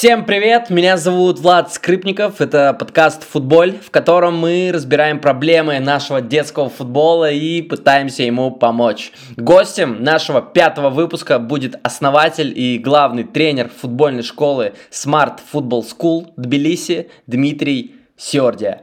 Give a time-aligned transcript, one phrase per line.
[0.00, 6.22] Всем привет, меня зовут Влад Скрипников, это подкаст «Футболь», в котором мы разбираем проблемы нашего
[6.22, 9.12] детского футбола и пытаемся ему помочь.
[9.36, 17.10] Гостем нашего пятого выпуска будет основатель и главный тренер футбольной школы Smart Football School Тбилиси
[17.26, 18.80] Дмитрий Сёрдия.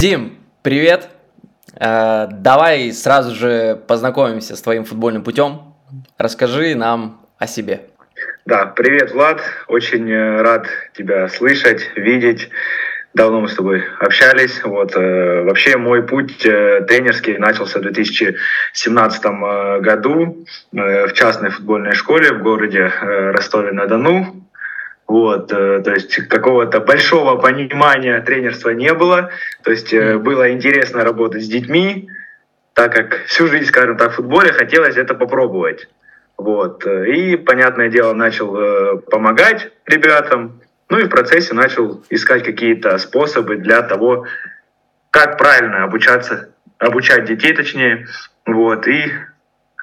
[0.00, 1.08] Дим, привет!
[1.76, 5.74] Э, давай сразу же познакомимся с твоим футбольным путем.
[6.18, 7.82] Расскажи нам о себе.
[8.46, 9.40] Да, привет, Влад.
[9.68, 12.50] Очень э, рад тебя слышать, видеть.
[13.12, 14.62] Давно мы с тобой общались.
[14.64, 22.32] Вот, э, вообще мой путь тренерский начался в 2017 э, году в частной футбольной школе
[22.32, 24.49] в городе Ростове-на-Дону.
[25.10, 29.30] Вот, э, то есть какого-то большого понимания тренерства не было.
[29.64, 32.08] То есть э, было интересно работать с детьми,
[32.74, 35.88] так как всю жизнь, скажем так, в футболе хотелось это попробовать.
[36.36, 36.86] Вот.
[36.86, 43.56] Э, и, понятное дело, начал помогать ребятам, ну и в процессе начал искать какие-то способы
[43.56, 44.26] для того,
[45.10, 48.06] как правильно обучаться, обучать детей точнее.
[48.46, 48.86] Вот.
[48.86, 49.10] И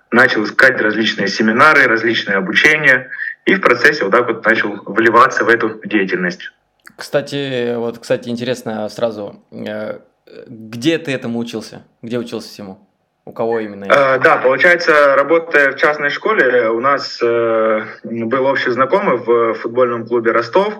[0.09, 3.09] начал искать различные семинары, различные обучения–
[3.47, 6.51] и в процессе вот так вот начал вливаться в эту деятельность.
[6.95, 9.99] Кстати, вот, кстати, интересно сразу, э,
[10.47, 11.83] где ты этому учился?
[12.01, 12.77] Где учился всему?
[13.23, 13.85] У кого именно?
[13.85, 20.05] Э, да, получается, работая в частной школе, у нас э, был общий знакомый в футбольном
[20.05, 20.73] клубе Ростов,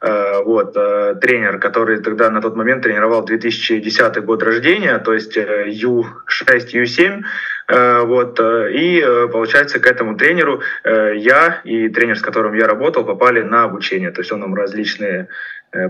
[0.00, 6.72] вот, э, тренер, который тогда на тот момент тренировал 2010 год рождения, то есть Ю6,
[6.72, 7.22] Ю7,
[7.70, 12.66] Э, вот, э, и э, получается к этому тренеру я и тренер, с которым я
[12.66, 14.10] работал, попали на обучение.
[14.10, 15.28] То есть он нам различные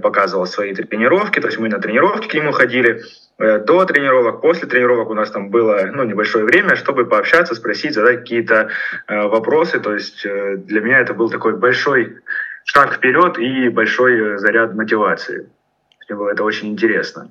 [0.03, 3.03] показывал свои тренировки, то есть мы на тренировки к нему ходили,
[3.39, 8.19] до тренировок, после тренировок у нас там было ну, небольшое время, чтобы пообщаться, спросить, задать
[8.19, 8.69] какие-то
[9.09, 9.81] вопросы.
[9.81, 12.19] То есть для меня это был такой большой
[12.73, 15.49] шаг вперед и большой заряд мотивации.
[16.09, 17.29] Мне было это очень интересно.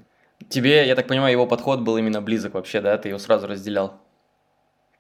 [0.50, 2.98] Тебе, я так понимаю, его подход был именно близок вообще, да?
[2.98, 4.02] Ты его сразу разделял?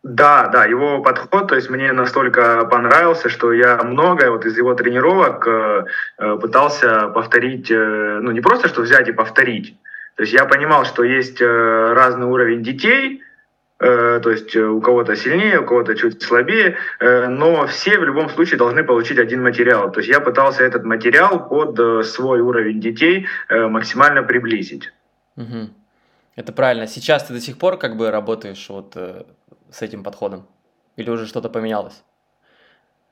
[0.01, 4.73] Да, да, его подход, то есть мне настолько понравился, что я многое вот из его
[4.73, 5.85] тренировок э,
[6.17, 9.77] э, пытался повторить, э, ну не просто что взять и повторить.
[10.16, 13.28] То есть я понимал, что есть э, разный уровень детей, э,
[13.79, 18.57] то есть у кого-то сильнее, у кого-то чуть слабее, э, но все в любом случае
[18.57, 19.90] должны получить один материал.
[19.90, 24.91] То есть я пытался этот материал под э, свой уровень детей э, максимально приблизить.
[25.38, 25.69] Угу.
[26.35, 26.88] Это правильно.
[26.88, 29.23] Сейчас ты до сих пор как бы работаешь вот э,
[29.72, 30.45] с этим подходом?
[30.97, 32.03] Или уже что-то поменялось?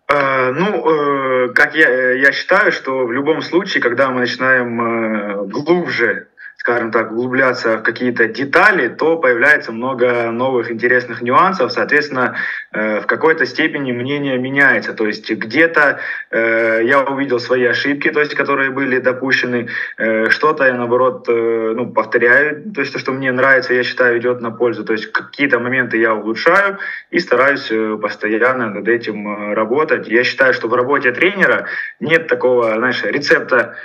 [0.09, 7.11] Ну, как я, я считаю, что в любом случае, когда мы начинаем глубже скажем так,
[7.11, 11.71] углубляться в какие-то детали, то появляется много новых интересных нюансов.
[11.71, 12.35] Соответственно,
[12.71, 14.93] э, в какой-то степени мнение меняется.
[14.93, 15.99] То есть где-то
[16.31, 21.91] э, я увидел свои ошибки, то есть которые были допущены, э, что-то я наоборот ну,
[21.91, 24.83] повторяю, то есть то, что мне нравится, я считаю, идет на пользу.
[24.83, 26.79] То есть какие-то моменты я улучшаю
[27.11, 30.07] и стараюсь постоянно над этим работать.
[30.07, 31.67] Я считаю, что в работе тренера
[31.99, 33.75] нет такого, знаешь, рецепта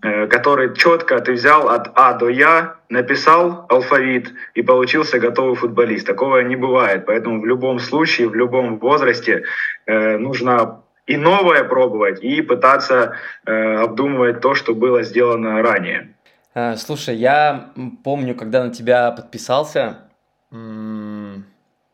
[0.00, 6.06] который четко ты взял от А до Я, написал алфавит и получился готовый футболист.
[6.06, 7.06] Такого не бывает.
[7.06, 9.44] Поэтому в любом случае, в любом возрасте
[9.86, 13.12] э, нужно и новое пробовать, и пытаться
[13.46, 16.14] э, обдумывать то, что было сделано ранее.
[16.76, 17.70] Слушай, я
[18.02, 19.98] помню, когда на тебя подписался,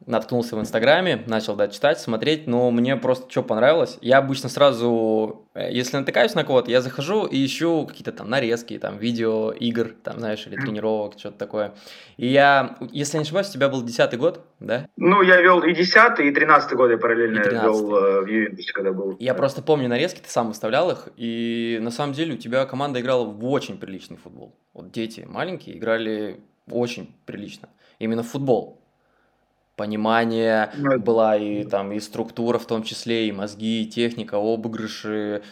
[0.07, 3.99] наткнулся в Инстаграме, начал, да, читать, смотреть, но мне просто что понравилось.
[4.01, 8.79] Я обычно сразу, э, если натыкаюсь на кого-то, я захожу и ищу какие-то там нарезки,
[8.79, 11.75] там, видео, игр, там, знаешь, или тренировок, что-то такое.
[12.17, 14.89] И я, если не ошибаюсь, у тебя был десятый год, да?
[14.97, 18.93] Ну, я вел и десятый, и тринадцатый год я параллельно вел э, в Ювентусе, когда
[18.93, 19.17] был.
[19.19, 23.01] Я просто помню нарезки, ты сам выставлял их, и на самом деле у тебя команда
[23.01, 24.55] играла в очень приличный футбол.
[24.73, 26.41] Вот дети маленькие играли
[26.71, 27.69] очень прилично.
[27.99, 28.84] Именно в футбол
[29.77, 35.43] понимание ну, была и там и структура в том числе, и мозги, и техника, обыгрыши.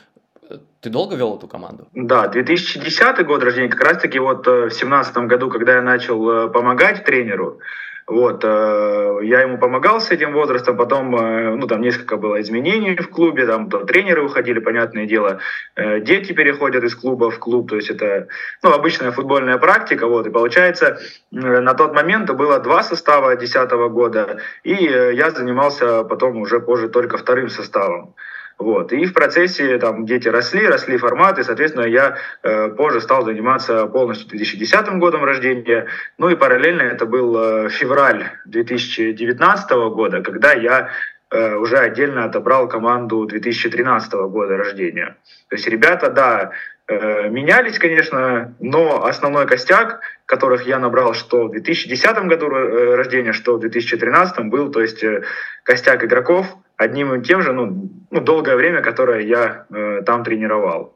[0.80, 1.88] Ты долго вел эту команду?
[1.94, 6.28] Да, 2010 год рождения, как раз таки вот э, в 2017 году, когда я начал
[6.28, 7.60] э, помогать тренеру,
[8.06, 12.96] вот, э, я ему помогал с этим возрастом, потом, э, ну, там несколько было изменений
[12.96, 15.38] в клубе, там то тренеры уходили, понятное дело,
[15.76, 18.28] э, дети переходят из клуба в клуб, то есть это,
[18.62, 20.98] ну, обычная футбольная практика, вот, и получается,
[21.30, 27.16] на тот момент было два состава 2010 года, и я занимался потом уже позже только
[27.18, 28.14] вторым составом.
[28.58, 28.92] Вот.
[28.92, 34.28] И в процессе там дети росли, росли форматы, соответственно, я э, позже стал заниматься полностью
[34.28, 35.86] 2010 годом рождения.
[36.18, 40.90] Ну и параллельно это был э, февраль 2019 года, когда я
[41.30, 45.16] э, уже отдельно отобрал команду 2013 года рождения.
[45.48, 46.52] То есть ребята, да,
[46.88, 53.56] менялись, конечно, но основной костяк, которых я набрал что в 2010 году э, рождения, что
[53.56, 55.22] в 2013 был, то есть э,
[55.62, 56.46] костяк игроков
[56.76, 60.94] одним и тем же, ну, ну долгое время, которое я э, там тренировал.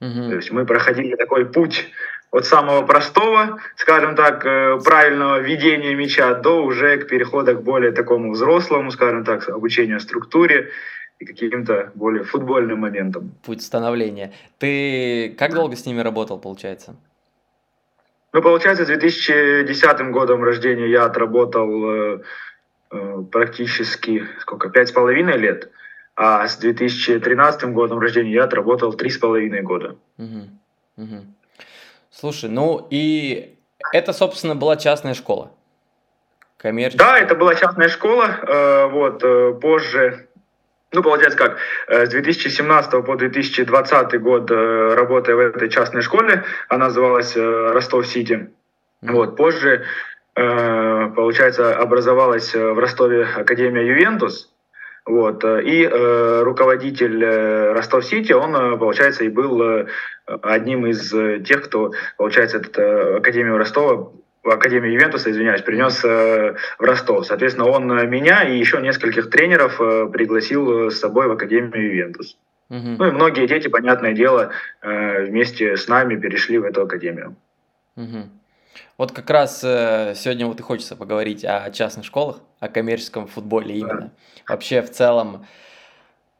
[0.00, 0.30] Угу.
[0.30, 1.90] То есть мы проходили такой путь
[2.30, 7.92] от самого простого, скажем так, э, правильного ведения мяча до уже к переходу к более
[7.92, 10.70] такому взрослому, скажем так, обучению структуре
[11.18, 13.32] и каким-то более футбольным моментам.
[13.44, 14.32] Путь становления.
[14.58, 16.96] Ты как долго с ними работал, получается?
[18.32, 22.22] Ну, получается, с 2010 годом рождения я отработал э,
[22.90, 25.70] э, практически, сколько, пять с половиной лет,
[26.16, 29.96] а с 2013 годом рождения я отработал три с половиной года.
[30.18, 30.48] Угу.
[30.96, 31.26] Угу.
[32.10, 33.56] Слушай, ну и
[33.92, 35.52] это, собственно, была частная школа.
[36.56, 37.06] Коммерческая.
[37.06, 38.26] Да, это была частная школа.
[38.42, 40.28] Э, вот, э, позже,
[40.94, 41.58] ну, получается как,
[41.88, 48.50] э, с 2017 по 2020 год работая в этой частной школе, она называлась Ростов-Сити.
[49.02, 49.84] Вот, позже,
[50.34, 54.54] получается, образовалась в Ростове Академия Ювентус.
[55.06, 55.44] Вот.
[55.44, 59.86] И э, руководитель э, Ростов-Сити, он, э, получается, и был э,
[60.42, 61.10] одним из
[61.44, 64.12] тех, кто, получается, этот, э, Академию Ростова
[64.50, 67.26] Академию Ювентуса, извиняюсь, принес э, в Ростов.
[67.26, 72.36] Соответственно, он меня и еще нескольких тренеров э, пригласил с собой в Академию Ювентус.
[72.70, 72.96] Угу.
[72.98, 74.50] Ну и многие дети, понятное дело,
[74.82, 77.36] э, вместе с нами перешли в эту академию.
[77.96, 78.28] Угу.
[78.98, 83.76] Вот как раз э, сегодня вот и хочется поговорить о частных школах, о коммерческом футболе
[83.76, 84.12] именно.
[84.48, 85.46] Вообще в целом,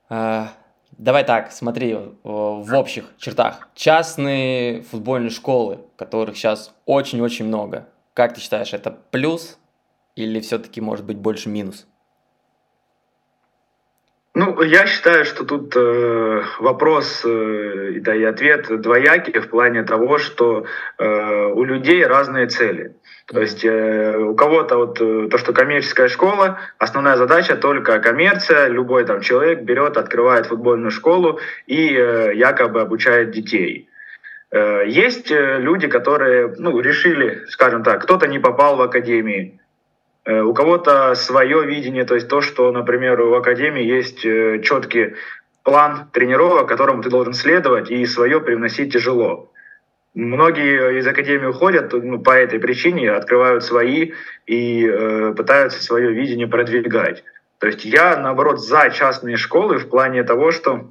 [0.09, 0.47] э,
[0.93, 3.69] давай так, смотри, в общих чертах.
[3.75, 7.87] Частные футбольные школы, которых сейчас очень-очень много.
[8.15, 9.59] Как ты считаешь, это плюс
[10.15, 11.87] или все-таки может быть больше минус?
[14.37, 20.19] Ну, я считаю, что тут э, вопрос, э, да и ответ двоякий в плане того,
[20.19, 20.67] что
[20.99, 22.97] э, у людей разные цели.
[23.27, 28.67] То есть э, у кого-то вот э, то, что коммерческая школа, основная задача только коммерция,
[28.67, 31.39] любой там человек берет, открывает футбольную школу
[31.69, 33.89] и э, якобы обучает детей.
[34.55, 39.61] Э, есть э, люди, которые ну, решили, скажем так, кто-то не попал в академии,
[40.25, 45.15] Э, у кого-то свое видение, то есть то, что, например, в академии есть четкий
[45.63, 49.51] план тренировок, которому ты должен следовать, и свое привносить тяжело.
[50.15, 54.13] Многие из академии уходят ну, по этой причине, открывают свои
[54.47, 57.25] и э, пытаются свое видение продвигать.
[57.59, 60.89] То есть я, наоборот, за частные школы в плане того, что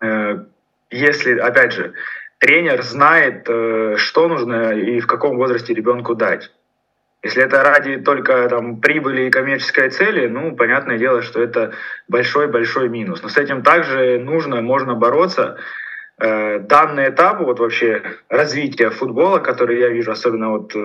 [0.00, 0.44] э,
[0.90, 1.94] если, опять же,
[2.42, 6.50] тренер знает, э, что нужно и в каком возрасте ребенку дать.
[7.22, 11.72] Если это ради только там, прибыли и коммерческой цели, ну, понятное дело, что это
[12.08, 13.22] большой-большой минус.
[13.22, 15.56] Но с этим также нужно, можно бороться.
[16.18, 20.78] Э, данный этап вот вообще развития футбола, который я вижу, особенно вот э,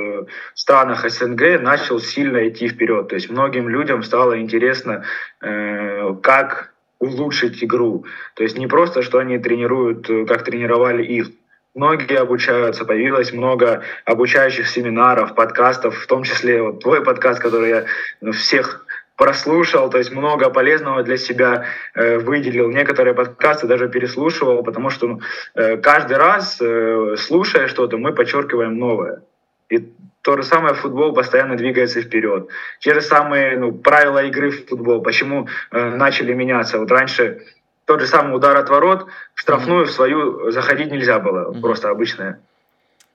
[0.54, 3.07] в странах СНГ, начал сильно идти вперед.
[3.07, 5.06] То есть многим людям стало интересно,
[5.39, 8.06] как улучшить игру.
[8.35, 11.30] То есть не просто, что они тренируют, как тренировали их,
[11.78, 17.86] многие обучаются, появилось много обучающих семинаров, подкастов, в том числе вот твой подкаст, который я
[18.19, 21.66] ну, всех прослушал, то есть много полезного для себя
[21.96, 22.69] э, выделил.
[22.69, 25.22] Некоторые подкасты даже переслушивал, потому что ну,
[25.56, 29.22] э, каждый раз, э, слушая что-то, мы подчеркиваем новое.
[29.69, 29.80] И
[30.22, 32.50] то же самое футбол постоянно двигается вперед.
[32.80, 36.80] Те же самые ну, правила игры в футбол, почему э, начали меняться.
[36.80, 37.42] Вот раньше
[37.88, 42.42] тот же самый удар от ворот, штрафную в свою заходить нельзя было, просто обычная.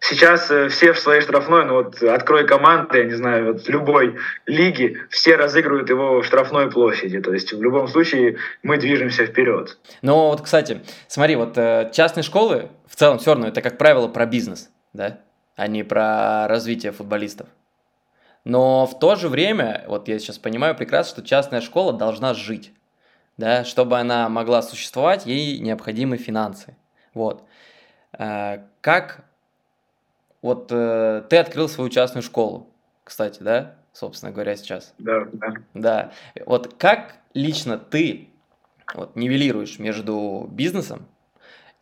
[0.01, 4.17] Сейчас э, все в своей штрафной, ну вот открой команды, я не знаю, вот любой
[4.47, 7.21] лиге, все разыгрывают его в штрафной площади.
[7.21, 9.79] То есть в любом случае мы движемся вперед.
[10.01, 14.09] Ну вот, кстати, смотри, вот э, частные школы в целом все равно это, как правило,
[14.09, 15.21] про бизнес, да,
[15.55, 17.47] а не про развитие футболистов.
[18.45, 22.73] Но в то же время, вот я сейчас понимаю прекрасно, что частная школа должна жить
[23.37, 26.77] да, чтобы она могла существовать, ей необходимы финансы.
[27.15, 27.45] Вот.
[28.19, 29.25] Э, как
[30.43, 32.69] вот э, ты открыл свою частную школу,
[33.05, 34.95] кстати, да, собственно говоря, сейчас.
[34.99, 35.55] Да, да.
[35.75, 36.13] Да.
[36.47, 38.31] Вот как лично ты
[38.95, 41.07] вот, нивелируешь между бизнесом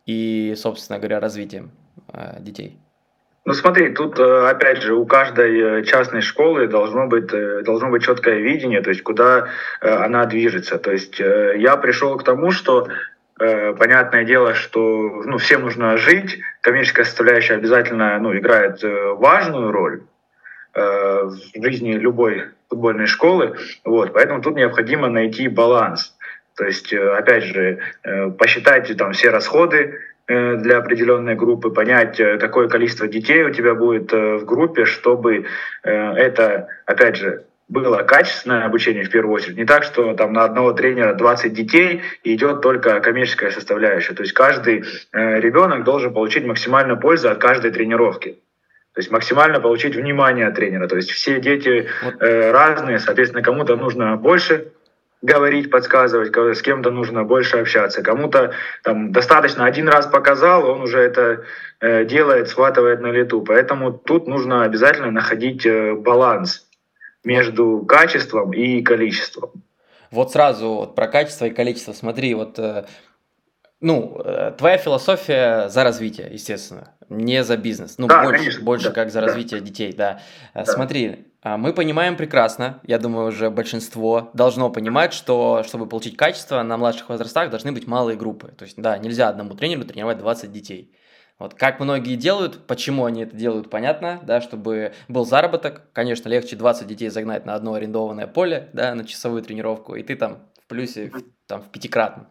[0.05, 1.71] и, собственно говоря, развитием
[2.07, 2.80] э, детей?
[3.43, 7.27] Ну смотри, тут опять же у каждой частной школы должно быть
[7.63, 9.47] должно быть четкое видение, то есть куда
[9.81, 10.77] она движется.
[10.77, 12.87] То есть я пришел к тому, что
[13.37, 20.03] понятное дело, что ну, всем нужно жить, коммерческая составляющая обязательно ну, играет важную роль
[20.75, 26.15] в жизни любой футбольной школы, вот, поэтому тут необходимо найти баланс.
[26.55, 29.93] То есть, э, опять же, э, посчитайте там все расходы э,
[30.31, 35.45] для определенной группы, понять, какое количество детей у тебя будет в группе, чтобы
[35.83, 39.57] это, опять же, было качественное обучение в первую очередь.
[39.57, 44.13] Не так, что там на одного тренера 20 детей и идет только коммерческая составляющая.
[44.13, 44.83] То есть каждый
[45.13, 48.37] ребенок должен получить максимальную пользу от каждой тренировки.
[48.93, 50.87] То есть максимально получить внимание тренера.
[50.87, 51.87] То есть все дети
[52.19, 54.73] э, разные, соответственно, кому-то нужно больше
[55.21, 58.01] говорить, подсказывать, с кем-то нужно больше общаться.
[58.01, 61.43] Кому-то там достаточно один раз показал, он уже это
[61.79, 63.41] э, делает, схватывает на лету.
[63.41, 66.67] Поэтому тут нужно обязательно находить э, баланс
[67.23, 69.51] между качеством и количеством.
[70.09, 71.93] Вот сразу вот про качество и количество.
[71.93, 72.85] Смотри, вот э,
[73.79, 74.21] ну,
[74.57, 77.97] твоя философия за развитие, естественно, не за бизнес.
[77.97, 79.27] Ну, да, больше, конечно, больше да, как за да.
[79.27, 80.21] развитие детей, да.
[80.53, 80.65] да.
[80.65, 86.77] Смотри, мы понимаем прекрасно, я думаю, уже большинство должно понимать, что чтобы получить качество, на
[86.77, 88.53] младших возрастах должны быть малые группы.
[88.57, 90.95] То есть, да, нельзя одному тренеру тренировать 20 детей.
[91.39, 95.81] Вот как многие делают, почему они это делают, понятно, да, чтобы был заработок.
[95.91, 100.15] Конечно, легче 20 детей загнать на одно арендованное поле, да, на часовую тренировку, и ты
[100.15, 101.11] там в плюсе,
[101.47, 102.27] там, в пятикратном.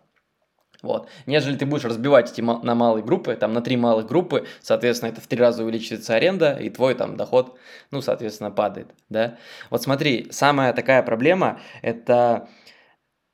[0.82, 1.08] Вот.
[1.26, 5.20] Нежели ты будешь разбивать эти на малые группы, там на три малых группы, соответственно, это
[5.20, 7.58] в три раза увеличивается аренда, и твой там доход,
[7.90, 9.36] ну, соответственно, падает, да.
[9.68, 12.48] Вот смотри, самая такая проблема– это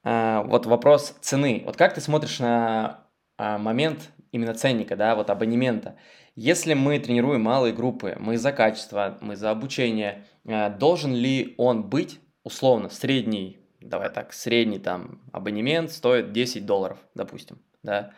[0.05, 1.63] э, вот вопрос цены.
[1.65, 3.05] Вот как ты смотришь на
[3.39, 5.97] э, момент именно ценника, да, вот абонемента?
[6.35, 11.89] Если мы тренируем малые группы, мы за качество, мы за обучение, э, должен ли он
[11.89, 18.13] быть условно средний давай так, средний там абонемент стоит 10 долларов, допустим, да,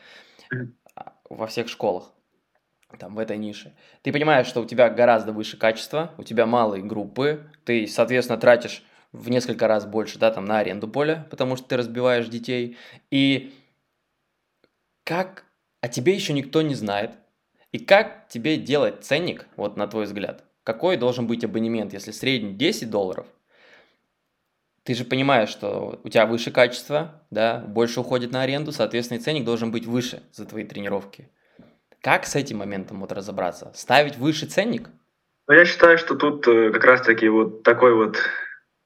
[0.95, 2.13] а, во всех школах,
[2.99, 3.75] там, в этой нише.
[4.03, 8.83] Ты понимаешь, что у тебя гораздо выше качество, у тебя малые группы, ты, соответственно, тратишь
[9.13, 12.77] в несколько раз больше, да, там, на аренду поля, потому что ты разбиваешь детей,
[13.11, 13.55] и
[15.05, 15.45] как
[15.81, 17.13] о тебе еще никто не знает,
[17.73, 22.53] и как тебе делать ценник, вот на твой взгляд, какой должен быть абонемент, если средний
[22.53, 23.27] 10 долларов,
[24.89, 29.21] ты же понимаешь, что у тебя выше качество, да, больше уходит на аренду, соответственно, и
[29.21, 31.29] ценник должен быть выше за твои тренировки.
[32.01, 33.71] Как с этим моментом вот разобраться?
[33.75, 34.89] Ставить выше ценник?
[35.47, 38.17] Ну, я считаю, что тут э, как раз-таки вот такой вот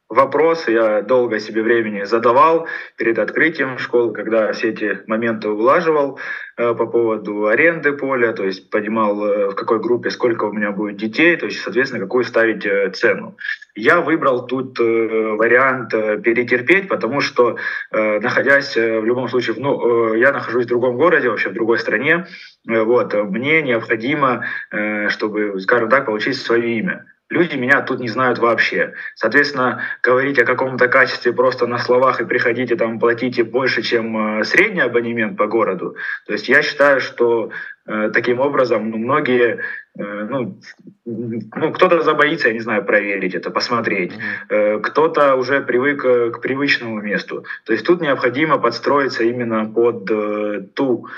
[0.08, 2.66] вопрос я долго себе времени задавал
[2.96, 6.18] перед открытием школы, когда все эти моменты улаживал
[6.56, 10.72] э, по поводу аренды поля, то есть понимал, э, в какой группе сколько у меня
[10.72, 12.66] будет детей, то есть, соответственно, какую ставить
[12.96, 13.36] цену.
[13.74, 17.56] Я выбрал тут вариант перетерпеть, потому что,
[17.90, 22.26] находясь в любом случае, ну, я нахожусь в другом городе, вообще в другой стране,
[22.66, 24.44] вот, мне необходимо,
[25.08, 28.92] чтобы, скажем так, получить свое имя люди меня тут не знают вообще.
[29.14, 34.44] Соответственно, говорить о каком-то качестве просто на словах и приходите там платите больше, чем э,
[34.44, 35.96] средний абонемент по городу.
[36.26, 37.50] То есть я считаю, что
[37.86, 39.60] э, таким образом ну, многие,
[39.98, 40.60] э, ну,
[41.04, 44.12] ну кто-то забоится, я не знаю, проверить это, посмотреть.
[44.50, 44.80] Mm-hmm.
[44.82, 47.44] Кто-то уже привык к привычному месту.
[47.64, 51.08] То есть тут необходимо подстроиться именно под ту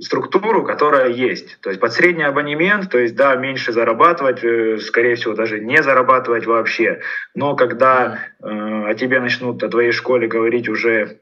[0.00, 1.60] структуру, которая есть.
[1.60, 5.82] То есть под средний абонемент, то есть да, меньше зарабатывать, э, скорее всего даже не
[5.82, 7.00] зарабатывать вообще.
[7.34, 11.20] Но когда э, о тебе начнут о твоей школе говорить уже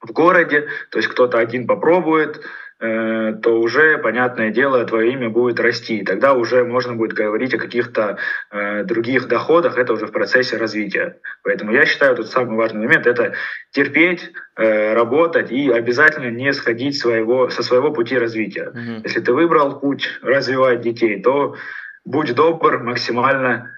[0.00, 5.58] в городе, то есть кто-то один попробует, Э, то уже, понятное дело, твое имя будет
[5.60, 6.02] расти.
[6.02, 8.18] Тогда уже можно будет говорить о каких-то
[8.50, 11.16] э, других доходах, это уже в процессе развития.
[11.42, 13.32] Поэтому я считаю, тут самый важный момент– это
[13.70, 18.72] терпеть, э, работать и обязательно не сходить своего, со своего пути развития.
[18.74, 19.00] Mm-hmm.
[19.04, 21.56] Если ты выбрал путь развивать детей, то
[22.04, 23.70] будь добр, максимально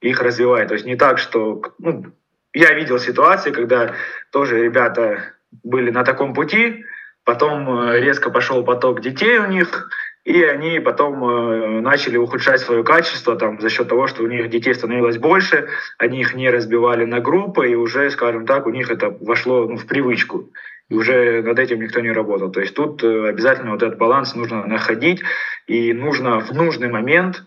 [0.00, 0.66] их развивай.
[0.68, 1.60] То есть не так, что...
[1.78, 2.06] Ну,
[2.52, 3.94] я видел ситуации, когда
[4.30, 5.32] тоже ребята
[5.64, 6.84] были на таком пути,
[7.24, 9.88] Потом э, резко пошел поток детей у них,
[10.24, 14.50] и они потом э, начали ухудшать свое качество там, за счет того, что у них
[14.50, 18.90] детей становилось больше, они их не разбивали на группы, и уже, скажем так, у них
[18.90, 20.50] это вошло ну, в привычку.
[20.90, 22.52] И уже над этим никто не работал.
[22.52, 25.22] То есть тут э, обязательно вот этот баланс нужно находить,
[25.66, 27.42] и нужно в нужный момент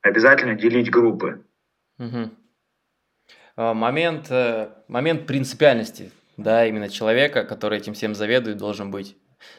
[0.00, 1.44] обязательно делить группы.
[1.98, 2.30] Угу.
[3.56, 4.30] Момент,
[4.86, 9.16] момент принципиальности да, именно человека, который этим всем заведует, должен быть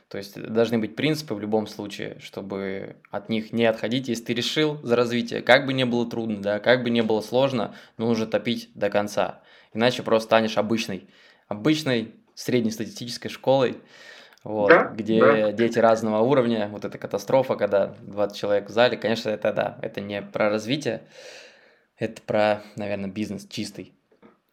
[0.08, 4.08] То есть должны быть принципы в любом случае, чтобы от них не отходить.
[4.08, 7.20] Если ты решил за развитие, как бы не было трудно, да, как бы не было
[7.20, 9.42] сложно, но нужно топить до конца.
[9.74, 11.10] Иначе просто станешь обычной,
[11.50, 13.78] обычной среднестатистической школой,
[14.46, 15.52] вот, да, где да.
[15.52, 20.00] дети разного уровня, вот эта катастрофа, когда 20 человек в зале, конечно, это да, это
[20.00, 21.02] не про развитие,
[21.98, 23.94] это про, наверное, бизнес чистый.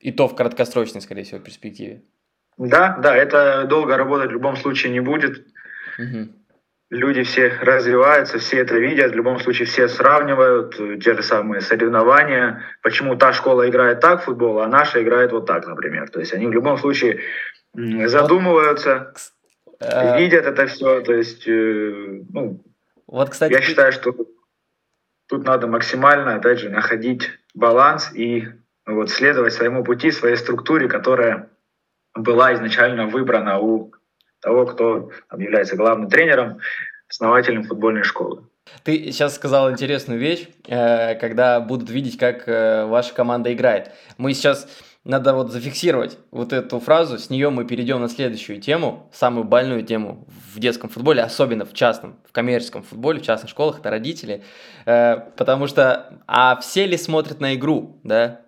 [0.00, 2.02] И то в краткосрочной, скорее всего, перспективе.
[2.58, 5.46] Да, да, это долго работать в любом случае не будет.
[5.98, 6.28] Угу.
[6.88, 11.60] Люди все развиваются, все это видят, в любом случае все сравнивают э, те же самые
[11.60, 12.62] соревнования.
[12.82, 16.08] Почему та школа играет так в футбол, а наша играет вот так, например.
[16.08, 17.20] То есть они в любом случае
[17.74, 19.12] задумываются,
[19.80, 21.00] вот, видят это все.
[21.00, 22.62] То есть, э, ну,
[23.06, 24.14] вот, кстати, я считаю, что
[25.28, 28.48] тут надо максимально, опять же, находить баланс и
[28.86, 31.50] вот, следовать своему пути, своей структуре, которая
[32.16, 33.92] была изначально выбрана у
[34.40, 36.58] того, кто там, является главным тренером,
[37.08, 38.44] основателем футбольной школы.
[38.82, 43.92] Ты сейчас сказал интересную вещь, э, когда будут видеть, как э, ваша команда играет.
[44.18, 44.68] Мы сейчас
[45.04, 49.84] надо вот зафиксировать вот эту фразу, с нее мы перейдем на следующую тему, самую больную
[49.84, 54.42] тему в детском футболе, особенно в частном, в коммерческом футболе, в частных школах, это родители,
[54.84, 58.40] э, потому что, а все ли смотрят на игру, да,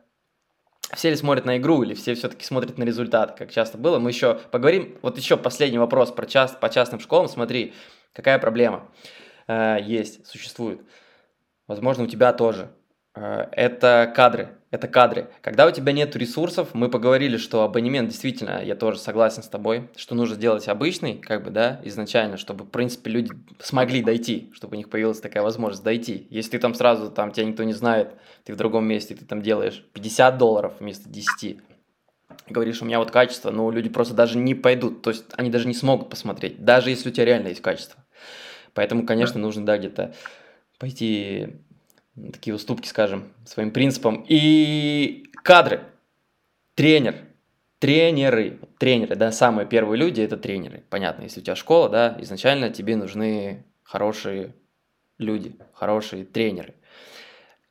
[0.95, 3.99] все ли смотрят на игру или все все-таки смотрят на результат, как часто было.
[3.99, 4.97] Мы еще поговорим.
[5.03, 7.29] Вот еще последний вопрос про част, по частным школам.
[7.29, 7.75] Смотри,
[8.13, 8.89] какая проблема
[9.47, 10.81] э, есть, существует.
[11.67, 12.71] Возможно, у тебя тоже.
[13.19, 14.51] Э, это кадры.
[14.71, 15.31] Это кадры.
[15.41, 19.89] Когда у тебя нет ресурсов, мы поговорили, что абонемент действительно, я тоже согласен с тобой,
[19.97, 24.75] что нужно сделать обычный, как бы, да, изначально, чтобы, в принципе, люди смогли дойти, чтобы
[24.75, 26.27] у них появилась такая возможность дойти.
[26.31, 28.11] Если ты там сразу, там, тебя никто не знает,
[28.45, 31.59] ты в другом месте, ты там делаешь 50 долларов вместо 10,
[32.51, 35.67] говоришь, у меня вот качество, но люди просто даже не пойдут, то есть они даже
[35.67, 38.05] не смогут посмотреть, даже если у тебя реально есть качество.
[38.75, 40.15] Поэтому, конечно, нужно, да, где-то
[40.79, 41.63] пойти
[42.33, 44.25] такие уступки, скажем, своим принципам.
[44.29, 45.83] И кадры.
[46.75, 47.17] Тренер.
[47.79, 48.59] Тренеры.
[48.79, 50.85] Тренеры, да, самые первые люди– это тренеры.
[50.91, 54.55] Понятно, если у тебя школа, да, изначально тебе нужны хорошие
[55.19, 56.75] люди, хорошие тренеры.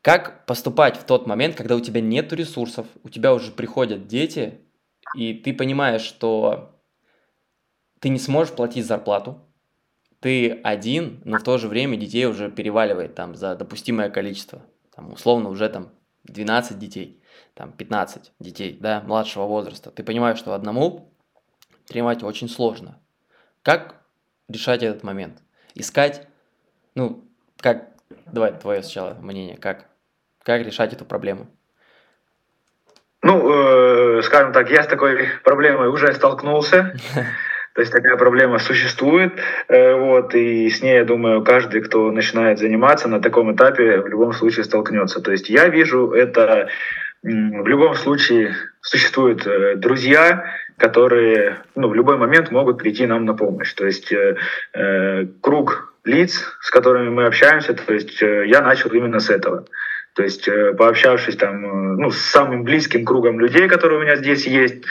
[0.01, 4.59] Как поступать в тот момент, когда у тебя нет ресурсов, у тебя уже приходят дети,
[5.15, 6.79] и ты понимаешь, что
[7.99, 9.41] ты не сможешь платить зарплату,
[10.19, 14.61] ты один, но в то же время детей уже переваливает там за допустимое количество.
[14.95, 15.89] Там, условно уже там
[16.23, 17.21] 12 детей,
[17.53, 19.91] там 15 детей, да, младшего возраста.
[19.91, 21.11] Ты понимаешь, что одному
[21.85, 22.99] тренировать очень сложно.
[23.61, 23.95] Как
[24.47, 25.41] решать этот момент?
[25.75, 26.27] Искать,
[26.95, 27.23] ну,
[27.59, 27.89] как,
[28.25, 29.85] давай твое сначала мнение, как,
[30.41, 31.47] как решать эту проблему?
[33.21, 36.95] Ну, э, скажем так, я с такой проблемой уже столкнулся.
[37.77, 39.33] То есть такая проблема существует,
[39.67, 44.07] э, вот, и с ней, я думаю, каждый, кто начинает заниматься на таком этапе, в
[44.07, 45.21] любом случае столкнется.
[45.21, 46.69] То есть я вижу это
[47.21, 50.45] в любом случае существуют э, друзья,
[50.79, 53.71] которые ну, в любой момент могут прийти нам на помощь.
[53.73, 59.29] То есть э, круг лиц, с которыми мы общаемся, то есть я начал именно с
[59.29, 59.65] этого.
[60.15, 64.83] То есть пообщавшись там, ну, с самым близким кругом людей, которые у меня здесь есть,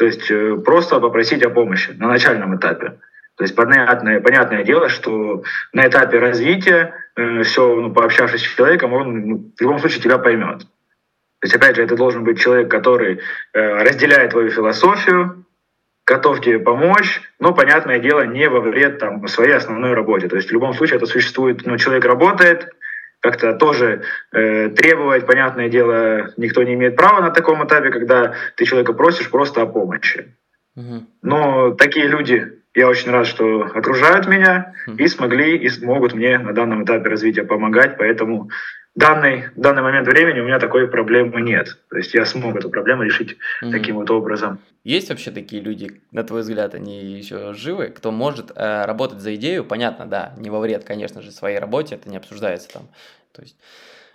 [0.00, 2.94] то есть э, просто попросить о помощи на начальном этапе.
[3.36, 5.42] То есть понятное, понятное дело, что
[5.74, 10.16] на этапе развития э, все, ну, пообщавшись с человеком, он ну, в любом случае тебя
[10.16, 10.60] поймет.
[10.60, 13.20] То есть, опять же, это должен быть человек, который
[13.52, 15.44] э, разделяет твою философию,
[16.06, 20.28] готов тебе помочь, но, понятное дело, не во вред там, своей основной работе.
[20.28, 22.70] То есть в любом случае это существует, ну, человек работает,
[23.20, 24.02] как-то тоже
[24.32, 29.30] э, требовать, понятное дело, никто не имеет права на таком этапе, когда ты человека просишь
[29.30, 30.34] просто о помощи.
[30.76, 31.06] Угу.
[31.22, 34.96] Но такие люди, я очень рад, что окружают меня угу.
[34.96, 38.50] и смогли и смогут мне на данном этапе развития помогать, поэтому
[38.94, 41.78] данный, в данный момент времени у меня такой проблемы нет.
[41.90, 43.70] То есть я смог эту проблему решить угу.
[43.70, 44.58] таким вот образом.
[44.84, 49.34] Есть вообще такие люди, на твой взгляд, они еще живы, кто может э, работать за
[49.34, 49.64] идею?
[49.64, 52.82] Понятно, да, не во вред, конечно же, своей работе, это не обсуждается там.
[53.32, 53.56] То есть,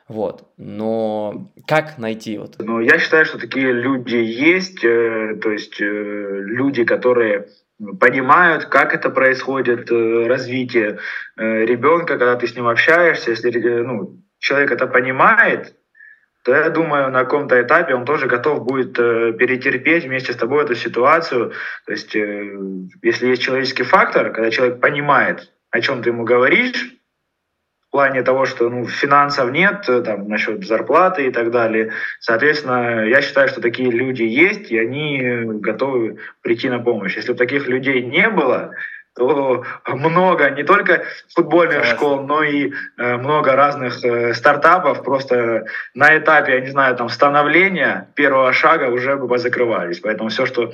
[0.07, 0.49] вот.
[0.57, 2.55] Но как найти вот?
[2.59, 7.47] Ну, я считаю, что такие люди есть, э, то есть э, люди, которые
[7.99, 10.99] понимают, как это происходит, э, развитие
[11.37, 15.75] э, ребенка, когда ты с ним общаешься, если э, ну, человек это понимает,
[16.45, 20.63] то я думаю, на каком-то этапе он тоже готов будет э, перетерпеть вместе с тобой
[20.63, 21.53] эту ситуацию.
[21.87, 22.55] То есть, э,
[23.01, 26.93] если есть человеческий фактор, когда человек понимает, о чем ты ему говоришь,
[27.87, 31.93] в плане того, что ну, финансов нет, э, там, насчет зарплаты и так далее.
[32.19, 37.15] Соответственно, я считаю, что такие люди есть, и они готовы прийти на помощь.
[37.15, 38.75] Если бы таких людей не было,
[39.17, 41.95] много, не только футбольных Классно.
[41.95, 47.09] школ, но и э, много разных э, стартапов просто на этапе, я не знаю, там
[47.09, 49.99] становления первого шага уже бы закрывались.
[50.01, 50.73] Поэтому все, что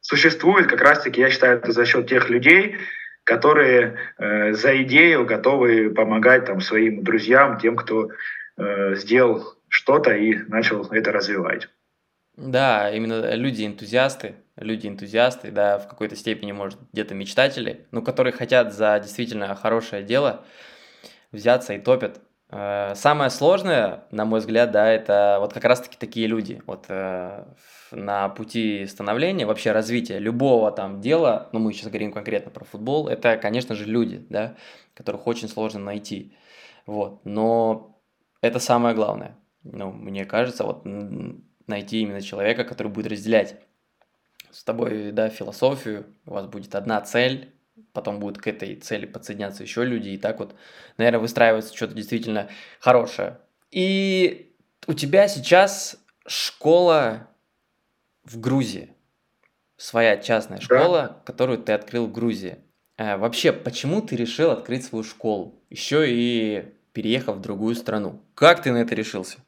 [0.00, 2.76] существует, как раз-таки, я считаю, это за счет тех людей,
[3.24, 8.08] которые э, за идею готовы помогать там своим друзьям, тем, кто
[8.56, 11.68] э, сделал что-то и начал это развивать.
[12.38, 19.00] Да, именно люди-энтузиасты, люди-энтузиасты, да, в какой-то степени, может, где-то мечтатели, но которые хотят за
[19.00, 20.44] действительно хорошее дело
[21.32, 22.20] взяться и топят.
[22.50, 26.62] Э, самое сложное, на мой взгляд, да, это вот как раз-таки такие люди.
[26.66, 27.44] Вот э,
[27.90, 33.08] на пути становления, вообще развития любого там дела, ну мы сейчас говорим конкретно про футбол,
[33.08, 34.54] это, конечно же, люди, да,
[34.94, 36.36] которых очень сложно найти.
[36.86, 38.00] Вот, но
[38.42, 39.36] это самое главное.
[39.64, 40.84] Ну, мне кажется, вот
[41.68, 43.56] найти именно человека, который будет разделять
[44.50, 47.52] с тобой, да, философию, у вас будет одна цель,
[47.92, 50.54] потом будут к этой цели подсоединяться еще люди, и так вот,
[50.96, 52.48] наверное, выстраивается что-то действительно
[52.80, 53.38] хорошее.
[53.70, 54.54] И
[54.86, 57.28] у тебя сейчас школа
[58.24, 58.92] в Грузии,
[59.76, 61.22] своя частная школа, да.
[61.24, 62.58] которую ты открыл в Грузии.
[62.96, 68.20] А, вообще, почему ты решил открыть свою школу, еще и переехав в другую страну?
[68.34, 69.38] Как ты на это решился?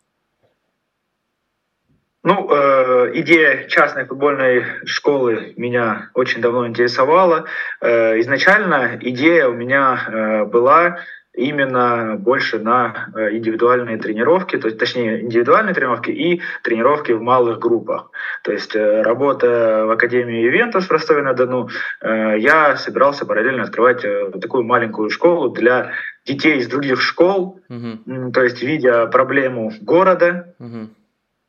[2.23, 7.47] Ну, э, идея частной футбольной школы меня очень давно интересовала.
[7.81, 10.99] Э, изначально идея у меня э, была
[11.33, 17.59] именно больше на э, индивидуальные тренировки, то есть, точнее, индивидуальные тренировки и тренировки в малых
[17.59, 18.11] группах.
[18.43, 21.69] То есть, э, работая в Академии Ивентус в Ростове-на-Дону,
[22.03, 24.05] э, я собирался параллельно открывать
[24.41, 25.93] такую маленькую школу для
[26.27, 28.33] детей из других школ, угу.
[28.33, 30.91] то есть, видя проблему города, угу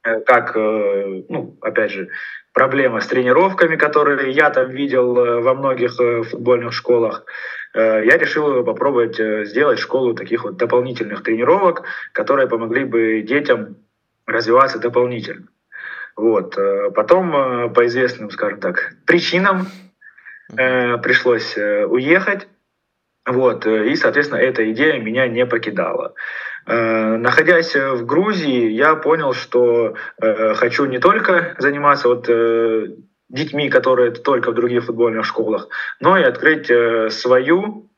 [0.01, 2.09] как, э, ну, опять же,
[2.53, 5.95] проблема с тренировками, которые я там видел э, во многих
[6.29, 7.25] футбольных школах,
[7.73, 9.15] я решил попробовать
[9.47, 13.77] сделать школу таких вот дополнительных тренировок, которые помогли бы детям
[14.25, 15.47] развиваться дополнительно.
[16.17, 16.57] Вот.
[16.93, 19.67] Потом по известным, скажем так, причинам
[20.49, 22.49] пришлось уехать.
[23.25, 23.65] Вот.
[23.67, 26.13] И, соответственно, эта идея меня не покидала.
[26.67, 32.87] Э, находясь в Грузии, я понял, что э, хочу не только заниматься вот э,
[33.29, 36.71] детьми, которые только в других футбольных школах, но и открыть
[37.13, 37.89] свою,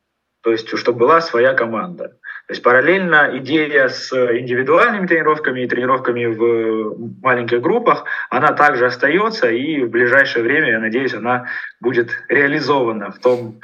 [0.44, 2.18] то есть чтобы была своя команда.
[2.48, 9.50] То есть параллельно идея с индивидуальными тренировками и тренировками в маленьких группах, она также остается,
[9.50, 11.48] и в ближайшее время, я надеюсь, она
[11.80, 13.62] будет реализована в том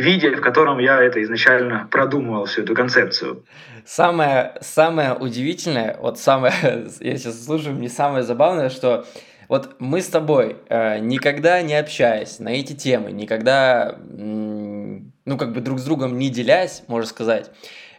[0.00, 3.44] виде, в котором я это изначально продумывал, всю эту концепцию.
[3.84, 6.52] Самое, самое удивительное, вот самое,
[7.00, 9.06] я сейчас слушаю, мне самое забавное, что
[9.48, 15.60] вот мы с тобой, э, никогда не общаясь на эти темы, никогда, ну, как бы
[15.60, 17.50] друг с другом не делясь, можно сказать,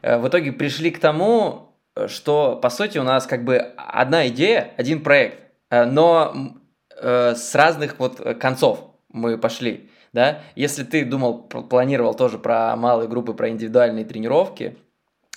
[0.01, 1.75] э, в итоге пришли к тому,
[2.07, 6.55] что, по сути, у нас как бы одна идея, один проект, э, но
[6.95, 13.07] э, с разных вот концов мы пошли да, если ты думал, планировал тоже про малые
[13.07, 14.77] группы, про индивидуальные тренировки,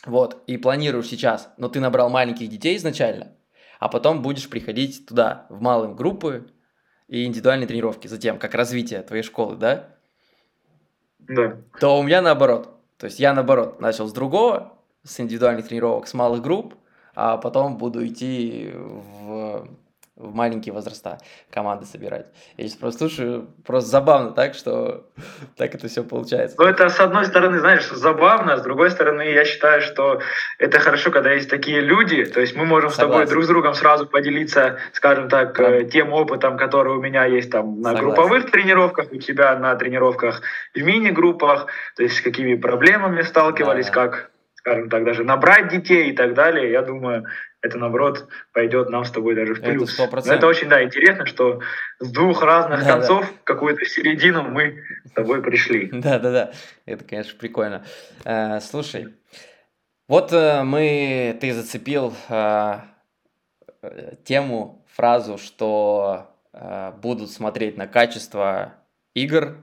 [0.05, 3.33] вот, и планируешь сейчас, но ты набрал маленьких детей изначально,
[3.81, 6.51] а потом будешь приходить туда, в малые группы
[7.09, 9.89] и индивидуальные тренировки, затем, как развитие твоей школы, да?
[11.19, 11.57] Да.
[11.81, 12.71] То у меня наоборот.
[12.99, 16.75] То есть я наоборот начал с другого, с индивидуальных тренировок, с малых групп,
[17.15, 19.69] а потом буду идти в
[20.17, 21.19] в маленькие возраста
[21.51, 22.27] команды собирать.
[22.57, 25.07] Я сейчас просто слушаю, просто забавно так, что
[25.57, 26.57] так это все получается.
[26.59, 30.21] Ну, это с одной стороны, знаешь, забавно, с другой стороны, я считаю, что
[30.59, 33.11] это хорошо, когда есть такие люди, то есть мы можем Согласен.
[33.11, 35.71] с тобой друг с другом сразу поделиться, скажем так, да.
[35.71, 38.05] Э, тем опытом, который у меня есть там на Согласен.
[38.05, 40.43] групповых тренировках, у тебя на тренировках
[40.75, 43.93] в мини-группах, то есть с какими проблемами сталкивались, да.
[43.93, 44.31] как
[44.65, 47.27] скажем так, даже набрать детей и так далее, я думаю,
[47.61, 49.99] это, наоборот, пойдет нам с тобой даже в плюс.
[49.99, 50.23] Это, 100%.
[50.27, 51.61] Но это очень, да, интересно, что
[51.99, 53.33] с двух разных да, концов да.
[53.45, 55.91] какую-то середину мы с тобой пришли.
[55.93, 56.53] Да-да-да,
[56.87, 57.85] это, конечно, прикольно.
[58.25, 59.09] Э, слушай,
[60.09, 62.79] вот э, мы, ты зацепил э,
[64.25, 66.31] тему, фразу, что
[67.03, 68.75] будут смотреть на качество
[69.13, 69.57] игр,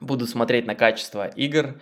[0.00, 1.80] будут смотреть на качество игр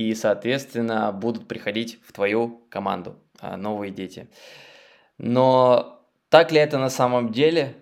[0.00, 3.18] и, соответственно, будут приходить в твою команду.
[3.40, 4.28] А, новые дети.
[5.18, 7.74] Но так ли это на самом деле?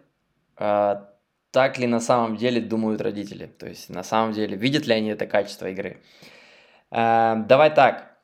[0.56, 1.10] А,
[1.50, 3.46] так ли на самом деле думают родители?
[3.46, 6.02] То есть на самом деле видят ли они это качество игры?
[6.90, 8.18] А, давай так.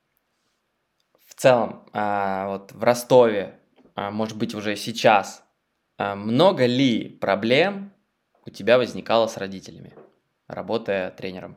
[1.27, 3.59] В целом, вот в Ростове,
[3.97, 5.43] может быть уже сейчас,
[5.99, 7.93] много ли проблем
[8.47, 9.95] у тебя возникало с родителями?
[10.49, 11.57] работая тренером?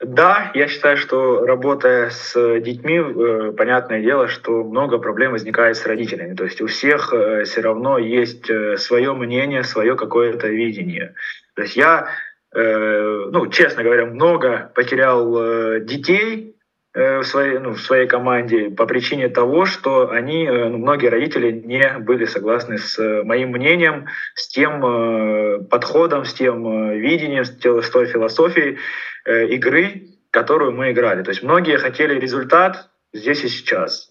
[0.00, 5.86] Да, я считаю, что работая с детьми, э, понятное дело, что много проблем возникает с
[5.86, 6.34] родителями.
[6.34, 11.14] То есть у всех э, все равно есть э, свое мнение, свое какое-то видение.
[11.54, 12.08] То есть я,
[12.52, 16.53] ну, честно говоря, много потерял детей
[16.94, 21.98] в своей, ну, в своей команде по причине того, что они, ну, многие родители не
[21.98, 28.78] были согласны с моим мнением, с тем подходом, с тем видением, с той философией,
[29.26, 31.22] Э, игры, которую мы играли.
[31.22, 34.10] То есть многие хотели результат здесь и сейчас.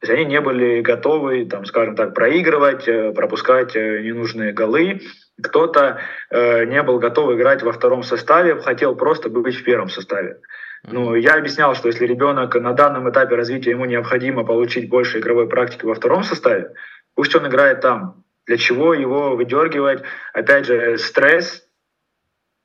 [0.00, 5.00] То есть они не были готовы, там, скажем так, проигрывать, э, пропускать э, ненужные голы.
[5.42, 10.38] Кто-то э, не был готов играть во втором составе, хотел просто быть в первом составе.
[10.84, 15.48] Ну, я объяснял, что если ребенок на данном этапе развития ему необходимо получить больше игровой
[15.48, 16.74] практики во втором составе,
[17.14, 18.24] пусть он играет там.
[18.46, 20.02] Для чего его выдергивать?
[20.32, 21.68] Опять же, стресс,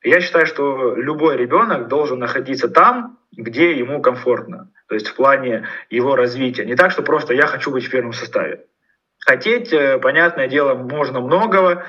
[0.04, 4.72] я считаю, что любой ребенок должен находиться там, где ему комфортно.
[4.88, 6.66] То есть в плане его развития.
[6.66, 8.66] Не так, что просто я хочу быть в первом составе.
[9.20, 11.86] Хотеть, э, понятное дело, можно многого,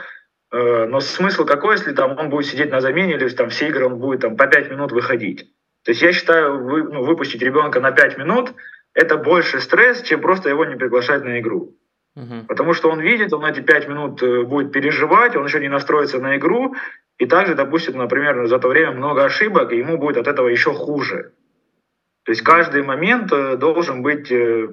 [0.53, 3.87] э, но смысл какой, если там он будет сидеть на замене или там все игры
[3.87, 5.51] он будет там по 5 минут выходить.
[5.85, 8.55] То есть я считаю, вы, ну, выпустить ребенка на 5 минут
[8.95, 11.75] это больше стресс, чем просто его не приглашать на игру.
[12.17, 12.47] Угу.
[12.49, 16.19] Потому что он видит, он эти 5 минут э, будет переживать, он еще не настроится
[16.21, 16.75] на игру,
[17.19, 20.73] и также допустит, например, за то время много ошибок, и ему будет от этого еще
[20.73, 21.33] хуже.
[22.23, 24.69] То есть каждый момент э, должен быть э,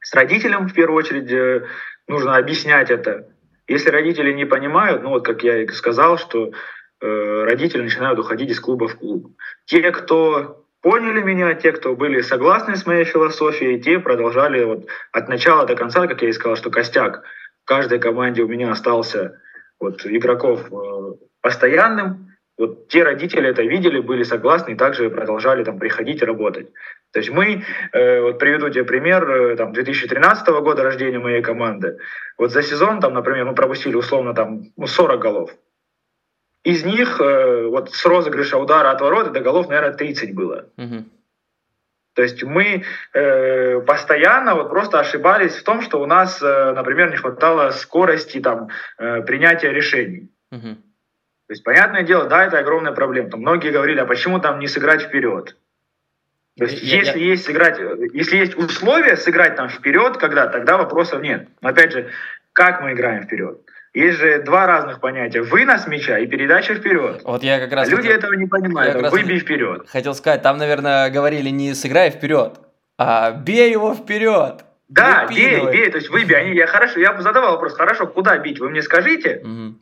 [0.00, 1.66] с родителем в первую очередь,
[2.06, 3.28] нужно объяснять это.
[3.66, 6.52] Если родители не понимают, ну вот как я и сказал, что
[7.00, 9.36] родители начинают уходить из клуба в клуб.
[9.66, 15.28] Те, кто поняли меня, те, кто были согласны с моей философией, те продолжали вот от
[15.28, 17.22] начала до конца, как я и сказал, что костяк
[17.64, 19.40] в каждой команде у меня остался
[19.80, 20.70] вот игроков
[21.40, 22.26] постоянным.
[22.58, 26.72] Вот те родители это видели, были согласны и также продолжали там приходить и работать.
[27.12, 31.98] То есть мы, э, вот приведу тебе пример, э, там 2013 года рождения моей команды.
[32.38, 35.50] Вот за сезон там, например, мы пропустили условно там ну, 40 голов.
[36.66, 40.68] Из них э, вот с розыгрыша удара от ворота до голов, наверное, 30 было.
[40.76, 41.04] Угу.
[42.14, 42.82] То есть мы
[43.14, 48.40] э, постоянно вот просто ошибались в том, что у нас, э, например, не хватало скорости
[48.40, 50.28] там, э, принятия решений.
[50.50, 50.74] Угу.
[51.46, 53.30] То есть, понятное дело, да, это огромная проблема.
[53.30, 55.56] Там многие говорили, а почему там не сыграть вперед?
[56.58, 57.26] То есть, я, если я...
[57.26, 57.78] есть сыграть,
[58.12, 61.48] если есть условия сыграть там вперед, когда, тогда вопросов нет.
[61.60, 62.10] Но опять же,
[62.52, 63.60] как мы играем вперед?
[63.96, 67.22] Есть же два разных понятия: вынос мяча и передача вперед.
[67.24, 67.88] Вот я как раз.
[67.88, 68.18] Люди хотел...
[68.18, 69.00] этого не понимают.
[69.00, 69.88] Я Выбей вперед.
[69.88, 72.60] Хотел сказать, там, наверное, говорили не сыграй вперед,
[72.98, 74.66] а бей его вперед.
[74.90, 76.36] Да, бей, бей, то есть выбей.
[76.36, 78.60] Они, я хорошо, я задавал вопрос, хорошо, куда бить?
[78.60, 79.40] Вы мне скажите.
[79.42, 79.74] Угу.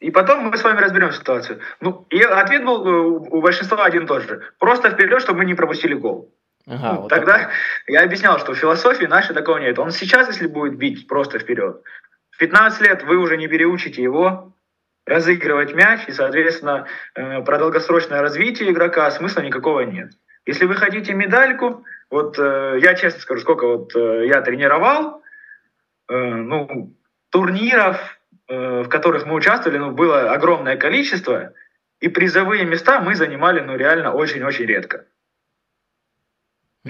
[0.00, 1.60] И потом мы с вами разберем ситуацию.
[1.80, 2.90] Ну, и ответ был э,
[3.30, 4.42] у большинства один и тот же.
[4.58, 6.30] Просто вперед, чтобы мы не пропустили гол.
[6.66, 7.54] Ага, ну, вот тогда такой.
[7.88, 9.78] я объяснял, что в философии нашей такого нет.
[9.78, 11.82] Он сейчас, если будет бить просто вперед,
[12.38, 14.54] в 15 лет вы уже не переучите его
[15.06, 20.12] разыгрывать мяч, и, соответственно, э, про долгосрочное развитие игрока смысла никакого нет.
[20.46, 25.22] Если вы хотите медальку, вот э, я честно скажу, сколько вот я тренировал,
[26.10, 26.94] ну,
[27.30, 28.18] турниров,
[28.50, 31.52] Э, в которых мы участвовали, ну, было огромное количество,
[32.00, 35.04] и призовые места мы занимали, ну, реально очень-очень редко.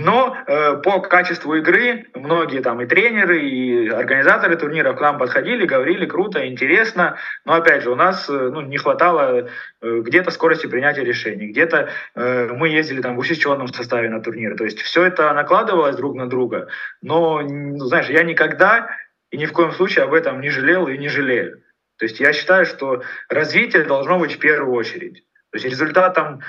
[0.01, 5.67] Но э, по качеству игры многие там и тренеры, и организаторы турнира к нам подходили,
[5.67, 7.17] говорили круто, интересно.
[7.45, 9.49] Но опять же, у нас э, ну, не хватало
[9.81, 14.57] э, где-то скорости принятия решений, где-то э, мы ездили там в усеченном составе на турниры.
[14.57, 16.69] То есть все это накладывалось друг на друга.
[17.03, 18.91] Но, ну, знаешь, я никогда
[19.33, 21.61] и ни в коем случае об этом не жалел и не жалею.
[21.99, 25.25] То есть я считаю, что развитие должно быть в первую очередь.
[25.51, 26.43] То есть результатом,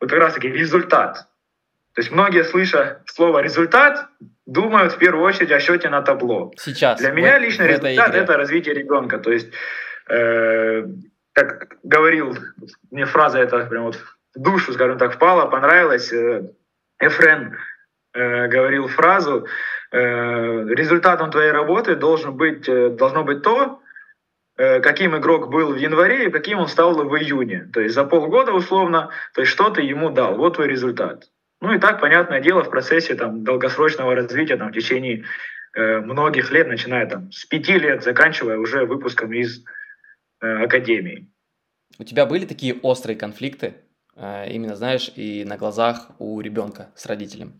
[0.00, 1.28] вот как раз таки результат.
[1.96, 4.08] То есть многие, слыша слово «результат»,
[4.46, 6.52] думают в первую очередь о счете на табло.
[6.56, 7.00] Сейчас.
[7.00, 9.18] Для меня лично результат— это развитие ребенка.
[9.18, 9.48] То есть,
[10.08, 10.84] э,
[11.32, 12.38] как говорил,
[12.92, 16.12] мне фраза эта прям вот в душу, скажем так, впала, понравилась.
[16.12, 16.48] Э,
[17.00, 17.56] Эфрен
[18.14, 19.48] э, говорил фразу,
[19.92, 23.80] Э, результатом твоей работы должен быть, э, должно быть то,
[24.56, 27.70] э, каким игрок был в январе и каким он стал в июне.
[27.72, 31.30] То есть за полгода условно, то есть что ты ему дал, вот твой результат.
[31.60, 35.24] Ну и так, понятное дело, в процессе там, долгосрочного развития там, в течение
[35.74, 39.64] э, многих лет, начиная там, с пяти лет, заканчивая уже выпуском из
[40.40, 41.30] э, академии.
[41.98, 43.74] У тебя были такие острые конфликты,
[44.16, 47.54] э, именно, знаешь, и на глазах у ребенка с родителем?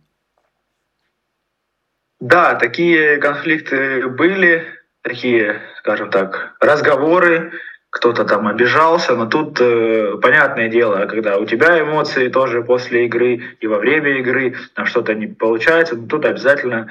[2.21, 4.67] Да, такие конфликты были,
[5.03, 7.53] такие, скажем так, разговоры,
[7.97, 13.57] кто-то там обижался, но тут э, понятное дело, когда у тебя эмоции тоже после игры
[13.59, 16.89] и во время игры, там что-то не получается, но тут обязательно,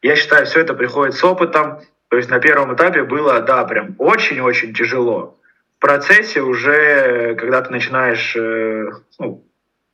[0.00, 1.80] я считаю, все это приходит с опытом.
[2.08, 5.36] То есть на первом этапе было, да, прям очень-очень тяжело.
[5.76, 9.44] В процессе уже, когда ты начинаешь, э, ну,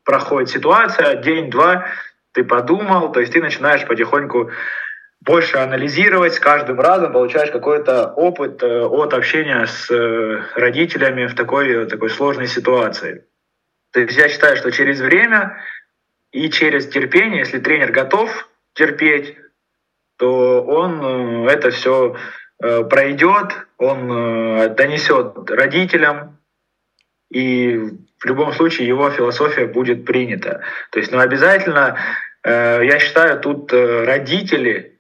[0.05, 1.87] проходит ситуация, день-два,
[2.31, 4.53] ты подумал, то есть ты начинаешь потихоньку
[5.21, 11.35] больше анализировать, с каждым разом получаешь какой-то опыт э, от общения с э, родителями в
[11.35, 13.25] такой, такой сложной ситуации.
[13.93, 15.61] То есть я считаю, что через время
[16.31, 19.37] и через терпение, если тренер готов терпеть,
[20.19, 22.17] то он э, это все
[22.61, 24.09] пройдет, он
[24.75, 26.39] донесет родителям,
[27.31, 27.79] и
[28.19, 30.63] в любом случае его философия будет принята.
[30.91, 31.97] То есть, ну, обязательно,
[32.43, 34.98] я считаю, тут родители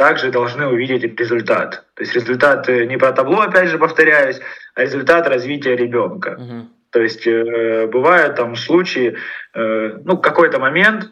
[0.00, 1.84] также должны увидеть результат.
[1.92, 4.40] То есть результат э, не про табло, опять же повторяюсь,
[4.74, 6.38] а результат развития ребенка.
[6.40, 6.68] Угу.
[6.90, 9.18] То есть э, бывают там случаи,
[9.52, 11.10] э, ну какой-то момент,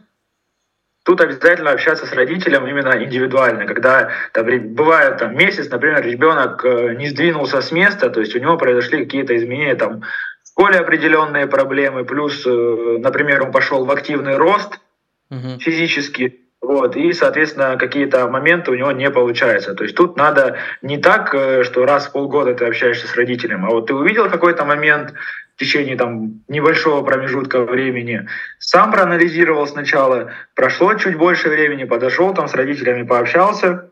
[1.04, 6.94] тут обязательно общаться с родителем именно индивидуально, когда там, бывает там месяц, например, ребенок э,
[6.94, 11.46] не сдвинулся с места, то есть у него произошли какие-то изменения там в школе определенные
[11.46, 14.80] проблемы, плюс, э, например, он пошел в активный рост
[15.28, 15.58] угу.
[15.60, 19.74] физически, вот, и, соответственно, какие-то моменты у него не получаются.
[19.74, 23.64] То есть тут надо не так, э, что раз в полгода ты общаешься с родителем,
[23.64, 25.14] а вот ты увидел какой-то момент
[25.54, 32.48] в течение там, небольшого промежутка времени, сам проанализировал сначала, прошло чуть больше времени, подошел там
[32.48, 33.90] с родителями, пообщался,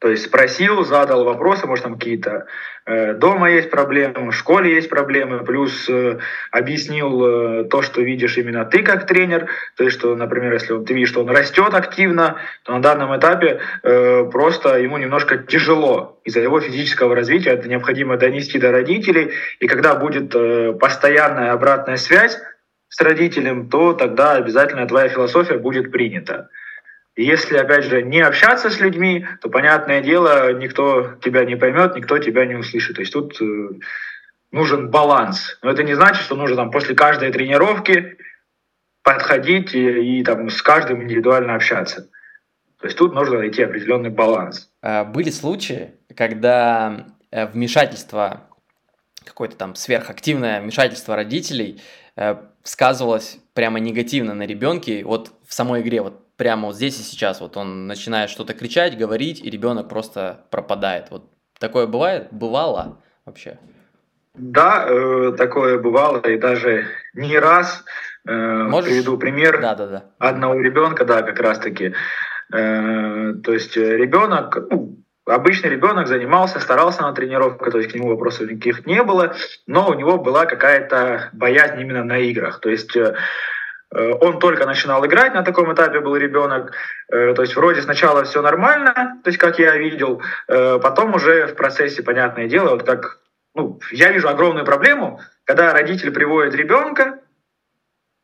[0.00, 2.46] то есть спросил, задал вопросы, может там какие-то
[2.86, 6.18] э, дома есть проблемы, в школе есть проблемы, плюс э,
[6.50, 10.86] объяснил э, то, что видишь именно ты как тренер, то есть что, например, если он,
[10.86, 16.18] ты видишь, что он растет активно, то на данном этапе э, просто ему немножко тяжело
[16.24, 21.96] из-за его физического развития, это необходимо донести до родителей, и когда будет э, постоянная обратная
[21.96, 22.38] связь
[22.88, 26.48] с родителем, то тогда обязательно твоя философия будет принята.
[27.16, 32.18] Если, опять же, не общаться с людьми, то, понятное дело, никто тебя не поймет, никто
[32.18, 32.96] тебя не услышит.
[32.96, 33.70] То есть тут э,
[34.52, 35.58] нужен баланс.
[35.62, 38.16] Но это не значит, что нужно там, после каждой тренировки
[39.02, 42.08] подходить и, и там, с каждым индивидуально общаться.
[42.78, 44.70] То есть тут нужно найти определенный баланс.
[44.80, 48.42] А, были случаи, когда э, вмешательство,
[49.24, 51.82] какое-то там сверхактивное вмешательство родителей
[52.16, 57.02] э, сказывалось прямо негативно на ребенке, вот в самой игре, вот прямо вот здесь и
[57.02, 57.42] сейчас.
[57.42, 61.08] Вот он начинает что-то кричать, говорить, и ребенок просто пропадает.
[61.10, 61.24] Вот
[61.58, 62.28] такое бывает?
[62.30, 63.58] Бывало вообще?
[64.32, 67.84] Да, э, такое бывало, и даже не раз.
[68.26, 68.88] Э, Можешь?
[68.88, 70.04] Приведу пример да, да, да.
[70.18, 71.92] одного ребенка, да, как раз-таки.
[72.54, 78.08] Э, то есть ребенок, ну, обычный ребенок занимался, старался на тренировках, то есть к нему
[78.08, 79.34] вопросов никаких не было,
[79.66, 82.60] но у него была какая-то боязнь именно на играх.
[82.60, 83.14] То есть э,
[83.92, 86.72] он только начинал играть, на таком этапе был ребенок.
[87.08, 91.46] Э, то есть вроде сначала все нормально, то есть как я видел, э, потом уже
[91.46, 93.18] в процессе, понятное дело, вот как
[93.54, 97.18] ну, я вижу огромную проблему, когда родитель приводит ребенка,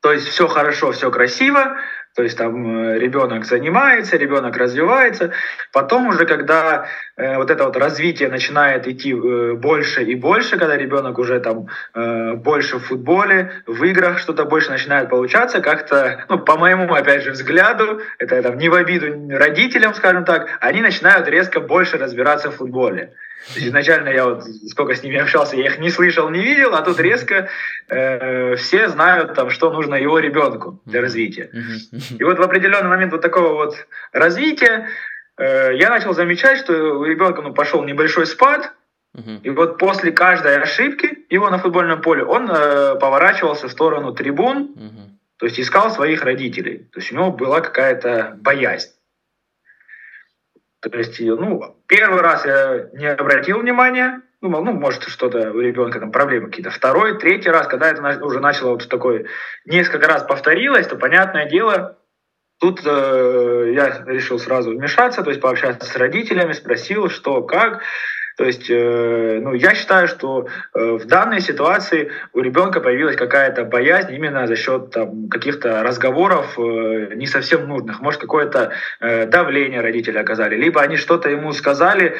[0.01, 1.77] то есть все хорошо, все красиво,
[2.17, 5.33] то есть там э, ребенок занимается, ребенок развивается.
[5.71, 10.75] Потом уже, когда э, вот это вот развитие начинает идти э, больше и больше, когда
[10.75, 16.39] ребенок уже там э, больше в футболе, в играх что-то больше начинает получаться, как-то, ну,
[16.39, 21.27] по моему, опять же, взгляду, это там не в обиду родителям, скажем так, они начинают
[21.27, 23.13] резко больше разбираться в футболе.
[23.47, 26.75] То есть изначально я вот сколько с ними общался, я их не слышал, не видел,
[26.75, 27.47] а тут резко
[27.87, 31.49] э, все знают, там, что нужно его ребенку для развития.
[32.17, 34.89] И вот в определенный момент вот такого вот развития
[35.37, 38.73] э, я начал замечать, что у ребенка ну, пошел небольшой спад,
[39.41, 44.75] и вот после каждой ошибки его на футбольном поле он э, поворачивался в сторону трибун,
[45.37, 46.87] то есть искал своих родителей.
[46.91, 48.91] То есть у него была какая-то боязнь.
[50.81, 55.99] То есть, ну, первый раз я не обратил внимания, ну, ну может, что-то у ребенка
[55.99, 56.69] там проблемы какие-то.
[56.69, 59.25] Второй, третий раз, когда это уже начало вот такое
[59.65, 61.97] несколько раз повторилось, то, понятное дело,
[62.59, 67.81] тут э, я решил сразу вмешаться, то есть пообщаться с родителями, спросил, что, как.
[68.37, 73.65] То есть, э, ну, я считаю, что э, в данной ситуации у ребенка появилась какая-то
[73.65, 77.99] боязнь именно за счет там, каких-то разговоров э, не совсем нужных.
[77.99, 82.15] Может, какое-то давление родители оказали, либо они что-то ему сказали,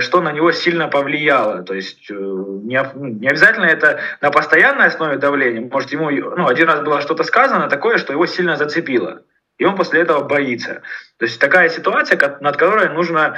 [0.00, 1.62] что на него сильно повлияло.
[1.62, 5.68] То есть, не, ну, не обязательно это на постоянной основе давления.
[5.70, 9.22] Может, ему ну, один раз было что-то сказано такое, что его сильно зацепило.
[9.58, 10.82] И он после этого боится.
[11.18, 13.36] То есть такая ситуация, над которой нужно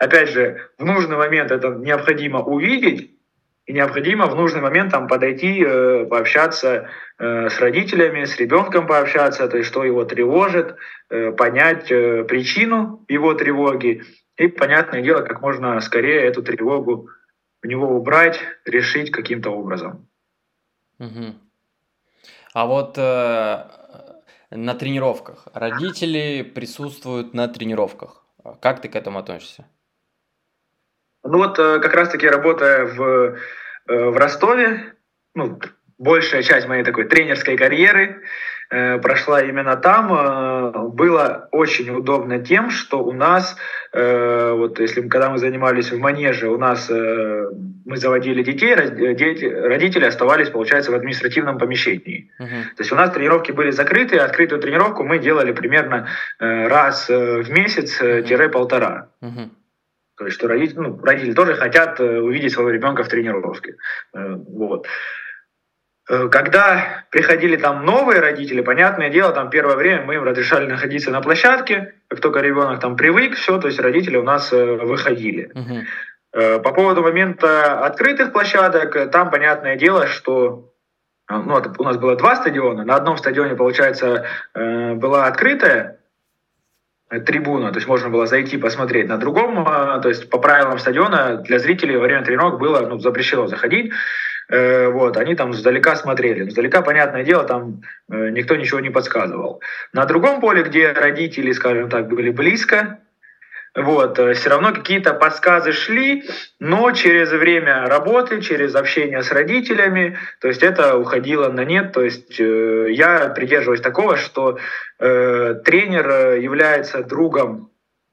[0.00, 3.12] опять же, в нужный момент это необходимо увидеть
[3.66, 6.88] и необходимо в нужный момент там подойти, э, пообщаться
[7.18, 10.76] э, с родителями, с ребенком пообщаться, то есть что его тревожит,
[11.10, 14.02] э, понять э, причину его тревоги
[14.36, 17.10] и, понятное дело, как можно скорее эту тревогу
[17.62, 20.08] у него убрать, решить каким-то образом.
[20.98, 21.34] Угу.
[22.54, 23.64] А вот э,
[24.50, 28.24] на тренировках родители присутствуют на тренировках.
[28.62, 29.66] Как ты к этому относишься?
[31.24, 33.34] Ну вот э, как раз-таки работая в, э,
[33.86, 34.94] в Ростове,
[35.34, 35.58] ну,
[36.00, 38.22] большая часть моей такой тренерской карьеры
[38.70, 40.12] э, прошла именно там.
[40.12, 43.56] Э, было очень удобно тем, что у нас,
[43.92, 47.50] э, вот если когда мы занимались в манеже, у нас э,
[47.84, 48.74] мы заводили детей,
[49.14, 52.30] дети, родители оставались, получается, в административном помещении.
[52.40, 52.62] Uh-huh.
[52.76, 56.08] То есть у нас тренировки были закрыты, открытую тренировку мы делали примерно
[56.38, 59.08] э, раз в месяц-полтора.
[59.22, 59.50] Uh-huh.
[60.20, 63.76] То есть, что родители, ну, родители тоже хотят э, увидеть своего ребенка в тренировке.
[64.14, 64.86] Э, вот.
[66.10, 71.10] Э, когда приходили там новые родители, понятное дело, там первое время мы им разрешали находиться
[71.10, 71.94] на площадке.
[72.08, 75.50] Как только ребенок там привык, все, то есть родители у нас выходили.
[75.54, 76.60] Uh-huh.
[76.60, 80.70] По поводу момента открытых площадок, там понятное дело, что
[81.30, 82.84] ну, у нас было два стадиона.
[82.84, 85.99] На одном стадионе, получается, была открытая
[87.18, 89.08] трибуна, то есть можно было зайти посмотреть.
[89.08, 92.98] На другом, а, то есть по правилам стадиона для зрителей во время тренировок было ну,
[92.98, 93.92] запрещено заходить.
[94.48, 96.48] Э, вот, они там сдалека смотрели.
[96.48, 99.60] Сдалека, понятное дело, там э, никто ничего не подсказывал.
[99.92, 102.98] На другом поле, где родители, скажем так, были близко,
[103.74, 106.24] вот, э, все равно какие-то подсказы шли,
[106.58, 111.92] но через время работы, через общение с родителями, то есть это уходило на нет.
[111.92, 114.58] То есть э, я придерживаюсь такого, что
[114.98, 117.70] э, тренер является другом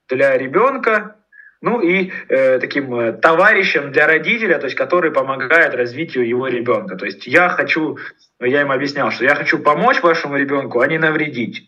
[0.07, 1.15] для ребенка,
[1.61, 6.95] ну и э, таким э, товарищем для родителя, то есть который помогает развитию его ребенка.
[6.95, 7.97] То есть я хочу,
[8.39, 11.67] я им объяснял, что я хочу помочь вашему ребенку, а не навредить.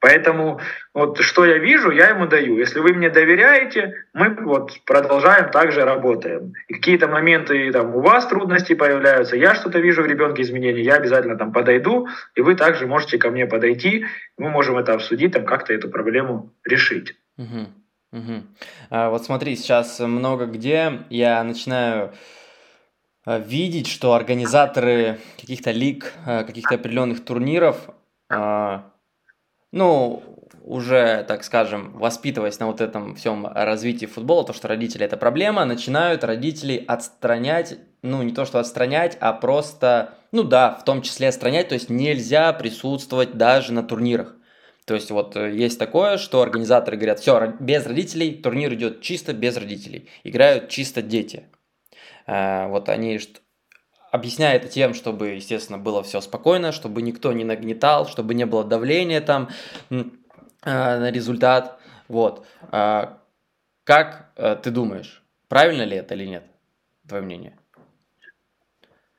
[0.00, 0.60] Поэтому
[0.94, 2.56] вот что я вижу, я ему даю.
[2.56, 6.52] Если вы мне доверяете, мы вот продолжаем также работаем.
[6.68, 10.94] И какие-то моменты там у вас трудности появляются, я что-то вижу в ребенке изменения, я
[10.94, 15.44] обязательно там подойду, и вы также можете ко мне подойти, мы можем это обсудить, там
[15.44, 17.16] как-то эту проблему решить.
[17.36, 17.66] Угу.
[18.12, 18.42] Угу.
[18.90, 22.12] А, вот смотри, сейчас много где я начинаю
[23.24, 27.90] а, видеть, что организаторы каких-то лиг, а, каких-то определенных турниров
[28.30, 28.92] а,
[29.72, 30.22] ну,
[30.68, 35.64] уже, так скажем, воспитываясь на вот этом всем развитии футбола, то, что родители это проблема,
[35.64, 41.28] начинают родителей отстранять, ну, не то, что отстранять, а просто, ну да, в том числе
[41.28, 44.34] отстранять, то есть нельзя присутствовать даже на турнирах.
[44.84, 49.34] То есть вот э, есть такое, что организаторы говорят, все, без родителей, турнир идет чисто
[49.34, 51.44] без родителей, играют чисто дети.
[52.26, 53.18] Э, вот они
[54.10, 58.64] объясняя это тем, чтобы, естественно, было все спокойно, чтобы никто не нагнетал, чтобы не было
[58.64, 59.48] давления там
[59.90, 60.04] э,
[60.62, 61.78] на результат.
[62.08, 62.46] Вот.
[62.70, 63.18] А,
[63.84, 66.44] как э, ты думаешь, правильно ли это или нет?
[67.06, 67.58] Твое мнение?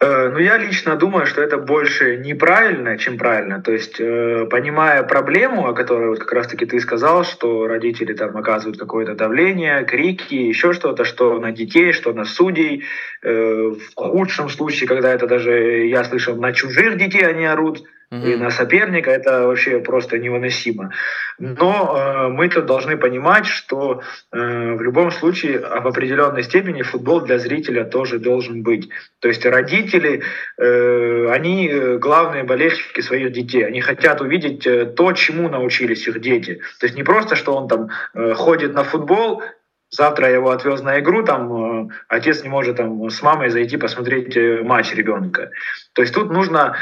[0.01, 3.61] Э, ну, я лично думаю, что это больше неправильно, чем правильно.
[3.61, 8.37] То есть, э, понимая проблему, о которой вот как раз-таки ты сказал, что родители там
[8.37, 12.85] оказывают какое-то давление, крики, еще что-то, что на детей, что на судей.
[13.23, 18.25] Э, в худшем случае, когда это даже, я слышал, на чужих детей они орут, угу.
[18.25, 20.91] и на соперника, это вообще просто невыносимо.
[21.37, 24.01] Но э, мы тут должны понимать, что
[24.31, 28.89] э, в любом случае в определенной степени футбол для зрителя тоже должен быть.
[29.19, 30.23] То есть родители,
[30.57, 36.61] э, они главные болельщики своих детей, они хотят увидеть э, то, чему научились их дети.
[36.79, 39.41] То есть не просто, что он там э, ходит на футбол,
[39.89, 43.77] завтра я его отвез на игру, там э, отец не может там с мамой зайти
[43.77, 45.51] посмотреть э, матч ребенка.
[45.93, 46.75] То есть тут нужно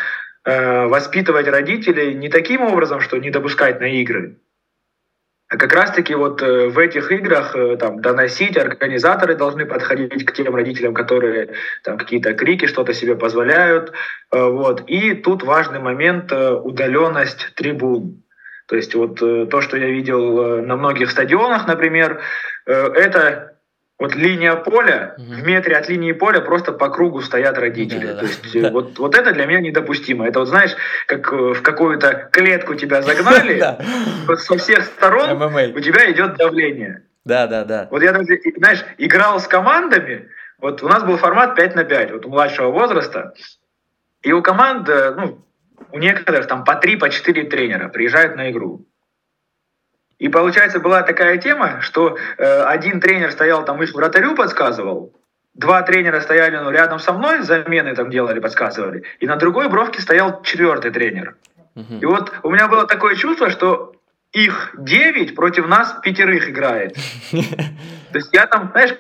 [0.48, 4.38] Э, воспитывать родителей не таким образом, что не допускать на игры,
[5.50, 10.32] а как раз-таки вот э, в этих играх э, там доносить, организаторы должны подходить к
[10.32, 11.50] тем родителям, которые
[11.84, 13.92] там какие-то крики, что-то себе позволяют.
[14.32, 14.84] Вот.
[14.88, 18.24] И тут важный момент удаленность трибун.
[18.68, 22.22] То есть вот то, что я видел на многих стадионах, например,
[22.66, 23.57] это
[24.00, 25.34] вот линия поля, угу.
[25.34, 28.08] в метре от линии поля просто по кругу стоят родители.
[28.08, 28.70] Да, да, То есть да.
[28.70, 30.28] вот, вот это для меня недопустимо.
[30.28, 30.76] Это вот знаешь,
[31.08, 33.64] как э, в какую-то клетку тебя загнали,
[34.28, 37.04] вот со всех сторон у тебя идет давление.
[37.26, 37.88] Да, да, да.
[37.92, 40.30] Вот я даже, знаешь, играл с командами,
[40.60, 43.34] вот у нас был формат 5 на 5, вот у младшего возраста,
[44.22, 45.44] и у команд, э, ну,
[45.92, 48.86] у некоторых там по 3, по 4 тренера приезжают на игру.
[50.20, 55.14] И получается была такая тема, что э, один тренер стоял там их вратарю подсказывал,
[55.54, 60.02] два тренера стояли ну, рядом со мной, замены там делали, подсказывали, и на другой бровке
[60.02, 61.36] стоял четвертый тренер.
[62.02, 63.94] И вот у меня было такое чувство, что
[64.32, 66.96] их девять против нас пятерых играет.
[68.12, 68.96] То есть я там, знаешь,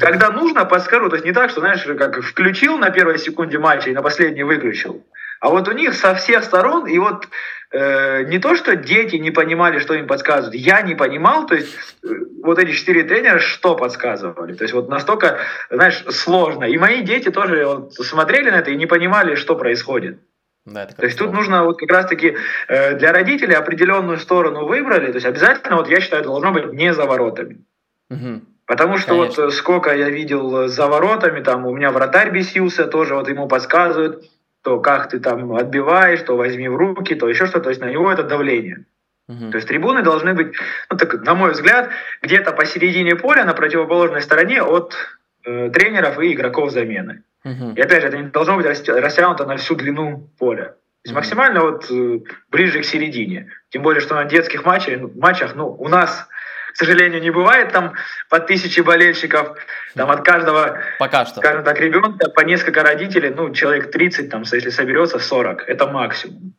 [0.00, 1.08] когда нужно, подскажу.
[1.10, 4.42] То есть не так, что, знаешь, как включил на первой секунде матча и на последней
[4.42, 5.04] выключил.
[5.40, 7.28] А вот у них со всех сторон, и вот
[7.74, 11.74] э, не то, что дети не понимали, что им подсказывают, я не понимал, то есть
[12.02, 12.08] э,
[12.42, 14.54] вот эти четыре тренера что подсказывали.
[14.54, 15.38] То есть вот настолько,
[15.70, 16.64] знаешь, сложно.
[16.64, 20.18] И мои дети тоже вот смотрели на это и не понимали, что происходит.
[20.64, 22.36] Да, это то есть тут нужно вот как раз-таки
[22.68, 25.08] э, для родителей определенную сторону выбрали.
[25.08, 27.64] То есть обязательно, вот я считаю, это должно быть не за воротами.
[28.08, 28.40] Угу.
[28.66, 29.44] Потому что Конечно.
[29.44, 34.24] вот сколько я видел за воротами, там у меня вратарь бесился, тоже вот ему подсказывают
[34.64, 37.90] то как ты там отбиваешь, то возьми в руки, то еще что-то, то есть на
[37.90, 38.86] него это давление.
[39.28, 39.50] Угу.
[39.50, 40.54] То есть трибуны должны быть,
[40.90, 41.90] ну, так, на мой взгляд,
[42.22, 44.96] где-то посередине поля, на противоположной стороне от
[45.44, 47.22] э, тренеров и игроков замены.
[47.44, 47.74] Угу.
[47.76, 50.64] И опять же, это не должно быть растянуто на всю длину поля.
[50.64, 53.50] То есть максимально вот э, ближе к середине.
[53.68, 56.26] Тем более, что на детских матчах, матчах ну, у нас
[56.74, 57.94] к сожалению, не бывает там
[58.28, 59.56] по тысяче болельщиков,
[59.94, 61.36] там от каждого, Пока что.
[61.36, 66.54] скажем так, ребенка по несколько родителей, ну, человек 30, там, если соберется, 40, это максимум.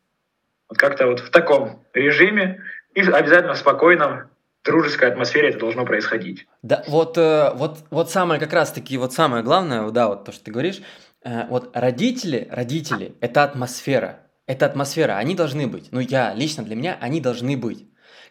[0.70, 2.62] Вот как-то вот в таком режиме
[2.94, 4.30] и обязательно в спокойном,
[4.64, 6.46] дружеской атмосфере это должно происходить.
[6.62, 10.44] Да, вот, э, вот, вот самое как раз-таки, вот самое главное, да, вот то, что
[10.44, 10.80] ты говоришь,
[11.24, 15.92] э, вот родители, родители, это атмосфера, это атмосфера, они должны быть.
[15.92, 17.86] Ну, я лично для меня, они должны быть.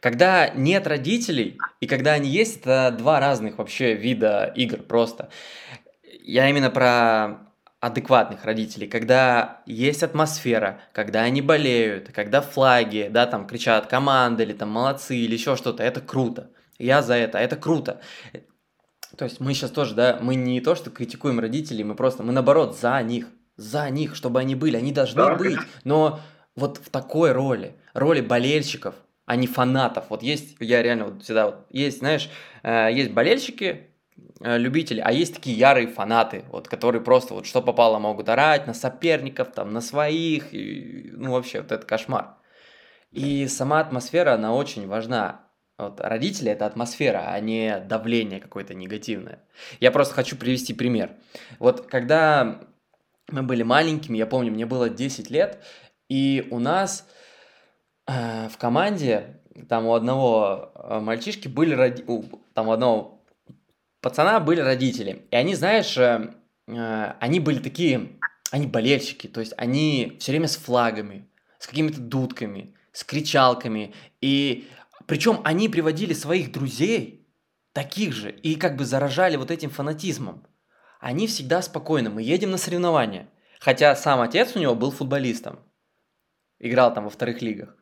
[0.05, 5.29] Когда нет родителей и когда они есть, это два разных вообще вида игр просто.
[6.21, 7.49] Я именно про
[7.79, 14.53] адекватных родителей, когда есть атмосфера, когда они болеют, когда флаги, да, там кричат команды или
[14.53, 16.51] там молодцы или еще что-то, это круто.
[16.77, 17.99] Я за это, это круто.
[19.17, 22.31] То есть мы сейчас тоже, да, мы не то, что критикуем родителей, мы просто, мы
[22.31, 23.25] наоборот за них,
[23.57, 25.33] за них, чтобы они были, они должны да.
[25.33, 26.19] быть, но
[26.55, 28.93] вот в такой роли, роли болельщиков,
[29.25, 30.05] а не фанатов.
[30.09, 32.29] Вот есть, я реально вот всегда вот, есть, знаешь,
[32.63, 33.87] э, есть болельщики,
[34.41, 38.67] э, любители, а есть такие ярые фанаты, вот, которые просто вот что попало могут орать
[38.67, 42.35] на соперников, там, на своих, и, ну, вообще, вот это кошмар.
[43.11, 45.41] И сама атмосфера, она очень важна.
[45.77, 49.43] Вот родители это атмосфера, а не давление какое-то негативное.
[49.79, 51.11] Я просто хочу привести пример.
[51.59, 52.61] Вот когда
[53.29, 55.63] мы были маленькими, я помню, мне было 10 лет,
[56.07, 57.07] и у нас
[58.07, 62.03] в команде там у одного э, мальчишки были роди...
[62.53, 63.23] там у одного
[64.01, 65.25] пацана были родители.
[65.31, 66.33] И они, знаешь, э,
[66.67, 68.19] они были такие,
[68.51, 71.27] они болельщики, то есть они все время с флагами,
[71.57, 73.93] с какими-то дудками, с кричалками.
[74.21, 74.67] И
[75.07, 77.25] причем они приводили своих друзей,
[77.73, 80.45] таких же, и как бы заражали вот этим фанатизмом.
[80.99, 83.29] Они всегда спокойны, мы едем на соревнования.
[83.59, 85.59] Хотя сам отец у него был футболистом,
[86.59, 87.74] играл там во вторых лигах.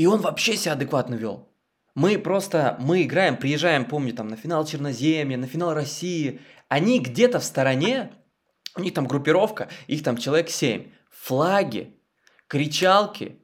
[0.00, 1.52] И он вообще себя адекватно вел.
[1.94, 6.40] Мы просто, мы играем, приезжаем, помню, там, на финал Черноземья, на финал России.
[6.68, 8.10] Они где-то в стороне,
[8.74, 10.90] у них там группировка, их там человек 7.
[11.10, 12.00] Флаги,
[12.46, 13.42] кричалки.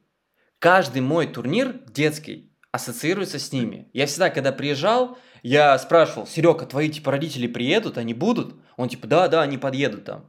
[0.57, 3.91] Каждый мой турнир детский ассоциируется с ними.
[3.93, 8.55] Я всегда, когда приезжал, я спрашивал, Серега, твои типа родители приедут, они будут?
[8.77, 10.27] Он типа, да, да, они подъедут там.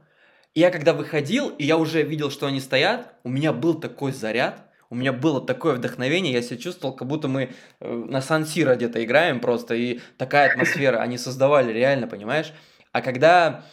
[0.53, 4.11] И я когда выходил, и я уже видел, что они стоят, у меня был такой
[4.11, 8.75] заряд, у меня было такое вдохновение, я себя чувствовал, как будто мы э, на Сан-Сиро
[8.75, 12.53] где-то играем просто, и такая атмосфера они создавали реально, понимаешь?
[12.91, 13.65] А когда...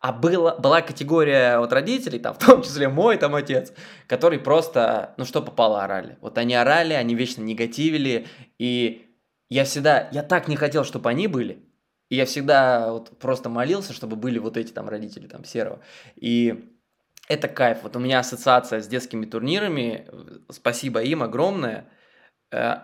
[0.00, 3.72] А была, была категория вот родителей, там, в том числе мой там отец,
[4.08, 6.18] который просто, ну что попало, орали.
[6.20, 8.26] Вот они орали, они вечно негативили,
[8.58, 9.06] и
[9.48, 11.62] я всегда, я так не хотел, чтобы они были,
[12.08, 15.80] и я всегда вот просто молился, чтобы были вот эти там родители там Серого.
[16.16, 16.71] И
[17.32, 17.78] это кайф.
[17.82, 20.06] Вот у меня ассоциация с детскими турнирами.
[20.50, 21.88] Спасибо им огромное.
[22.52, 22.76] Э,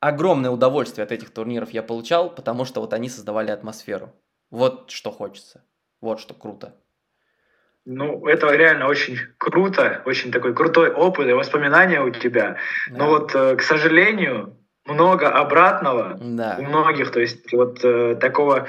[0.00, 4.12] огромное удовольствие от этих турниров я получал, потому что вот они создавали атмосферу.
[4.50, 5.64] Вот что хочется.
[6.00, 6.74] Вот что круто.
[7.86, 12.56] Ну, это реально очень круто, очень такой крутой опыт и воспоминания у тебя.
[12.90, 12.96] Да.
[12.96, 14.56] Но вот, э, к сожалению,
[14.86, 16.56] много обратного да.
[16.58, 17.10] у многих.
[17.10, 18.68] То есть вот э, такого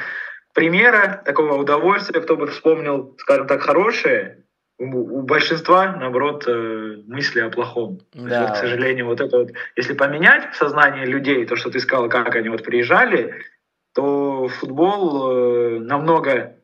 [0.54, 4.45] примера, такого удовольствия, кто бы вспомнил, скажем так, хорошее,
[4.78, 8.00] у, у большинства, наоборот, э, мысли о плохом.
[8.14, 8.42] Да.
[8.42, 12.10] вот, к сожалению, вот это вот, если поменять в сознании людей, то, что ты сказал,
[12.10, 13.36] как они вот приезжали,
[13.94, 16.58] то футбол э, намного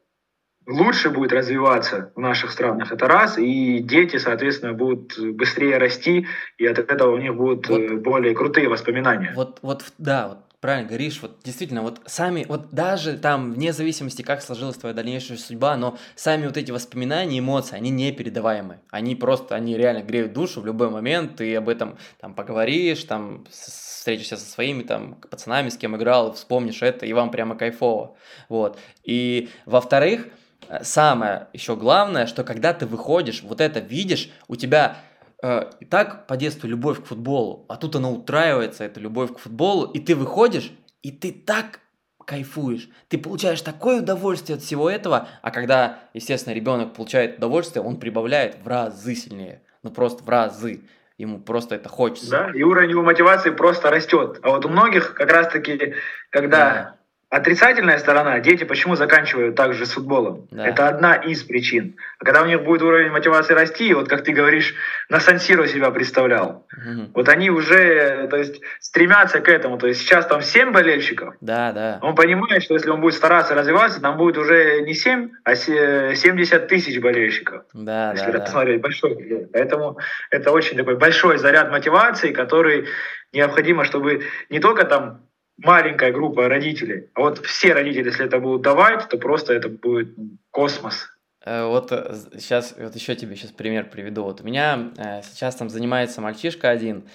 [0.68, 6.66] лучше будет развиваться в наших странах, это раз, и дети, соответственно, будут быстрее расти, и
[6.66, 9.32] от этого у них будут вот, э, более крутые воспоминания.
[9.36, 14.22] Вот, вот, да, вот правильно говоришь, вот действительно, вот сами, вот даже там, вне зависимости,
[14.22, 18.80] как сложилась твоя дальнейшая судьба, но сами вот эти воспоминания, эмоции, они непередаваемы.
[18.91, 23.45] Они просто, они реально греют душу в любой момент, ты об этом там поговоришь, там
[23.49, 28.16] встретишься со своими там пацанами, с кем играл, вспомнишь это, и вам прямо кайфово.
[28.47, 28.78] Вот.
[29.03, 30.28] И во-вторых,
[30.70, 34.97] э, самое еще главное, что когда ты выходишь, вот это видишь, у тебя
[35.43, 39.85] и так по детству любовь к футболу, а тут она утраивается, эта любовь к футболу,
[39.85, 40.71] и ты выходишь,
[41.01, 41.79] и ты так
[42.25, 47.99] кайфуешь, ты получаешь такое удовольствие от всего этого, а когда, естественно, ребенок получает удовольствие, он
[47.99, 50.81] прибавляет в разы сильнее, ну просто в разы,
[51.17, 52.29] ему просто это хочется.
[52.29, 54.39] Да, и уровень его мотивации просто растет.
[54.43, 55.95] А вот у многих как раз-таки,
[56.29, 57.01] когда да
[57.32, 60.49] Отрицательная сторона, дети почему заканчивают так же с футболом?
[60.51, 60.67] Да.
[60.67, 61.95] Это одна из причин.
[62.19, 64.75] А когда у них будет уровень мотивации расти, вот как ты говоришь,
[65.07, 67.09] на Сансиро себя представлял, угу.
[67.13, 69.77] вот они уже то есть, стремятся к этому.
[69.77, 71.36] То есть сейчас там 7 болельщиков.
[71.39, 71.99] Да, да.
[72.01, 76.67] Он понимает, что если он будет стараться развиваться, там будет уже не 7, а 70
[76.67, 77.63] тысяч болельщиков.
[77.73, 78.84] Да, если да, посмотреть, да.
[78.84, 79.47] большой.
[79.53, 79.97] Поэтому
[80.32, 82.89] это очень такой большой заряд мотивации, который
[83.32, 85.21] необходимо, чтобы не только там
[85.64, 87.09] маленькая группа родителей.
[87.14, 90.16] А вот все родители, если это будут давать, то просто это будет
[90.51, 91.09] космос.
[91.43, 91.89] Э, вот
[92.38, 94.24] сейчас, э, вот еще тебе сейчас пример приведу.
[94.24, 97.07] Вот у меня э, сейчас там занимается мальчишка один,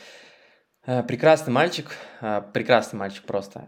[1.08, 1.86] прекрасный мальчик,
[2.52, 3.66] прекрасный мальчик просто.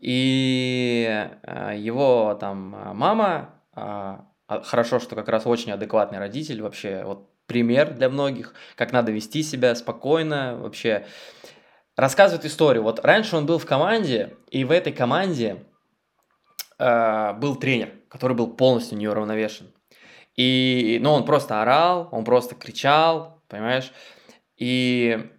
[0.00, 1.28] И
[1.76, 8.08] его там мама, а, хорошо, что как раз очень адекватный родитель, вообще вот пример для
[8.08, 11.06] многих, как надо вести себя спокойно, вообще
[11.96, 12.82] рассказывает историю.
[12.82, 15.64] Вот раньше он был в команде, и в этой команде
[16.78, 19.72] э, был тренер, который был полностью неуравновешен.
[20.36, 23.92] И, ну, он просто орал, он просто кричал, понимаешь?
[24.56, 25.30] И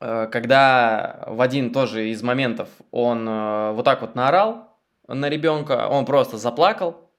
[0.00, 5.88] э, когда в один тоже из моментов он э, вот так вот наорал на ребенка,
[5.88, 7.10] он просто заплакал,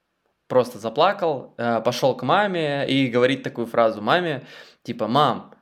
[0.47, 4.45] просто заплакал, э, пошел к маме и говорит такую фразу маме,
[4.83, 5.52] типа, мам,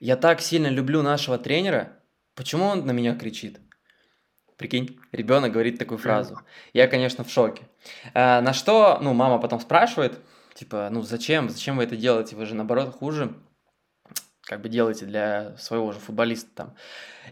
[0.00, 1.92] я так сильно люблю нашего тренера,
[2.34, 3.60] почему он на меня кричит?
[4.56, 6.40] Прикинь, ребенок говорит такую фразу.
[6.72, 7.62] Я, конечно, в шоке.
[8.12, 10.18] А, на что, ну, мама потом спрашивает,
[10.54, 12.34] типа, ну, зачем, зачем вы это делаете?
[12.34, 13.34] Вы же, наоборот, хуже
[14.42, 16.74] как бы делаете для своего же футболиста там.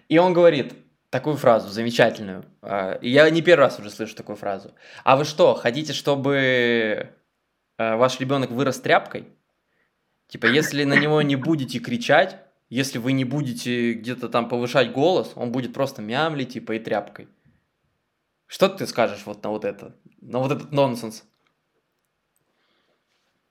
[0.09, 0.75] И он говорит
[1.11, 2.45] такую фразу замечательную.
[2.63, 4.75] А, я не первый раз уже слышу такую фразу.
[5.03, 7.11] А вы что, хотите, чтобы
[7.79, 9.29] а, ваш ребенок вырос тряпкой?
[10.29, 12.37] Типа, если на него не будете кричать,
[12.69, 17.29] если вы не будете где-то там повышать голос, он будет просто мямлить типа и тряпкой.
[18.47, 21.25] Что ты скажешь вот на вот это, на вот этот нонсенс?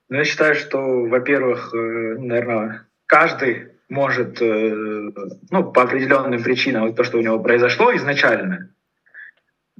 [0.08, 5.10] Ну, я считаю, что, во-первых, э, наверное, каждый может, э,
[5.50, 8.70] ну, по определенным причинам, вот то, что у него произошло изначально,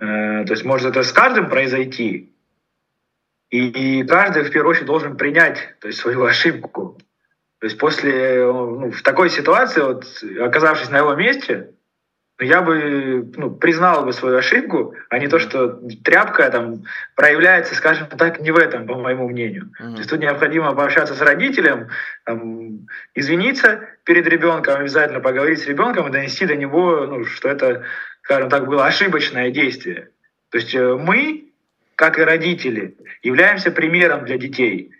[0.01, 2.33] э, то есть может это с каждым произойти,
[3.51, 6.99] и каждый в первую очередь должен принять то есть, свою ошибку.
[7.61, 10.05] То есть после, ну, в такой ситуации, вот,
[10.41, 11.71] оказавшись на его месте,
[12.39, 16.85] ну, я бы ну, признал бы свою ошибку, а не то, что тряпка там
[17.15, 19.73] проявляется, скажем так, не в этом, по моему мнению.
[19.81, 19.93] Mm-hmm.
[19.93, 21.89] То есть тут необходимо пообщаться с родителем,
[22.25, 27.85] там, извиниться перед ребенком, обязательно поговорить с ребенком и донести до него, ну, что это,
[28.23, 30.11] скажем так, было ошибочное действие.
[30.51, 31.53] То есть э, мы,
[31.95, 34.93] как и родители, являемся примером для детей.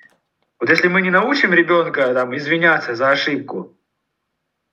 [0.59, 3.77] Вот если мы не научим ребенка там, извиняться за ошибку,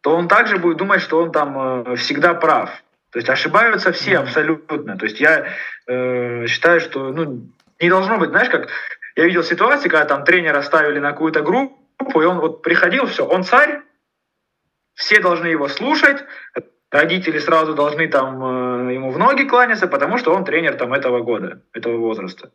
[0.02, 2.70] то он также будет думать, что он там э, всегда прав.
[3.12, 4.98] То есть ошибаются все абсолютно.
[4.98, 5.48] То есть я
[5.88, 7.48] э, считаю, что ну,
[7.80, 8.70] не должно быть, знаешь, как
[9.16, 13.26] я видел ситуации, когда там тренера ставили на какую-то группу, и он вот приходил, все,
[13.26, 13.82] он царь,
[14.96, 16.24] все должны его слушать,
[16.92, 21.22] родители сразу должны там э, ему в ноги кланяться, потому что он тренер там этого
[21.22, 22.52] года, этого возраста.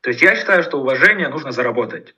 [0.00, 2.14] То есть я считаю, что уважение нужно заработать.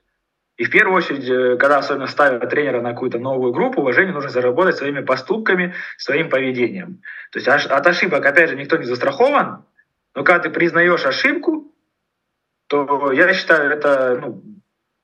[0.57, 4.29] И в первую очередь, э, когда особенно ставят тренера на какую-то новую группу, уважение нужно
[4.29, 7.01] заработать своими поступками, своим поведением.
[7.31, 9.65] То есть от ошибок, опять же, никто не застрахован,
[10.15, 11.73] но когда ты признаешь ошибку,
[12.67, 14.43] то я считаю, это ну,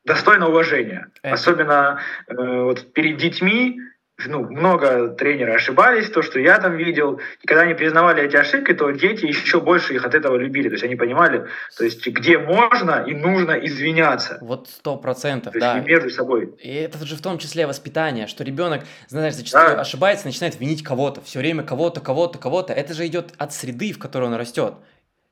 [0.06, 1.10] достойно уважения.
[1.24, 1.34] Это...
[1.34, 3.80] Особенно э, вот перед детьми,
[4.28, 7.20] ну, много тренеров ошибались, то, что я там видел.
[7.42, 10.68] И когда они признавали эти ошибки, то дети еще больше их от этого любили.
[10.70, 11.46] То есть они понимали,
[11.78, 14.38] то есть где можно и нужно извиняться.
[14.42, 15.80] Вот сто процентов, да.
[15.80, 16.54] между собой.
[16.60, 19.82] И это же в том числе воспитание, что ребенок, знаешь, зачастую да.
[19.82, 22.74] ошибается, начинает винить кого-то, все время кого-то, кого-то, кого-то.
[22.74, 24.76] Это же идет от среды, в которой он растет.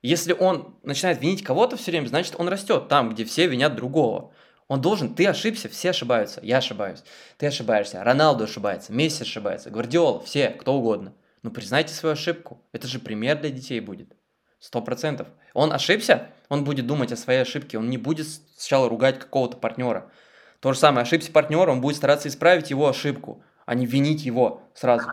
[0.02, 4.32] Если он начинает винить кого-то все время, значит он растет там, где все винят другого.
[4.68, 7.04] Он должен, ты ошибся, все ошибаются, я ошибаюсь,
[7.38, 11.14] ты ошибаешься, Роналду ошибается, Месси ошибается, Гвардиола, все, кто угодно.
[11.44, 12.62] Ну, признайте свою ошибку.
[12.74, 14.12] Это же пример для детей будет.
[14.60, 15.30] Сто процентов.
[15.54, 20.12] Он ошибся, он будет думать о своей ошибке, он не будет сначала ругать какого-то партнера.
[20.60, 24.64] То же самое, ошибся партнер, он будет стараться исправить его ошибку, а не винить его
[24.74, 25.12] сразу.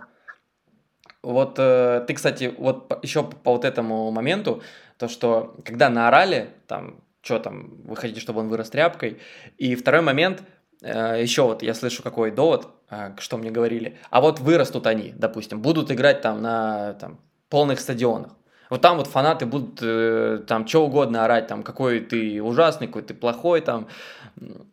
[1.23, 4.63] Вот э, ты, кстати, вот еще по, по вот этому моменту,
[4.99, 9.18] то, что когда наорали, там, что там, вы хотите, чтобы он вырос тряпкой.
[9.57, 10.43] И второй момент,
[10.83, 15.12] э, еще вот я слышу какой довод, э, что мне говорили, а вот вырастут они,
[15.16, 17.18] допустим, будут играть там на там,
[17.49, 18.37] полных стадионах.
[18.70, 23.03] Вот там вот фанаты будут э, там что угодно орать, там какой ты ужасный, какой
[23.03, 23.89] ты плохой, там,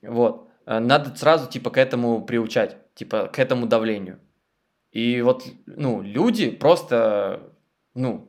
[0.01, 0.49] вот.
[0.65, 4.19] Э, надо сразу типа к этому приучать, типа к этому давлению.
[4.91, 7.53] И вот, ну, люди просто,
[7.93, 8.27] ну,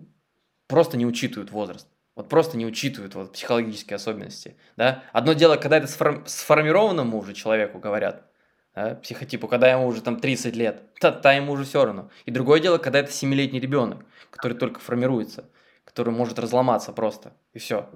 [0.69, 1.89] просто не учитывают возраст.
[2.15, 4.57] Вот просто не учитывают вот, психологические особенности.
[4.77, 5.03] Да?
[5.13, 8.27] Одно дело, когда это сформ- сформированному уже человеку говорят,
[8.75, 12.11] да, психотипу, когда ему уже там 30 лет, то, то ему уже все равно.
[12.25, 15.49] И другое дело, когда это 7-летний ребенок, который только формируется,
[15.85, 17.89] который может разломаться просто, и все.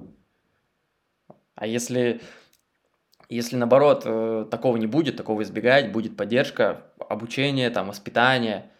[1.55, 2.21] А если,
[3.31, 8.71] если наоборот э, такого не будет, такого избегать, будет поддержка, обучение, там, воспитание,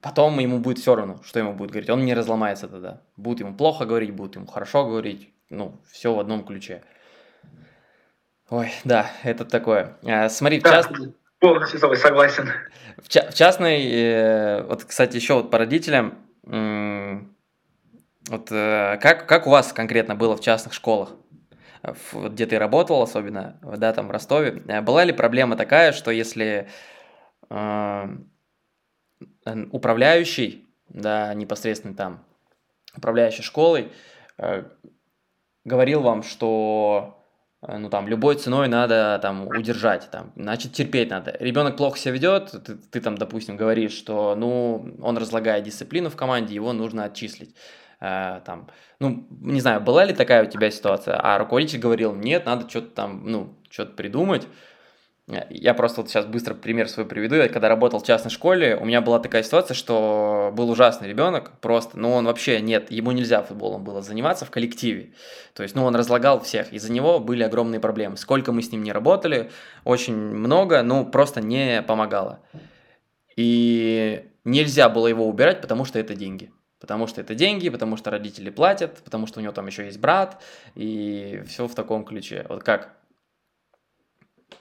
[0.00, 1.90] потом ему будет все равно, что ему будет говорить.
[1.90, 3.00] Он не разломается тогда.
[3.16, 5.30] Будет ему плохо говорить, будет ему хорошо говорить.
[5.50, 6.82] Ну, все в одном ключе.
[8.50, 9.96] Ой, да, это такое.
[10.04, 10.90] А, смотри, в да, част...
[11.38, 12.50] полностью с тобой согласен.
[13.02, 19.46] В, ча- в частной, э, вот, кстати, еще вот по родителям, вот э, как, как
[19.46, 21.14] у вас конкретно было в частных школах?
[22.12, 26.68] где ты работал особенно, да, там в Ростове, э, была ли проблема такая, что если
[27.50, 28.04] э,
[29.70, 32.24] управляющий, да, непосредственно там,
[32.96, 33.92] управляющий школой,
[34.38, 34.64] э,
[35.64, 37.24] говорил вам, что
[37.62, 41.36] э, ну там любой ценой надо там удержать, там, значит терпеть надо.
[41.40, 46.16] Ребенок плохо себя ведет, ты, ты там, допустим, говоришь, что ну он разлагает дисциплину в
[46.16, 47.54] команде, его нужно отчислить.
[48.00, 48.68] Э, там,
[48.98, 52.88] ну, не знаю, была ли такая у тебя ситуация, а руководитель говорил, нет, надо что-то
[52.88, 54.48] там, ну, что-то придумать,
[55.28, 57.36] я просто вот сейчас быстро пример свой приведу.
[57.36, 61.52] Я когда работал в частной школе, у меня была такая ситуация, что был ужасный ребенок
[61.60, 65.12] просто, но он вообще нет, ему нельзя футболом было заниматься в коллективе.
[65.54, 68.16] То есть, ну, он разлагал всех, из-за него были огромные проблемы.
[68.16, 69.50] Сколько мы с ним не работали,
[69.84, 72.40] очень много, ну, просто не помогало.
[73.36, 76.50] И нельзя было его убирать, потому что это деньги.
[76.80, 80.00] Потому что это деньги, потому что родители платят, потому что у него там еще есть
[80.00, 80.42] брат,
[80.74, 82.44] и все в таком ключе.
[82.48, 82.96] Вот как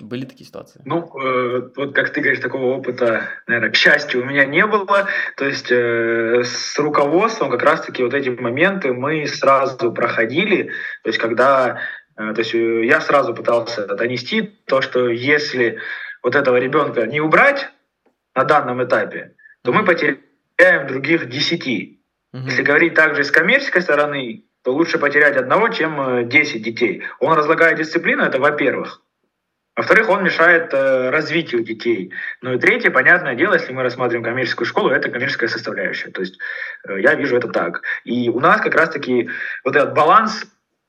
[0.04, 0.82] были такие ситуации?
[0.86, 5.08] Ну, э, вот как ты говоришь, такого опыта, наверное, к счастью, у меня не было.
[5.38, 10.72] То есть э, с руководством как раз-таки вот эти моменты мы сразу проходили.
[11.04, 11.82] То есть когда...
[12.18, 15.80] Э, то есть э, я сразу пытался донести то, что если
[16.24, 17.70] вот этого ребенка не убрать
[18.36, 22.02] на данном этапе, то мы потеряем других десяти.
[22.34, 22.46] Угу.
[22.46, 27.04] Если говорить также с коммерческой стороны, то лучше потерять одного, чем 10 э, детей.
[27.20, 29.02] Он разлагает дисциплину, это во-первых.
[29.76, 32.14] Во-вторых, он мешает э, развитию детей.
[32.42, 36.12] Ну и третье, понятное дело, если мы рассматриваем коммерческую школу, это коммерческая составляющая.
[36.12, 36.38] То есть
[36.88, 37.82] э, я вижу это так.
[38.04, 39.30] И у нас как раз-таки
[39.64, 40.46] вот этот баланс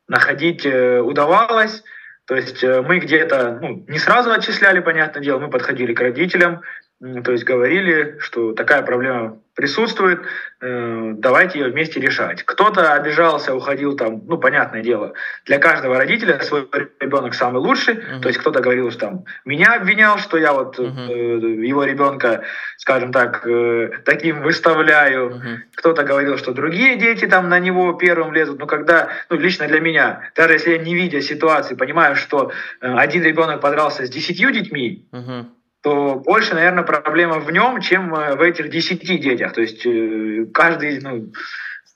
[0.09, 1.85] находить э, удавалось.
[2.27, 6.63] То есть э, мы где-то ну, не сразу отчисляли, понятное дело, мы подходили к родителям,
[7.03, 10.21] то есть говорили, что такая проблема присутствует,
[10.61, 12.45] э, давайте ее вместе решать.
[12.45, 15.13] Кто-то обижался, уходил там, ну, понятное дело,
[15.45, 16.69] для каждого родителя свой
[17.01, 18.21] ребенок самый лучший, uh-huh.
[18.21, 21.11] то есть кто-то говорил, что там, меня обвинял, что я вот uh-huh.
[21.11, 22.45] э, его ребенка,
[22.79, 25.57] скажем так, э, таким выставляю, uh-huh.
[25.75, 29.81] кто-то говорил, что другие дети там на него первым лезут, но когда, ну, лично для
[29.81, 34.53] меня, даже если я не видя ситуации, понимаю, что э, один ребенок подрался с десятью
[34.53, 35.47] детьми, uh-huh
[35.83, 39.53] то больше, наверное, проблема в нем, чем э, в этих десяти детях.
[39.53, 41.33] То есть э, каждый ну,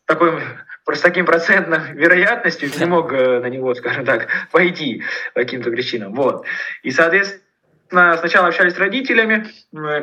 [0.06, 0.42] такой
[0.92, 5.02] с таким процентным вероятностью не мог э, на него, скажем так, пойти
[5.34, 6.14] по каким-то причинам.
[6.14, 6.44] Вот.
[6.82, 9.46] И, соответственно, сначала общались с родителями,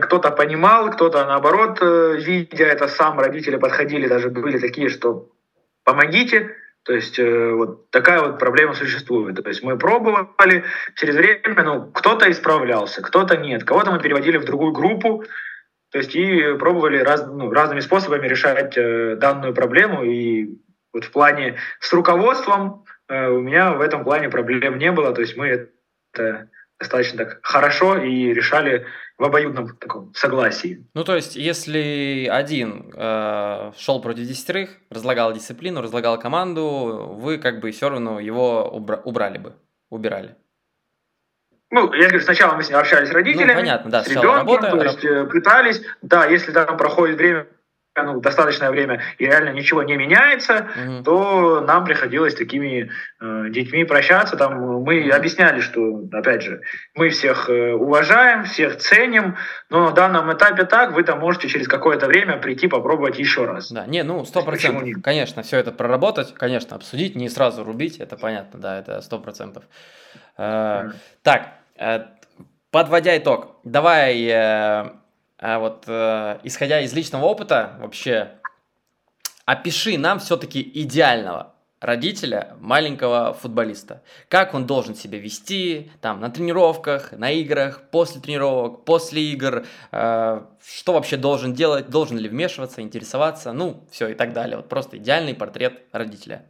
[0.02, 5.30] кто-то понимал, кто-то наоборот, видя это сам, родители подходили, даже были такие, что
[5.84, 9.42] помогите, то есть э, вот такая вот проблема существует.
[9.42, 10.66] То есть мы пробовали
[10.96, 15.24] через время, ну, кто-то исправлялся, кто-то нет, кого-то мы переводили в другую группу,
[15.92, 20.04] то есть и пробовали раз, ну, разными способами решать э, данную проблему.
[20.04, 20.58] И
[20.92, 25.14] вот в плане с руководством э, у меня в этом плане проблем не было.
[25.14, 25.70] То есть мы
[26.14, 26.50] это
[26.84, 28.86] достаточно так хорошо и решали
[29.18, 30.86] в обоюдном таком согласии.
[30.94, 37.60] Ну, то есть, если один э, шел против десятерых, разлагал дисциплину, разлагал команду, вы как
[37.60, 39.54] бы все равно его убра- убрали бы,
[39.90, 40.36] убирали.
[41.70, 44.36] ну, я говорю, сначала мы с ним общались с родителями, ну, понятно, да, с ребенком,
[44.36, 45.32] работа, то есть раб...
[45.32, 47.48] пытались, да, если там проходит время,
[47.96, 51.04] ну, достаточное время и реально ничего не меняется, угу.
[51.04, 52.90] то нам приходилось такими
[53.22, 54.36] э, детьми прощаться.
[54.36, 55.14] Там мы угу.
[55.14, 56.62] объясняли, что, опять же,
[56.96, 59.38] мы всех э, уважаем, всех ценим,
[59.70, 63.72] но на данном этапе так, вы там можете через какое-то время прийти попробовать еще раз.
[63.72, 68.18] Да, не, ну, сто процентов, конечно, все это проработать, конечно, обсудить, не сразу рубить, это
[68.18, 69.64] понятно, да, это сто процентов.
[70.38, 70.90] Э,
[71.22, 72.06] так, э,
[72.72, 75.03] подводя итог, давай э,
[75.44, 78.32] а вот э, исходя из личного опыта, вообще,
[79.44, 84.04] опиши нам все-таки идеального родителя маленького футболиста.
[84.30, 90.42] Как он должен себя вести там на тренировках, на играх, после тренировок, после игр, э,
[90.66, 94.56] что вообще должен делать, должен ли вмешиваться, интересоваться, ну, все и так далее.
[94.56, 96.46] Вот просто идеальный портрет родителя.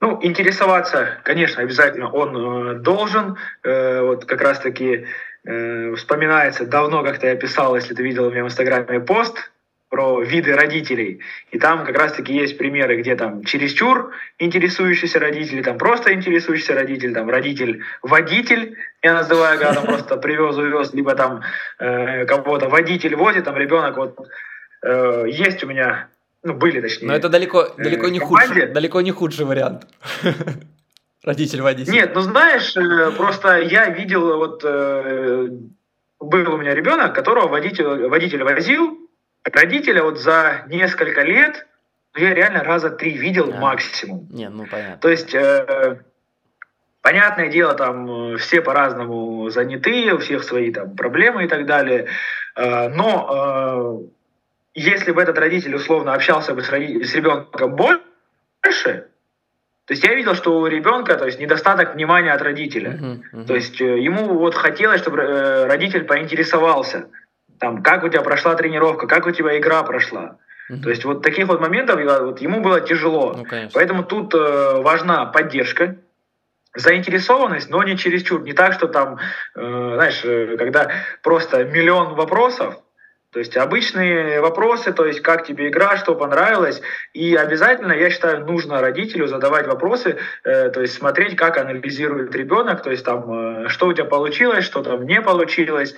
[0.00, 3.36] Ну, интересоваться, конечно, обязательно он э, должен.
[3.62, 5.06] Э, вот как раз-таки
[5.44, 9.50] э, вспоминается, давно как-то я писал, если ты видел у меня в Инстаграме пост
[9.90, 11.20] про виды родителей.
[11.50, 17.12] И там как раз-таки есть примеры, где там чересчур интересующийся родитель, там просто интересующийся родитель,
[17.12, 21.42] там родитель-водитель, я называю, когда там просто привез, увез, либо там
[21.80, 24.16] э, кого-то водитель возит, там ребенок вот
[24.84, 26.06] э, есть у меня,
[26.44, 27.08] ну были точнее.
[27.08, 29.88] Но это далеко, далеко, не, худший, далеко не худший вариант.
[31.22, 31.92] Родитель водитель.
[31.92, 35.48] Нет, ну знаешь, э, просто я видел, вот э,
[36.18, 38.98] был у меня ребенок, которого водитель, водитель возил,
[39.44, 41.66] родителя вот за несколько лет,
[42.14, 44.28] ну, я реально раза три видел а, максимум.
[44.30, 44.96] Не, ну понятно.
[44.96, 46.00] То есть, э,
[47.02, 52.08] понятное дело, там все по-разному заняты, у всех свои там проблемы и так далее,
[52.56, 54.20] э, но э,
[54.74, 59.09] если бы этот родитель условно общался бы с, роди- с ребенком больше,
[59.86, 62.90] то есть я видел, что у ребенка, то есть недостаток внимания от родителя.
[62.92, 63.46] Uh-huh, uh-huh.
[63.46, 67.08] То есть э, ему вот хотелось, чтобы э, родитель поинтересовался,
[67.58, 70.36] там, как у тебя прошла тренировка, как у тебя игра прошла.
[70.70, 70.80] Uh-huh.
[70.80, 73.34] То есть вот таких вот моментов вот, ему было тяжело.
[73.36, 75.96] Ну, Поэтому тут э, важна поддержка,
[76.74, 78.42] заинтересованность, но не чересчур.
[78.42, 79.18] Не так, что там,
[79.56, 80.90] э, знаешь, э, когда
[81.22, 82.76] просто миллион вопросов,
[83.32, 86.82] то есть обычные вопросы, то есть как тебе игра, что понравилось.
[87.12, 92.82] И обязательно, я считаю, нужно родителю задавать вопросы, э, то есть смотреть, как анализирует ребенок,
[92.82, 95.92] то есть там, э, что у тебя получилось, что там не получилось.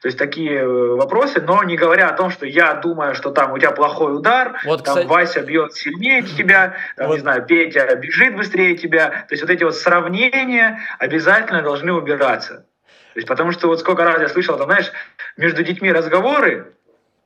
[0.00, 3.52] То есть такие э, вопросы, но не говоря о том, что я думаю, что там
[3.52, 5.06] у тебя плохой удар, вот, там кстати...
[5.06, 7.16] Вася бьет сильнее тебя, там, вот.
[7.16, 9.26] не знаю, Петя бежит быстрее тебя.
[9.28, 12.64] То есть вот эти вот сравнения обязательно должны убираться.
[13.18, 14.92] То есть, потому что вот сколько раз я слышал, там, знаешь,
[15.36, 16.72] между детьми разговоры,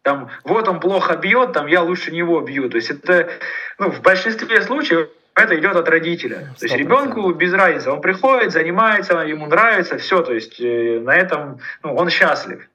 [0.02, 2.68] там, вот он плохо бьет, там, я лучше него бью.
[2.68, 3.30] То есть это,
[3.78, 6.48] ну, в большинстве случаев это идет от родителя.
[6.56, 6.58] 100%.
[6.58, 11.14] То есть ребенку без разницы, он приходит, занимается, ему нравится, все, то есть э, на
[11.14, 12.68] этом ну, он счастлив.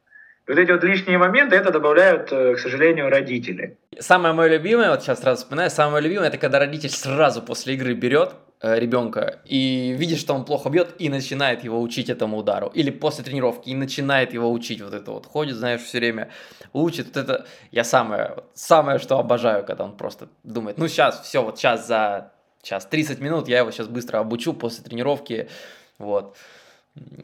[0.48, 3.78] И вот эти вот лишние моменты, это добавляют, э, к сожалению, родители.
[4.00, 7.74] Самое мое любимое, вот сейчас сразу вспоминаю, самое мое любимое, это когда родитель сразу после
[7.74, 12.38] игры берет э, ребенка и видит, что он плохо бьет, и начинает его учить этому
[12.38, 12.68] удару.
[12.74, 14.82] Или после тренировки и начинает его учить.
[14.82, 16.30] Вот это вот ходит, знаешь, все время
[16.74, 17.08] учит.
[17.08, 21.58] Вот это я самое, самое, что обожаю, когда он просто думает, ну сейчас, все, вот
[21.58, 22.32] сейчас за
[22.62, 25.50] час 30 минут я его сейчас быстро обучу после тренировки.
[25.98, 26.36] Вот.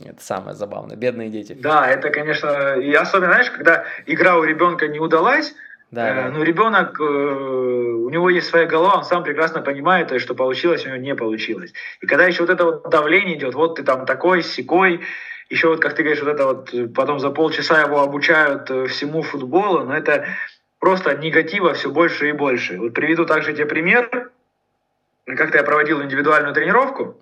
[0.06, 0.96] Это самое забавное.
[0.96, 1.54] Бедные дети.
[1.54, 5.54] Да, это, конечно, и особенно, знаешь, когда игра у ребенка не удалась,
[5.94, 6.30] да, э.
[6.32, 10.86] Ну, ребенок, э, у него есть своя голова, он сам прекрасно понимает, есть, что получилось,
[10.86, 11.72] у него не получилось.
[12.02, 15.02] И когда еще вот это вот давление идет, вот ты там такой, секой,
[15.50, 19.22] еще вот, как ты говоришь, вот это вот, потом за полчаса его обучают э, всему
[19.22, 20.26] футболу, но это
[20.80, 22.80] просто негатива все больше и больше.
[22.80, 24.32] Вот приведу также тебе пример.
[25.26, 27.18] Как-то я проводил индивидуальную тренировку,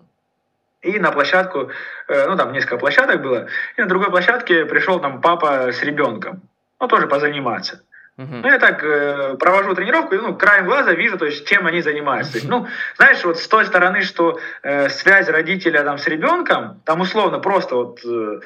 [0.81, 1.71] и на площадку,
[2.07, 6.41] э, ну там несколько площадок было, и на другой площадке пришел там папа с ребенком,
[6.79, 7.81] ну тоже позаниматься.
[8.29, 11.81] Ну, я так э, провожу тренировку, и ну, краем глаза вижу, то есть, чем они
[11.81, 12.37] занимаются.
[12.37, 12.67] Есть, ну,
[12.97, 17.75] знаешь, вот с той стороны, что э, связь родителя там с ребенком, там условно просто
[17.75, 18.39] вот э,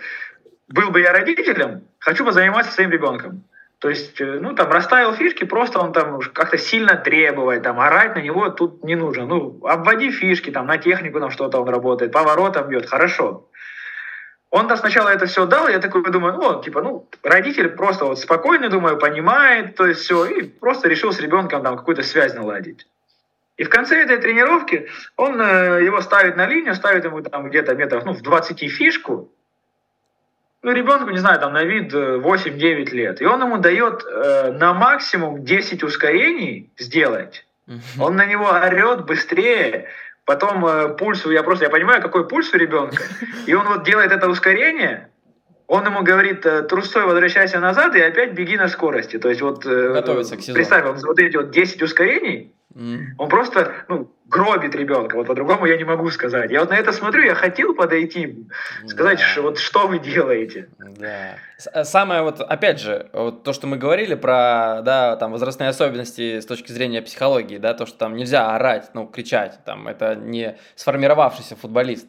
[0.68, 3.44] был бы я родителем, хочу позаниматься своим ребенком.
[3.80, 8.16] То есть, э, ну, там, расставил фишки, просто он там как-то сильно требовать, там, орать
[8.16, 9.26] на него тут не нужно.
[9.26, 13.48] Ну, обводи фишки, там, на технику там что-то он работает, поворотом бьет, хорошо.
[14.56, 18.20] Он там сначала это все дал, я такой думаю, ну, типа, ну, родитель просто вот
[18.20, 22.88] спокойно, думаю, понимает, то есть все, и просто решил с ребенком там какую-то связь наладить.
[23.58, 24.88] И в конце этой тренировки
[25.18, 29.30] он э, его ставит на линию, ставит ему там где-то метров, ну, в 20 фишку,
[30.62, 34.54] ну, ребенку, не знаю, там на вид 8-9 э, лет, и он ему дает э,
[34.54, 37.46] на максимум 10 ускорений сделать.
[38.00, 39.88] Он на него орет быстрее,
[40.26, 43.04] потом э, пульс, я просто, я понимаю, какой пульс у ребенка,
[43.46, 45.10] и он вот делает это ускорение,
[45.68, 49.18] он ему говорит, э, трусой возвращайся назад и опять беги на скорости.
[49.18, 50.56] То есть вот э, Готовится к сезону.
[50.56, 53.00] представь, он вот эти вот 10 ускорений, mm.
[53.18, 55.16] он просто ну, гробит ребенка.
[55.16, 56.52] Вот по-другому я не могу сказать.
[56.52, 58.48] Я вот на это смотрю, я хотел подойти,
[58.86, 59.26] сказать, да.
[59.26, 60.70] что вот что вы делаете.
[60.78, 61.38] Да.
[61.74, 66.42] Э, самое вот, опять же, вот то, что мы говорили про, да, там возрастные особенности
[66.42, 70.58] с точки зрения психологии, да, то, что там нельзя орать, ну, кричать, там, это не
[70.76, 72.08] сформировавшийся футболист.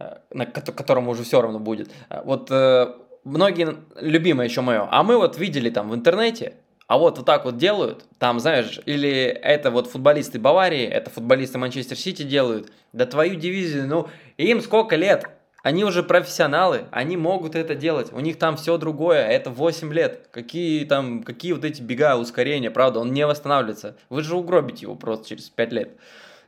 [0.00, 1.90] Э, на которому уже все равно будет.
[2.10, 2.92] Э, вот э,
[3.22, 6.54] многие, любимое еще мое, а мы вот видели там в интернете,
[6.88, 11.58] а вот вот так вот делают, там, знаешь, или это вот футболисты Баварии, это футболисты
[11.58, 15.30] Манчестер Сити делают, да твою дивизию, ну, им сколько лет?
[15.62, 20.28] Они уже профессионалы, они могут это делать, у них там все другое, это 8 лет.
[20.30, 23.96] Какие там, какие вот эти бега, ускорения, правда, он не восстанавливается.
[24.10, 25.90] Вы же угробите его просто через 5 лет.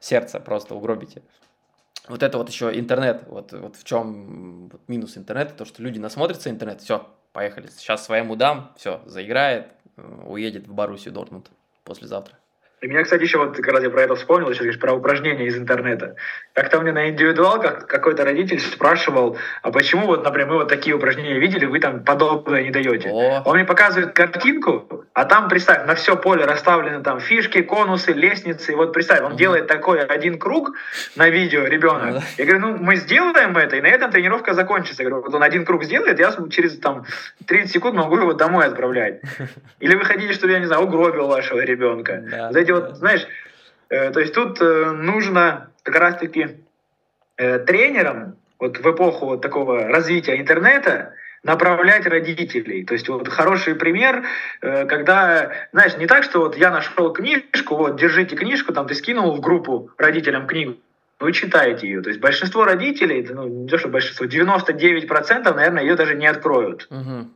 [0.01, 1.23] Сердце просто угробите
[2.09, 5.99] вот это вот еще интернет, вот, вот в чем вот минус интернета, то, что люди
[5.99, 11.51] насмотрятся интернет, все, поехали, сейчас своему дам, все, заиграет, э, уедет в Боруссию Дортмунд
[11.85, 12.37] послезавтра.
[12.83, 15.57] И меня, кстати, еще вот, когда я про это вспомнил, сейчас говоришь про упражнения из
[15.57, 16.15] интернета.
[16.53, 21.39] Как-то мне на индивидуалках какой-то родитель спрашивал, а почему вот, например, мы вот такие упражнения
[21.39, 23.09] видели, вы там подобное не даете.
[23.09, 23.43] О.
[23.47, 28.73] Он мне показывает картинку, а там, представь, на все поле расставлены там фишки, конусы, лестницы.
[28.73, 30.73] И вот представь, он mm делает такой один круг
[31.15, 32.23] на видео, ребенок.
[32.37, 35.03] Я говорю, ну мы сделаем это, и на этом тренировка закончится.
[35.03, 37.05] Я говорю, вот он один круг сделает, я через там
[37.47, 39.21] 30 секунд могу его домой отправлять.
[39.81, 42.23] Или вы хотите, чтобы я, не знаю, угробил вашего ребенка.
[42.53, 43.27] Да вот, знаешь,
[43.89, 46.65] э, то есть тут э, нужно как раз-таки
[47.37, 52.85] э, тренерам вот в эпоху вот такого развития интернета направлять родителей.
[52.85, 54.25] То есть вот хороший пример,
[54.61, 59.37] когда, знаешь, не так, что вот я нашел книжку, вот держите книжку, там ты скинул
[59.37, 60.77] в группу родителям книгу,
[61.21, 62.03] вы читаете ее.
[62.03, 66.89] То есть большинство родителей, ну не то, что большинство, 99% наверное ее даже не откроют.
[66.91, 67.31] Угу.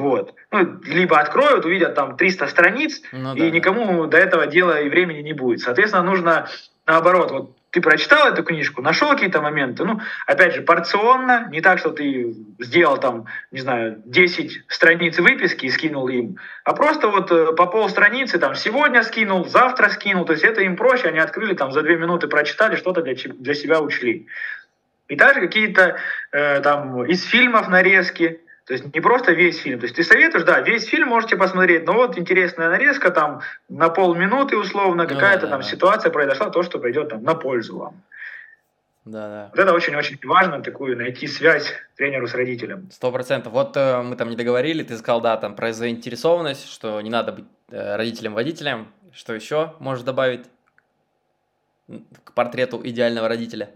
[0.00, 0.34] Вот.
[0.50, 4.10] Ну, либо откроют, увидят там 300 страниц, ну, и да, никому да.
[4.10, 5.60] до этого дела и времени не будет.
[5.60, 6.48] Соответственно, нужно
[6.86, 11.78] наоборот, вот ты прочитал эту книжку, нашел какие-то моменты, ну, опять же, порционно, не так,
[11.78, 17.30] что ты сделал там, не знаю, 10 страниц выписки и скинул им, а просто вот
[17.30, 21.20] э, по пол страницы там сегодня скинул, завтра скинул, то есть это им проще, они
[21.20, 24.26] открыли там за две минуты, прочитали, что-то для, для себя учли.
[25.06, 25.96] И также какие-то
[26.32, 28.40] э, там из фильмов нарезки,
[28.70, 29.80] то есть не просто весь фильм.
[29.80, 33.88] То есть ты советуешь, да, весь фильм можете посмотреть, но вот интересная нарезка там на
[33.88, 35.66] полминуты условно, ну какая-то да, там да.
[35.66, 38.00] ситуация произошла, то, что пойдет там на пользу вам.
[39.04, 39.48] Да, да.
[39.50, 42.88] Вот это очень-очень важно, такую найти связь тренеру с родителем.
[42.92, 43.52] Сто процентов.
[43.52, 47.32] Вот э, мы там не договорили, ты сказал, да, там про заинтересованность, что не надо
[47.32, 48.86] быть э, родителем-водителем.
[49.12, 50.46] Что еще можешь добавить
[52.22, 53.70] к портрету идеального родителя?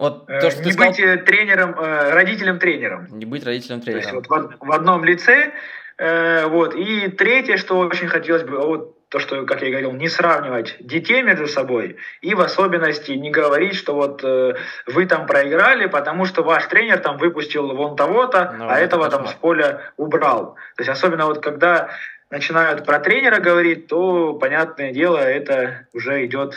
[0.00, 0.90] Вот то, э, что не сказал...
[0.90, 3.06] быть э, тренером, э, родителем-тренером.
[3.10, 4.02] Не быть родителем-тренером.
[4.02, 5.52] То есть вот в, в одном лице.
[5.98, 6.74] Вот.
[6.74, 10.76] И третье, что очень хотелось бы, вот то, что, как я и говорил, не сравнивать
[10.78, 14.54] детей между собой и в особенности не говорить, что вот э,
[14.86, 19.24] вы там проиграли, потому что ваш тренер там выпустил вон того-то, ну, а этого кошмар.
[19.24, 20.54] там с поля убрал.
[20.76, 21.90] То есть особенно вот когда
[22.30, 26.54] начинают про тренера говорить, то, понятное дело, это уже идет,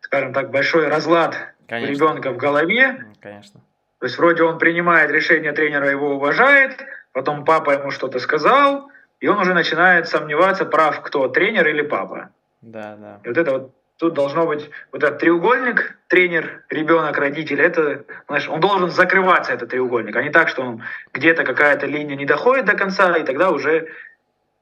[0.00, 1.92] скажем так, большой разлад Конечно.
[1.92, 3.06] у ребенка в голове.
[3.20, 3.60] Конечно.
[3.98, 8.90] То есть вроде он принимает решение, тренера его уважает, потом папа ему что-то сказал,
[9.20, 12.30] и он уже начинает сомневаться, прав кто, тренер или папа.
[12.60, 13.20] Да, да.
[13.24, 18.48] И вот это вот тут должно быть вот этот треугольник, тренер, ребенок, родитель, это, знаешь,
[18.48, 22.66] он должен закрываться, этот треугольник, а не так, что он где-то какая-то линия не доходит
[22.66, 23.88] до конца, и тогда уже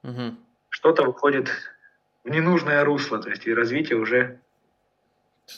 [0.03, 0.36] угу.
[0.68, 1.48] что-то выходит
[2.24, 4.38] в ненужное русло, то есть и развитие уже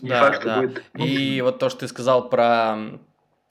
[0.00, 0.60] не да, факт, да.
[0.60, 0.84] будет.
[0.94, 2.78] И вот то, что ты сказал про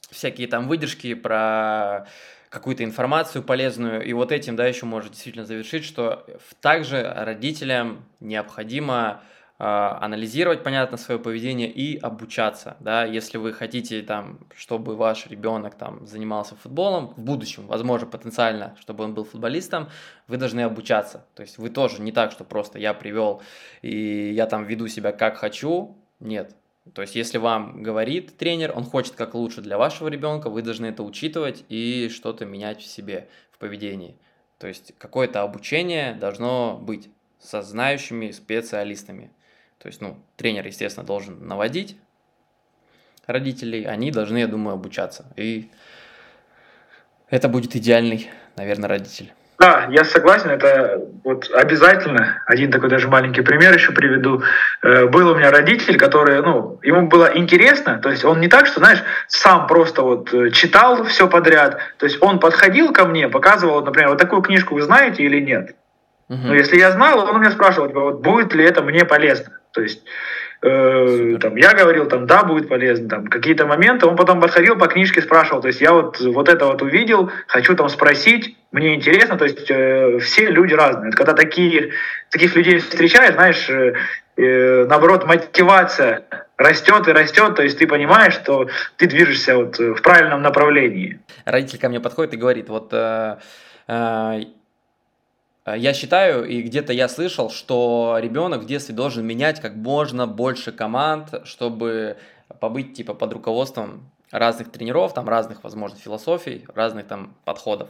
[0.09, 2.07] всякие там выдержки, про
[2.53, 6.25] какую-то информацию полезную, и вот этим, да, еще может действительно завершить, что
[6.61, 9.23] также родителям необходимо
[9.57, 15.73] э, анализировать, понятно, свое поведение и обучаться, да, если вы хотите там, чтобы ваш ребенок
[15.73, 19.89] там занимался футболом в будущем, возможно, потенциально, чтобы он был футболистом,
[20.27, 23.41] вы должны обучаться, то есть вы тоже не так, что просто я привел
[23.81, 26.55] и я там веду себя как хочу, нет.
[26.93, 30.87] То есть, если вам говорит тренер, он хочет как лучше для вашего ребенка, вы должны
[30.87, 34.17] это учитывать и что-то менять в себе, в поведении.
[34.57, 37.09] То есть, какое-то обучение должно быть
[37.39, 39.31] со знающими специалистами.
[39.77, 41.97] То есть, ну, тренер, естественно, должен наводить
[43.25, 45.25] родителей, они должны, я думаю, обучаться.
[45.35, 45.69] И
[47.29, 49.33] это будет идеальный, наверное, родитель.
[49.59, 52.41] Да, я согласен, это вот обязательно.
[52.45, 54.41] Один такой даже маленький пример еще приведу.
[54.81, 58.65] Э, был у меня родитель, который, ну, ему было интересно, то есть он не так,
[58.65, 63.29] что, знаешь, сам просто вот э, читал все подряд, то есть он подходил ко мне,
[63.29, 65.75] показывал, например, вот такую книжку вы знаете или нет.
[66.29, 66.39] Угу.
[66.43, 69.59] Ну, если я знал, он у меня спрашивал, типа, вот будет ли это мне полезно.
[69.71, 70.03] То есть
[70.65, 74.87] Э, там, я говорил, там, да, будет полезно, там, какие-то моменты, он потом подходил по
[74.87, 79.37] книжке, спрашивал, то есть я вот, вот это вот увидел, хочу там спросить, мне интересно,
[79.37, 81.11] то есть э, все люди разные.
[81.11, 81.91] Когда такие,
[82.29, 83.95] таких людей встречаешь, знаешь, э,
[84.37, 86.23] э, наоборот, мотивация
[86.55, 91.19] растет и растет, то есть ты понимаешь, что ты движешься вот в правильном направлении.
[91.43, 93.35] Родитель ко мне подходит и говорит, вот э,
[93.89, 94.43] э, Э,
[95.65, 100.71] я считаю, и где-то я слышал, что ребенок в детстве должен менять как можно больше
[100.71, 102.17] команд, чтобы
[102.59, 107.89] побыть типа под руководством разных тренеров, там разных, возможно, философий, разных там подходов.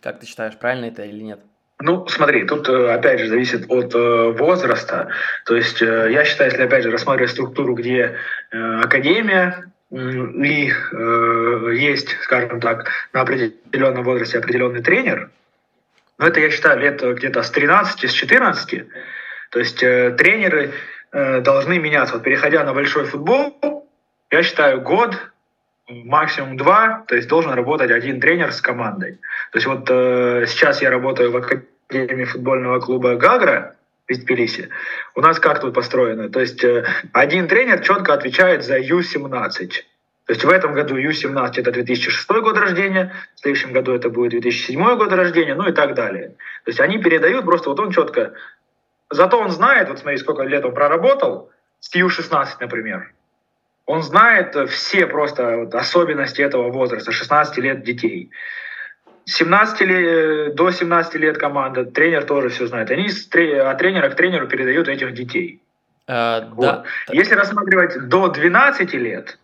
[0.00, 1.40] Как ты считаешь, правильно это или нет?
[1.80, 5.08] Ну, смотри, тут э, опять же зависит от э, возраста.
[5.44, 8.16] То есть я считаю, если опять же рассматривать структуру, где
[8.50, 10.72] академия и
[11.76, 15.30] есть, скажем так, на определенном возрасте определенный тренер,
[16.18, 18.84] но это, я считаю, лет где-то с 13, с 14.
[19.50, 20.72] То есть э, тренеры
[21.12, 22.14] э, должны меняться.
[22.14, 23.88] Вот переходя на большой футбол,
[24.30, 25.16] я считаю, год,
[25.88, 29.18] максимум два, то есть должен работать один тренер с командой.
[29.52, 33.76] То есть вот э, сейчас я работаю в Академии футбольного клуба «Гагра»,
[34.08, 34.68] в Тбилиси.
[35.14, 35.74] У нас как тут?
[35.74, 39.70] То есть э, один тренер четко отвечает за Ю-17.
[40.26, 44.32] То есть в этом году Ю-17 это 2006 год рождения, в следующем году это будет
[44.32, 46.30] 2007 год рождения, ну и так далее.
[46.64, 48.32] То есть они передают просто, вот он четко,
[49.08, 53.12] зато он знает, вот смотри, сколько лет он проработал, с Ю-16, например.
[53.86, 58.32] Он знает все просто вот особенности этого возраста, 16 лет детей.
[59.26, 62.90] 17 лет, до 17 лет команда, тренер тоже все знает.
[62.90, 65.62] Они от тренера к тренеру передают этих детей.
[66.08, 66.64] Uh, вот.
[66.64, 66.84] да.
[67.10, 69.38] Если рассматривать до 12 лет,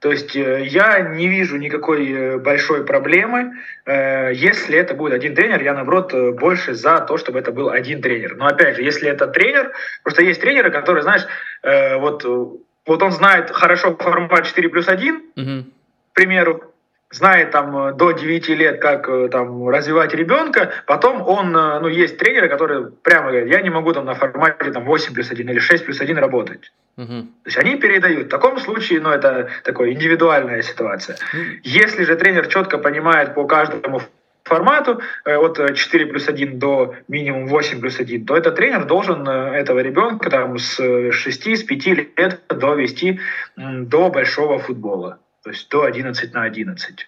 [0.00, 3.52] то есть э, я не вижу никакой э, большой проблемы,
[3.86, 8.02] э, если это будет один тренер, я наоборот больше за то, чтобы это был один
[8.02, 8.36] тренер.
[8.36, 9.72] Но опять же, если это тренер,
[10.02, 11.26] просто есть тренеры, которые, знаешь,
[11.62, 15.64] вот, вот он знает хорошо формат 4 плюс 1, угу.
[16.10, 16.73] к примеру,
[17.14, 21.88] знает там э, до 9 лет, как э, там развивать ребенка, потом он, э, ну,
[21.88, 25.48] есть тренеры, которые прямо говорят, я не могу там на формате там 8 плюс 1
[25.48, 26.72] или 6 плюс 1 работать.
[26.96, 27.06] Угу.
[27.06, 28.26] То есть они передают.
[28.26, 31.16] В таком случае, ну, это такая индивидуальная ситуация.
[31.62, 34.02] Если же тренер четко понимает по каждому
[34.42, 39.78] формату от 4 плюс 1 до минимум 8 плюс 1, то этот тренер должен этого
[39.78, 43.20] ребенка там, с 6, с 5 лет довести
[43.56, 47.06] до большого футбола то есть до 11 на 11.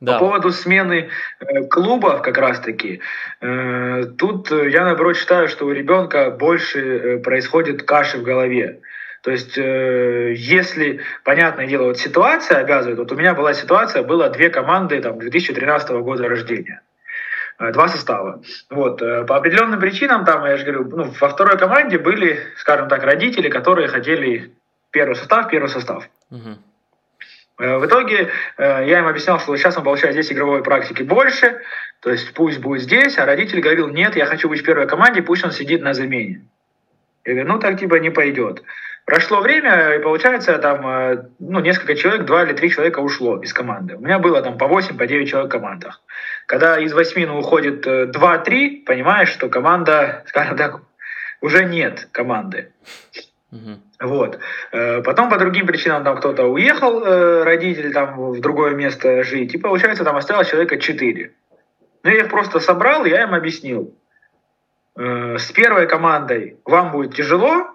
[0.00, 0.14] Да.
[0.14, 3.00] По поводу смены э, клубов как раз-таки,
[3.42, 8.80] э, тут я наоборот считаю, что у ребенка больше э, происходит каши в голове.
[9.22, 14.30] То есть, э, если, понятное дело, вот ситуация обязывает, вот у меня была ситуация, было
[14.30, 16.80] две команды там, 2013 года рождения
[17.58, 18.40] два состава.
[18.70, 19.00] Вот.
[19.00, 23.50] По определенным причинам, там, я же говорю, ну, во второй команде были, скажем так, родители,
[23.50, 24.54] которые хотели
[24.90, 26.08] первый состав, первый состав.
[26.30, 26.56] Угу.
[27.60, 31.60] Э, в итоге э, я им объяснял, что сейчас он получает здесь игровой практики больше,
[32.00, 35.22] то есть пусть будет здесь, а родитель говорил, нет, я хочу быть в первой команде,
[35.22, 36.42] пусть он сидит на замене.
[37.24, 38.62] Я говорю, ну так типа не пойдет.
[39.04, 43.52] Прошло время, и получается, там, э, ну, несколько человек, два или три человека ушло из
[43.52, 43.96] команды.
[43.96, 46.00] У меня было там по 8, по 9 человек в командах.
[46.46, 50.80] Когда из 8 ну, уходит 2-3, понимаешь, что команда, скажем так,
[51.40, 52.72] уже нет команды.
[53.52, 54.08] Угу.
[54.08, 54.38] Вот.
[54.72, 59.54] Э, потом по другим причинам там кто-то уехал, э, родитель там в другое место жить,
[59.54, 61.32] и получается там осталось человека четыре.
[62.02, 63.92] Ну, я их просто собрал, я им объяснил.
[64.96, 67.74] Э, с первой командой вам будет тяжело,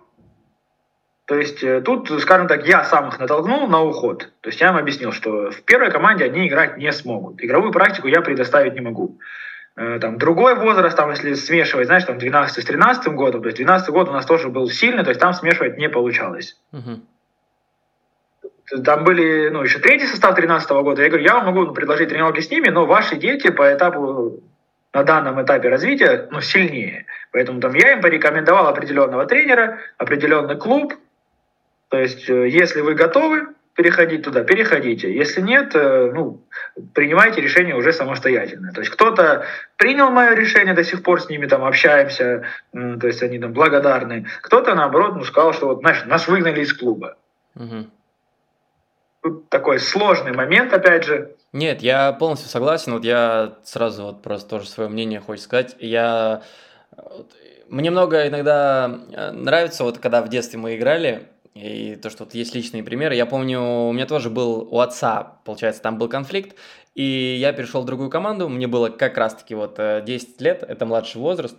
[1.26, 4.32] то есть тут, скажем так, я сам их натолкнул на уход.
[4.42, 7.44] То есть я им объяснил, что в первой команде они играть не смогут.
[7.44, 9.18] Игровую практику я предоставить не могу.
[9.78, 13.58] Э, там, другой возраст, там, если смешивать, знаешь, там 12 с 13 годом, то есть
[13.58, 16.58] 12 год у нас тоже был сильный, то есть там смешивать не получалось.
[16.72, 17.02] Uh-huh.
[18.84, 21.04] Там были, ну, еще третий состав 13 года.
[21.04, 24.40] Я говорю, я вам могу предложить тренировки с ними, но ваши дети по этапу,
[24.94, 27.06] на данном этапе развития, ну, сильнее.
[27.32, 30.94] Поэтому там я им порекомендовал определенного тренера, определенный клуб.
[31.90, 35.14] То есть, э, если вы готовы, переходить туда, переходите.
[35.14, 36.42] Если нет, э, ну,
[36.94, 38.72] принимайте решение уже самостоятельно.
[38.72, 39.46] То есть кто-то
[39.76, 44.26] принял мое решение, до сих пор с ними там общаемся, то есть они там благодарны.
[44.42, 47.18] Кто-то, наоборот, ну, сказал, что вот, знаешь, нас выгнали из клуба.
[47.56, 47.86] Угу.
[49.24, 51.36] тут такой сложный момент, опять же.
[51.54, 52.92] Нет, я полностью согласен.
[52.94, 55.76] Вот я сразу вот просто тоже свое мнение хочу сказать.
[55.80, 56.42] Я
[57.70, 62.34] мне много иногда э, нравится, вот когда в детстве мы играли, и то, что вот
[62.34, 63.16] есть личные примеры.
[63.16, 66.56] Я помню, у меня тоже был у отца, получается, там был конфликт,
[66.94, 70.86] и я перешел в другую команду, мне было как раз-таки вот 10 э, лет, это
[70.86, 71.56] младший возраст,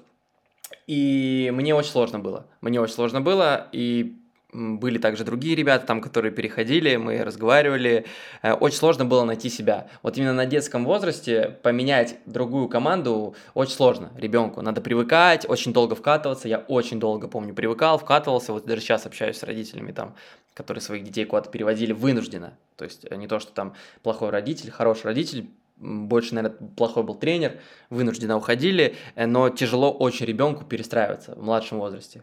[0.87, 2.47] и мне очень сложно было.
[2.61, 4.17] Мне очень сложно было, и
[4.53, 8.07] были также другие ребята там, которые переходили, мы разговаривали.
[8.43, 9.89] Э, очень сложно было найти себя.
[10.03, 14.63] Вот именно на детском возрасте поменять другую команду очень сложно ребенку.
[14.63, 16.49] Надо привыкать, очень долго вкатываться.
[16.49, 18.53] Я очень долго, помню, привыкал, вкатывался.
[18.53, 20.15] Вот даже сейчас общаюсь с родителями там,
[20.55, 22.57] которые своих детей куда-то переводили вынужденно.
[22.77, 27.15] То есть э, не то, что там плохой родитель, хороший родитель, больше, наверное, плохой был
[27.17, 27.61] тренер,
[27.91, 32.23] вынужденно уходили, э, но тяжело очень ребенку перестраиваться в младшем возрасте.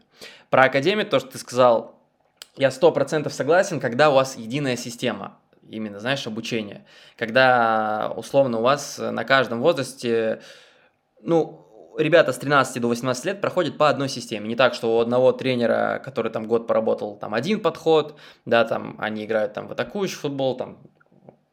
[0.49, 1.99] Про академию, то, что ты сказал,
[2.55, 6.85] я сто процентов согласен, когда у вас единая система, именно, знаешь, обучение.
[7.17, 10.41] Когда, условно, у вас на каждом возрасте,
[11.21, 11.63] ну,
[11.97, 14.47] ребята с 13 до 18 лет проходят по одной системе.
[14.47, 18.95] Не так, что у одного тренера, который там год поработал, там один подход, да, там
[18.99, 20.77] они играют там в атакующий футбол, там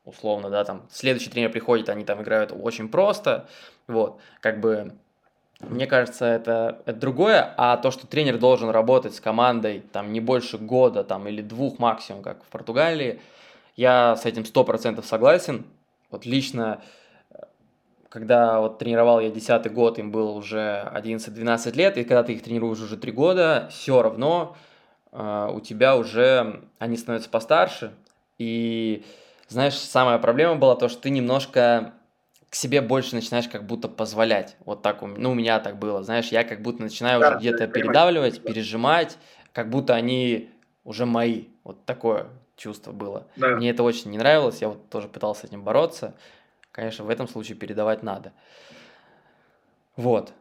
[0.05, 3.49] условно, да, там следующий тренер приходит, они там играют очень просто,
[3.87, 4.95] вот, как бы
[5.61, 10.20] мне кажется, это, это другое, а то, что тренер должен работать с командой там не
[10.20, 13.20] больше года там, или двух максимум, как в Португалии,
[13.77, 15.65] я с этим сто процентов согласен.
[16.11, 16.81] Вот лично,
[18.09, 22.43] когда вот тренировал я десятый год, им было уже 11-12 лет, и когда ты их
[22.43, 24.57] тренируешь уже три года, все равно
[25.12, 27.93] э, у тебя уже они становятся постарше.
[28.39, 29.05] И
[29.49, 31.93] знаешь, самая проблема была то, что ты немножко
[32.51, 34.57] к себе больше начинаешь как будто позволять.
[34.65, 37.69] Вот так, ну, у меня так было, знаешь, я как будто начинаю да, уже где-то
[37.69, 39.17] передавливать, пережимать,
[39.53, 40.51] как будто они
[40.83, 41.45] уже мои.
[41.63, 43.29] Вот такое чувство было.
[43.37, 43.51] Да.
[43.51, 46.15] Мне это очень не нравилось, я вот тоже пытался с этим бороться.
[46.73, 48.33] Конечно, в этом случае передавать надо.
[49.95, 50.33] Вот.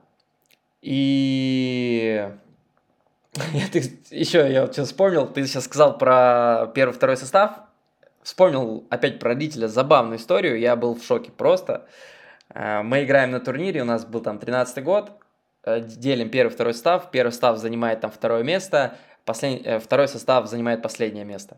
[0.81, 2.27] И
[4.10, 7.68] еще я вот сейчас вспомнил, ты сейчас сказал про первый-второй состав
[8.23, 11.87] вспомнил опять про родителя забавную историю, я был в шоке просто.
[12.53, 15.11] Э, мы играем на турнире, у нас был там 13 год,
[15.63, 19.65] э, делим первый, второй состав, первый состав занимает там второе место, послед...
[19.65, 21.57] Э, второй состав занимает последнее место.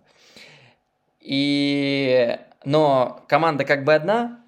[1.19, 2.37] И...
[2.63, 4.39] Но команда как бы одна,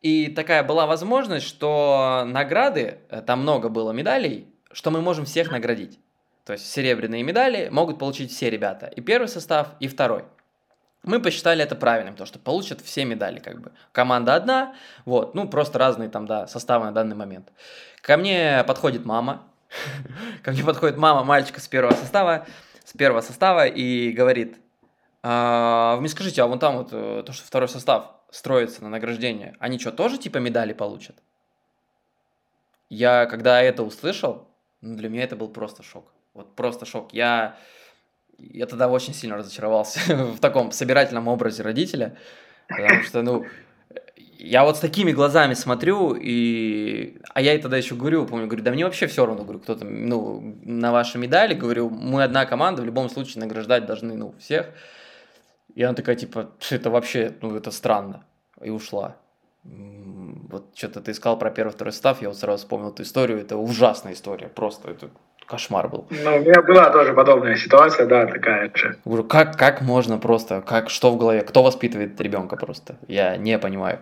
[0.00, 5.98] и такая была возможность, что награды, там много было медалей, что мы можем всех наградить.
[6.44, 10.24] То есть серебряные медали могут получить все ребята, и первый состав, и второй–
[11.08, 13.72] мы посчитали это правильным, потому что получат все медали, как бы.
[13.92, 14.74] Команда одна,
[15.04, 17.48] вот, ну, просто разные там, да, составы на данный момент.
[18.02, 19.42] Ко мне подходит мама,
[20.42, 22.46] ко мне подходит мама мальчика с первого состава,
[22.84, 24.58] с первого состава и говорит,
[25.22, 28.90] а, вы мне скажите, а вон там вот э, то, что второй состав строится на
[28.90, 31.16] награждение, они что, тоже типа медали получат?
[32.90, 34.48] Я, когда это услышал,
[34.82, 36.12] ну, для меня это был просто шок.
[36.34, 37.12] Вот просто шок.
[37.12, 37.56] Я
[38.38, 42.16] я тогда очень сильно разочаровался в таком собирательном образе родителя,
[42.68, 43.46] потому что, ну,
[44.38, 47.18] я вот с такими глазами смотрю, и...
[47.34, 49.74] а я ей тогда еще говорю, помню, говорю, да мне вообще все равно, говорю, кто
[49.74, 54.34] там, ну, на вашей медали, говорю, мы одна команда, в любом случае награждать должны, ну,
[54.38, 54.70] всех.
[55.74, 58.24] И она такая, типа, это вообще, ну, это странно.
[58.62, 59.16] И ушла.
[59.64, 63.56] Вот что-то ты искал про первый, второй состав, я вот сразу вспомнил эту историю, это
[63.56, 65.10] ужасная история, просто это
[65.48, 66.06] кошмар был.
[66.10, 68.96] Ну, у меня была тоже подобная ситуация, да, такая же.
[69.28, 73.98] Как, как можно просто, как, что в голове, кто воспитывает ребенка просто, я не понимаю.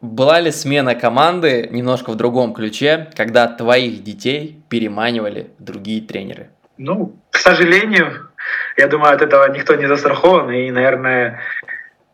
[0.00, 6.50] Была ли смена команды немножко в другом ключе, когда твоих детей переманивали другие тренеры?
[6.76, 8.28] Ну, к сожалению,
[8.76, 11.40] я думаю, от этого никто не застрахован, и, наверное,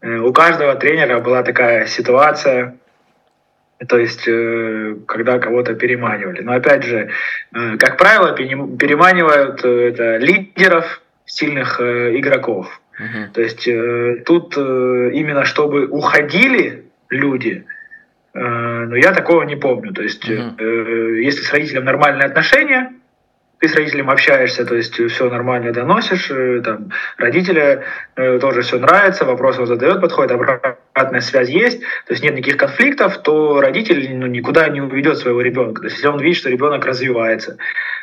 [0.01, 2.77] э, у каждого тренера была такая ситуация,
[3.89, 6.41] то есть, э, когда кого-то переманивали.
[6.41, 7.11] Но опять же,
[7.55, 12.81] э, как правило, переманивают э, это лидеров, сильных игроков.
[13.01, 13.33] Uh-huh.
[13.33, 13.65] То есть
[14.27, 17.65] тут именно чтобы уходили люди,
[18.35, 19.95] но я такого не помню.
[19.95, 21.21] То есть, uh-huh.
[21.23, 22.93] если с родителем нормальные отношения,
[23.63, 27.85] ты с родителем общаешься, то есть все нормально доносишь, э, там, родителя
[28.17, 32.57] э, тоже все нравится, вопрос он задает, подходит, обратная связь есть, то есть нет никаких
[32.57, 35.83] конфликтов, то родитель ну, никуда не уведет своего ребенка.
[35.83, 37.57] То есть если он видит, что ребенок развивается.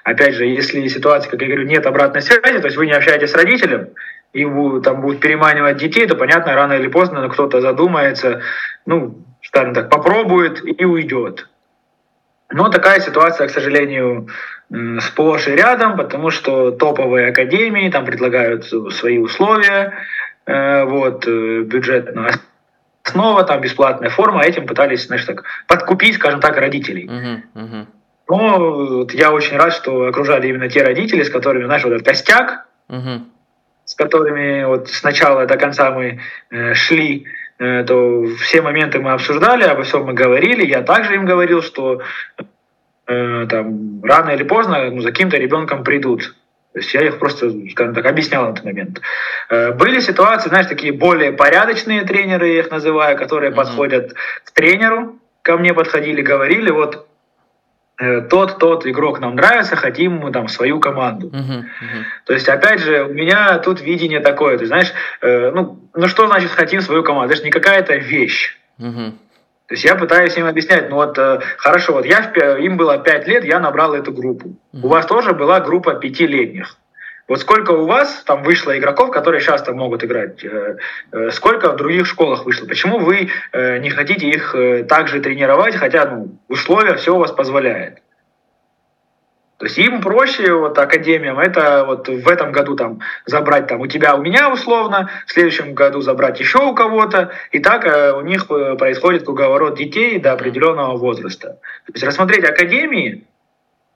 [0.05, 3.31] Опять же, если ситуация, как я говорю, нет обратной связи, то есть вы не общаетесь
[3.31, 3.89] с родителем,
[4.31, 4.45] и
[4.81, 8.43] там будут переманивать детей, то понятно, рано или поздно кто-то задумается,
[8.85, 11.49] ну, скажем так, попробует и уйдет.
[12.49, 14.29] Но такая ситуация, к сожалению,
[15.01, 19.93] сплошь и рядом, потому что топовые академии там предлагают свои условия,
[20.45, 22.33] э, вот, э, бюджетная
[23.03, 27.07] основа, там бесплатная форма, а этим пытались, знаешь, так, подкупить, скажем так, родителей.
[27.07, 27.85] Uh-huh, uh-huh.
[28.27, 32.05] Но вот, я очень рад, что окружали именно те родители, с которыми, знаешь, вот этот
[32.05, 33.21] костяк, uh-huh.
[33.85, 36.19] с которыми вот с начала до конца мы
[36.51, 37.25] э, шли,
[37.57, 40.63] э, то все моменты мы обсуждали, обо всем мы говорили.
[40.63, 42.01] Я также им говорил, что
[43.09, 46.35] э, там рано или поздно ну, за каким-то ребенком придут.
[46.73, 49.01] То есть я их просто, скажем так, объяснял на этот момент.
[49.49, 53.55] Э, были ситуации, знаешь, такие более порядочные тренеры, я их называю, которые mm-hmm.
[53.55, 54.13] подходят
[54.43, 57.07] к тренеру, ко мне подходили, говорили, вот
[57.99, 61.29] э, тот, тот игрок нам нравится, хотим мы там свою команду.
[61.29, 62.03] Uh-huh, uh-huh.
[62.25, 66.27] То есть, опять же, у меня тут видение такое, ты знаешь, э, ну, ну что
[66.27, 67.33] значит хотим свою команду?
[67.33, 68.57] Это же не какая-то вещь.
[68.79, 69.13] Uh-huh.
[69.69, 73.27] То есть я пытаюсь им объяснять, ну вот э, хорошо, вот я, им было 5
[73.27, 74.55] лет, я набрал эту группу.
[74.73, 76.75] У вас тоже была группа пятилетних.
[77.27, 80.43] Вот сколько у вас там вышло игроков, которые сейчас там могут играть?
[80.43, 80.77] Э,
[81.11, 82.65] э, сколько в других школах вышло?
[82.65, 84.55] Почему вы э, не хотите их
[84.87, 87.99] также тренировать, хотя ну, условия все у вас позволяет?
[89.59, 93.87] То есть им проще, вот академиям, это вот в этом году там забрать там у
[93.87, 98.21] тебя, у меня условно, в следующем году забрать еще у кого-то, и так э, у
[98.21, 101.59] них э, происходит круговорот детей до определенного возраста.
[101.87, 103.25] То есть рассмотреть академии,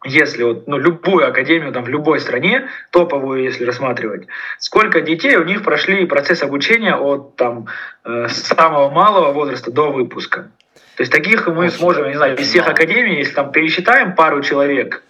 [0.04, 4.28] если вот, ну, любую академию там в любой стране, топовую, если рассматривать,
[4.60, 7.68] сколько детей у них прошли процесс обучения от там
[8.04, 10.52] э, самого малого возраста до выпуска.
[10.98, 14.42] То есть таких мы Очень сможем, не знаю, из всех академий, если там пересчитаем пару
[14.42, 15.04] человек,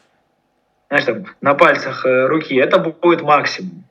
[0.93, 3.83] знаешь, там, на пальцах э, руки, это будет максимум.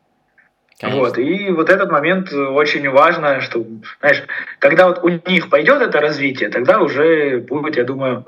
[0.81, 1.01] Конечно.
[1.01, 3.65] Вот, и вот этот момент очень важно, что,
[4.01, 4.23] знаешь,
[4.61, 8.25] когда вот у них пойдет это развитие, тогда уже будет, я думаю,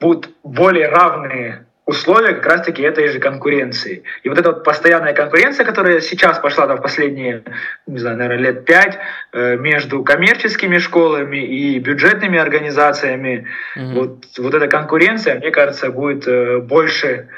[0.00, 4.04] будут более равные условия как раз-таки этой же конкуренции.
[4.22, 7.42] И вот эта вот постоянная конкуренция, которая сейчас пошла там в последние,
[7.86, 8.98] не знаю, наверное, лет пять
[9.32, 13.86] э, между коммерческими школами и бюджетными организациями, угу.
[13.94, 17.28] вот, вот эта конкуренция, мне кажется, будет э, больше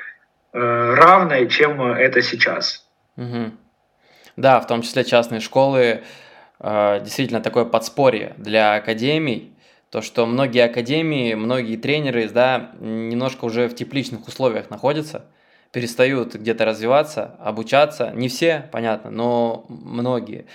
[0.58, 2.86] Э, равной, чем это сейчас.
[3.18, 3.52] Угу.
[4.36, 6.02] Да, в том числе частные школы
[6.60, 9.52] э, действительно такое подспорье для академий,
[9.90, 15.26] то, что многие академии, многие тренеры, да, немножко уже в тепличных условиях находятся,
[15.72, 18.12] перестают где-то развиваться, обучаться.
[18.14, 20.46] Не все, понятно, но многие.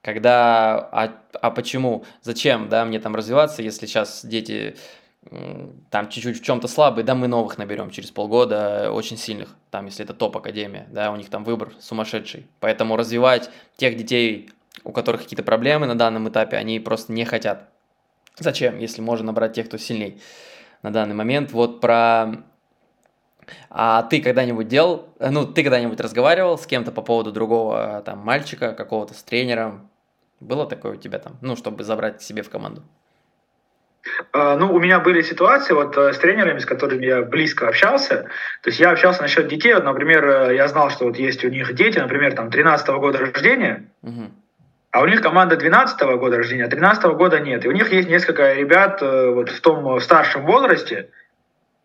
[0.00, 4.76] Когда, а, а почему, зачем, да, мне там развиваться, если сейчас дети
[5.90, 10.04] там чуть-чуть в чем-то слабые, да, мы новых наберем через полгода, очень сильных, там, если
[10.04, 12.46] это топ-академия, да, у них там выбор сумасшедший.
[12.58, 14.50] Поэтому развивать тех детей,
[14.82, 17.68] у которых какие-то проблемы на данном этапе, они просто не хотят.
[18.38, 20.20] Зачем, если можно набрать тех, кто сильней
[20.82, 21.52] на данный момент?
[21.52, 22.42] Вот про...
[23.68, 28.72] А ты когда-нибудь делал, ну, ты когда-нибудь разговаривал с кем-то по поводу другого там мальчика,
[28.72, 29.90] какого-то с тренером?
[30.38, 32.82] Было такое у тебя там, ну, чтобы забрать себе в команду?
[34.32, 38.28] А, ну, у меня были ситуации вот э, с тренерами, с которыми я близко общался.
[38.62, 39.74] То есть я общался насчет детей.
[39.74, 42.98] Вот, например, э, я знал, что вот есть у них дети, например, там 13 -го
[42.98, 44.30] года рождения, угу.
[44.90, 47.64] а у них команда 12 -го года рождения, а 13 -го года нет.
[47.64, 51.08] И у них есть несколько ребят э, вот в том старшем возрасте.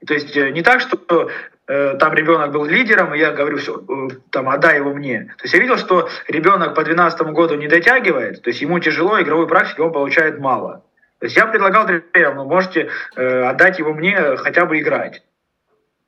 [0.05, 1.29] То есть не так, что
[1.67, 3.83] там ребенок был лидером, и я говорю, все,
[4.29, 5.33] там, отдай его мне.
[5.37, 9.19] То есть я видел, что ребенок по 12 году не дотягивает, то есть ему тяжело,
[9.19, 10.83] игровой практики он получает мало.
[11.25, 15.23] То есть я предлагал тренерам, ну, можете э, отдать его мне хотя бы играть.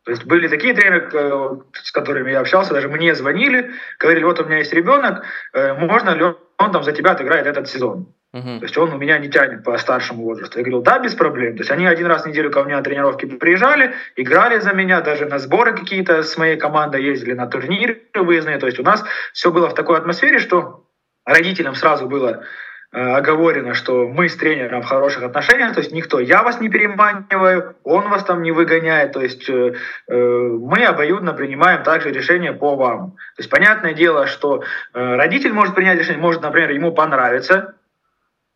[0.03, 4.39] То есть были такие тренеры, э, с которыми я общался, даже мне звонили, говорили, вот
[4.39, 5.23] у меня есть ребенок,
[5.53, 8.13] э, можно ли он, он там за тебя отыграет этот сезон?
[8.35, 8.59] Uh-huh.
[8.59, 10.59] То есть он у меня не тянет по старшему возрасту.
[10.59, 11.55] Я говорил, да, без проблем.
[11.55, 15.01] То есть они один раз в неделю ко мне на тренировки приезжали, играли за меня,
[15.01, 18.59] даже на сборы какие-то с моей командой ездили, на турниры выездные.
[18.59, 19.03] То есть у нас
[19.33, 20.85] все было в такой атмосфере, что
[21.25, 22.43] родителям сразу было Э,
[22.91, 27.75] оговорено, что мы с тренером в хороших отношениях, то есть никто, я вас не переманиваю,
[27.83, 29.73] он вас там не выгоняет, то есть э,
[30.07, 33.11] э мы обоюдно принимаем также решение по вам.
[33.35, 37.75] То есть понятное дело, что э, родитель может принять решение, может, например, ему понравится,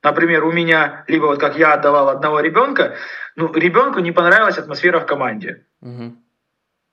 [0.01, 2.95] например, у меня, либо вот как я отдавал одного ребенка,
[3.35, 5.65] ну, ребенку не понравилась атмосфера в команде.
[5.81, 6.15] Угу.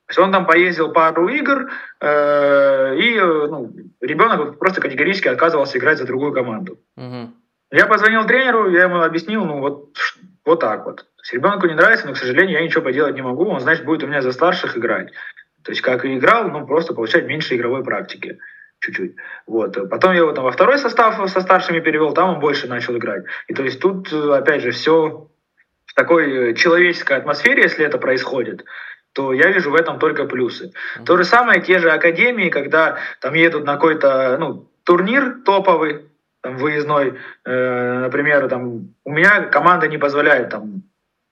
[0.09, 1.71] То есть он там поездил пару игр,
[2.01, 3.71] э, и э, ну,
[4.01, 6.79] ребенок просто категорически отказывался играть за другую команду.
[6.97, 7.31] Угу.
[7.73, 9.99] Я позвонил тренеру, я ему объяснил, ну вот,
[10.47, 10.97] вот так вот.
[10.97, 14.03] То ребенку не нравится, но, к сожалению, я ничего поделать не могу, он, значит, будет
[14.03, 15.13] у меня за старших играть.
[15.63, 18.39] То есть, как и играл, ну, просто получать меньше игровой практики
[18.81, 19.15] чуть-чуть.
[19.47, 19.91] Вот.
[19.91, 23.25] Потом я его там во второй состав со старшими перевел, там он больше начал играть.
[23.47, 25.29] И то есть тут, опять же, все
[25.85, 28.65] в такой человеческой атмосфере, если это происходит,
[29.13, 30.67] то я вижу в этом только плюсы.
[30.67, 31.05] Mm-hmm.
[31.05, 36.07] То же самое те же академии, когда там едут на какой-то ну, турнир топовый,
[36.41, 37.15] там, выездной,
[37.45, 40.83] э, например, там, у меня команда не позволяет там,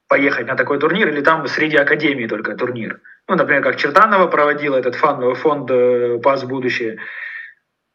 [0.09, 3.01] поехать на такой турнир, или там среди академии только турнир.
[3.28, 6.98] Ну, например, как Чертанова проводила этот фонд, фонд э, «Пас в будущее».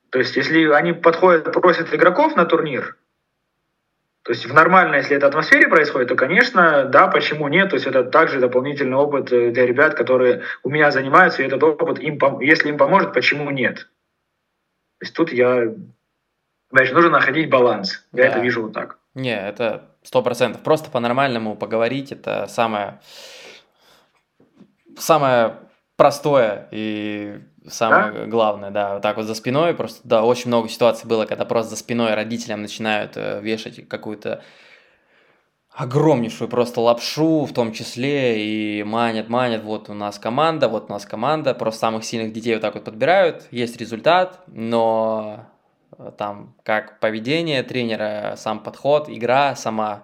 [0.10, 2.98] То есть, если они подходят, просят игроков на турнир,
[4.24, 7.70] то есть в нормальной, если это атмосфере происходит, то, конечно, да, почему нет.
[7.70, 11.64] То есть это также дополнительный опыт э, для ребят, которые у меня занимаются, и этот
[11.64, 13.78] опыт, им, если им поможет, почему нет.
[15.00, 15.74] То есть тут я,
[16.70, 18.06] значит, нужно находить баланс.
[18.14, 18.30] Я да.
[18.30, 19.00] это вижу вот так.
[19.16, 20.62] Не, это сто процентов.
[20.62, 23.00] Просто по-нормальному поговорить, это самое,
[25.00, 25.56] самое
[25.96, 28.26] простое и Самое да?
[28.26, 31.72] главное, да, вот так вот за спиной, просто, да, очень много ситуаций было, когда просто
[31.72, 34.42] за спиной родителям начинают э, вешать какую-то
[35.70, 40.94] огромнейшую просто лапшу, в том числе, и манят, манят, вот у нас команда, вот у
[40.94, 45.46] нас команда, просто самых сильных детей вот так вот подбирают, есть результат, но
[46.00, 50.04] э, там как поведение тренера, сам подход, игра сама,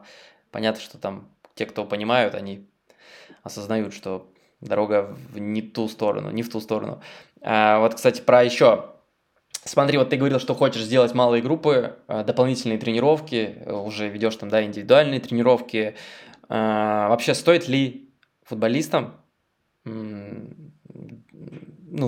[0.52, 2.68] понятно, что там те, кто понимают, они
[3.42, 4.28] осознают, что
[4.62, 7.02] дорога в не ту сторону, не в ту сторону.
[7.42, 8.94] А, вот, кстати, про еще.
[9.64, 14.50] Смотри, вот ты говорил, что хочешь сделать малые группы, а, дополнительные тренировки, уже ведешь там,
[14.50, 15.96] да, индивидуальные тренировки.
[16.50, 18.10] А, вообще, стоит ли
[18.44, 19.22] футболистам,
[19.84, 20.54] ну,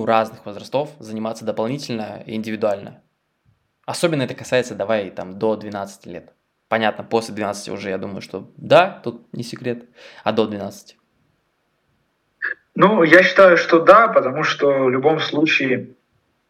[0.05, 3.01] разных возрастов заниматься дополнительно и индивидуально?
[3.85, 6.33] Особенно это касается, давай, там, до 12 лет.
[6.67, 9.85] Понятно, после 12 уже, я думаю, что да, тут не секрет,
[10.23, 10.98] а до 12.
[12.79, 15.89] Ну, я считаю, что да, потому что в любом случае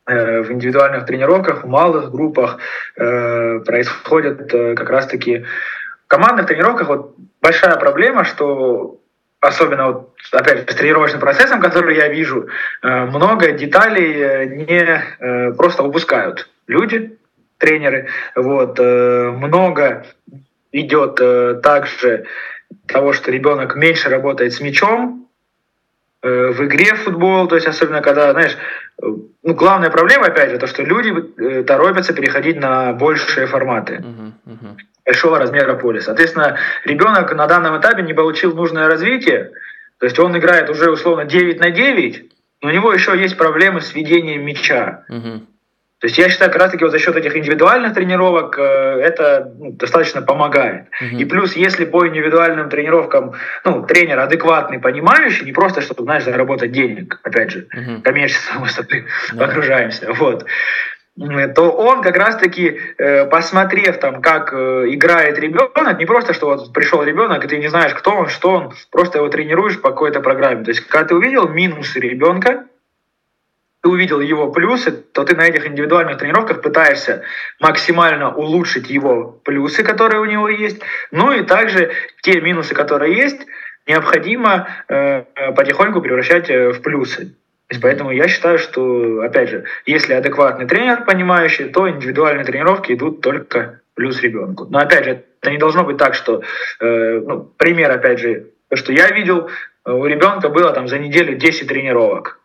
[0.06, 2.60] э, в индивидуальных тренировках, в малых группах
[2.96, 5.46] э, происходят э, как раз-таки
[6.06, 9.00] командных тренировках вот большая проблема, что
[9.40, 12.48] особенно вот, опять же, с тренировочным процессом, который я вижу,
[12.84, 17.18] э, много деталей э, не э, просто упускают люди,
[17.58, 18.10] тренеры.
[18.36, 20.06] Вот, э, много
[20.72, 22.28] идет э, также
[22.86, 25.26] того, что ребенок меньше работает с мячом,
[26.28, 28.58] в игре в футбол, то есть особенно когда, знаешь,
[29.02, 29.06] э,
[29.44, 33.96] ну, главная проблема, опять же, то, что люди э, торопятся переходить на большие форматы.
[33.96, 34.78] Uh-huh, uh-huh.
[35.06, 36.02] большого размера поля.
[36.02, 39.52] Соответственно, ребенок на данном этапе не получил нужное развитие,
[40.00, 42.32] то есть он играет уже условно 9 на 9,
[42.62, 45.06] но у него еще есть проблемы с ведением мяча.
[45.10, 45.42] Uh-huh.
[46.00, 49.54] То есть я считаю, как раз таки вот за счет этих индивидуальных тренировок э, это
[49.60, 50.86] ну, достаточно помогает.
[51.02, 51.18] Uh-huh.
[51.18, 53.34] И плюс, если по индивидуальным тренировкам
[53.66, 57.68] ну, тренер адекватный, понимающий, не просто, чтобы, знаешь, заработать денег, опять же,
[58.60, 59.44] мы с тобой uh-huh.
[59.44, 60.46] окружаемся, вот,
[61.54, 66.72] то он как раз-таки, э, посмотрев там, как э, играет ребенок, не просто, что вот
[66.72, 70.22] пришел ребенок, и ты не знаешь, кто он, что он, просто его тренируешь по какой-то
[70.22, 70.64] программе.
[70.64, 72.68] То есть, когда ты увидел минусы ребенка,
[73.82, 77.24] ты увидел его плюсы, то ты на этих индивидуальных тренировках пытаешься
[77.60, 80.82] максимально улучшить его плюсы, которые у него есть,
[81.12, 81.92] ну и также
[82.22, 83.40] те минусы, которые есть,
[83.88, 85.24] необходимо э,
[85.56, 87.36] потихоньку превращать э, в плюсы.
[87.82, 93.82] Поэтому я считаю, что, опять же, если адекватный тренер, понимающий, то индивидуальные тренировки идут только
[93.94, 94.66] плюс ребенку.
[94.70, 96.42] Но опять же, это не должно быть так, что,
[96.80, 99.50] э, ну, пример, опять же, то, что я видел,
[99.86, 102.39] у ребенка было там за неделю 10 тренировок.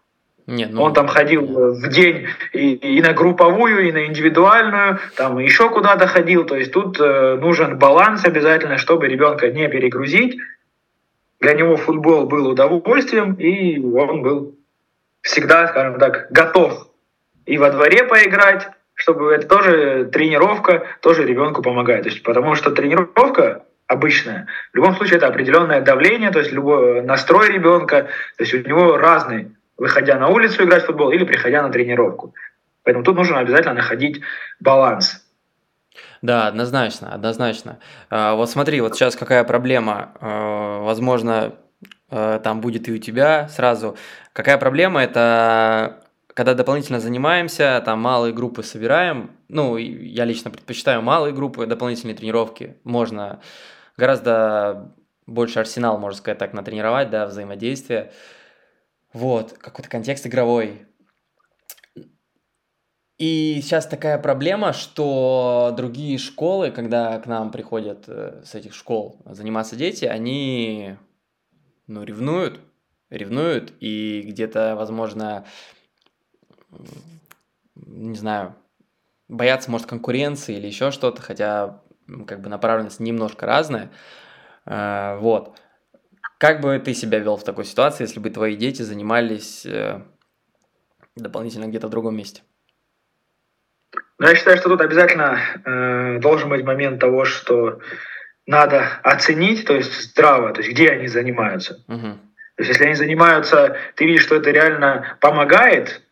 [0.46, 0.82] Нет, ну...
[0.82, 6.06] Он там ходил в день и, и на групповую, и на индивидуальную, там еще куда-то
[6.06, 6.44] ходил.
[6.44, 10.38] То есть тут э, нужен баланс обязательно, чтобы ребенка не перегрузить.
[11.40, 14.54] Для него футбол был удовольствием, и он был
[15.22, 16.88] всегда, скажем так, готов
[17.46, 22.04] и во дворе поиграть, чтобы это тоже тренировка, тоже ребенку помогает.
[22.04, 24.46] То есть, потому что тренировка обычная.
[24.72, 28.96] В любом случае это определенное давление, то есть любой настрой ребенка, то есть у него
[28.96, 32.34] разный выходя на улицу играть в футбол или приходя на тренировку.
[32.82, 34.20] Поэтому тут нужно обязательно находить
[34.60, 35.24] баланс.
[36.22, 37.78] Да, однозначно, однозначно.
[38.10, 41.54] А, вот смотри, вот сейчас какая проблема, а, возможно,
[42.10, 43.96] а, там будет и у тебя сразу.
[44.32, 46.00] Какая проблема это
[46.34, 52.76] когда дополнительно занимаемся, там малые группы собираем, ну, я лично предпочитаю малые группы, дополнительные тренировки,
[52.82, 53.40] можно
[53.96, 54.92] гораздо
[55.26, 58.12] больше арсенал, можно сказать так, натренировать, да, взаимодействие.
[59.14, 60.86] Вот, какой-то контекст игровой.
[63.16, 69.22] И сейчас такая проблема, что другие школы, когда к нам приходят э, с этих школ
[69.24, 70.96] заниматься дети, они,
[71.86, 72.58] ну, ревнуют,
[73.08, 75.46] ревнуют, и где-то, возможно,
[77.76, 78.56] не знаю,
[79.28, 81.80] боятся, может, конкуренции или еще что-то, хотя
[82.26, 83.92] как бы направленность немножко разная.
[84.66, 85.56] Э, вот.
[86.38, 90.00] Как бы ты себя вел в такой ситуации, если бы твои дети занимались э,
[91.16, 92.42] дополнительно где-то в другом месте?
[94.18, 97.80] Но я считаю, что тут обязательно э, должен быть момент того, что
[98.46, 101.82] надо оценить, то есть здраво, то есть где они занимаются.
[101.88, 102.18] Угу.
[102.56, 106.02] То есть если они занимаются, ты видишь, что это реально помогает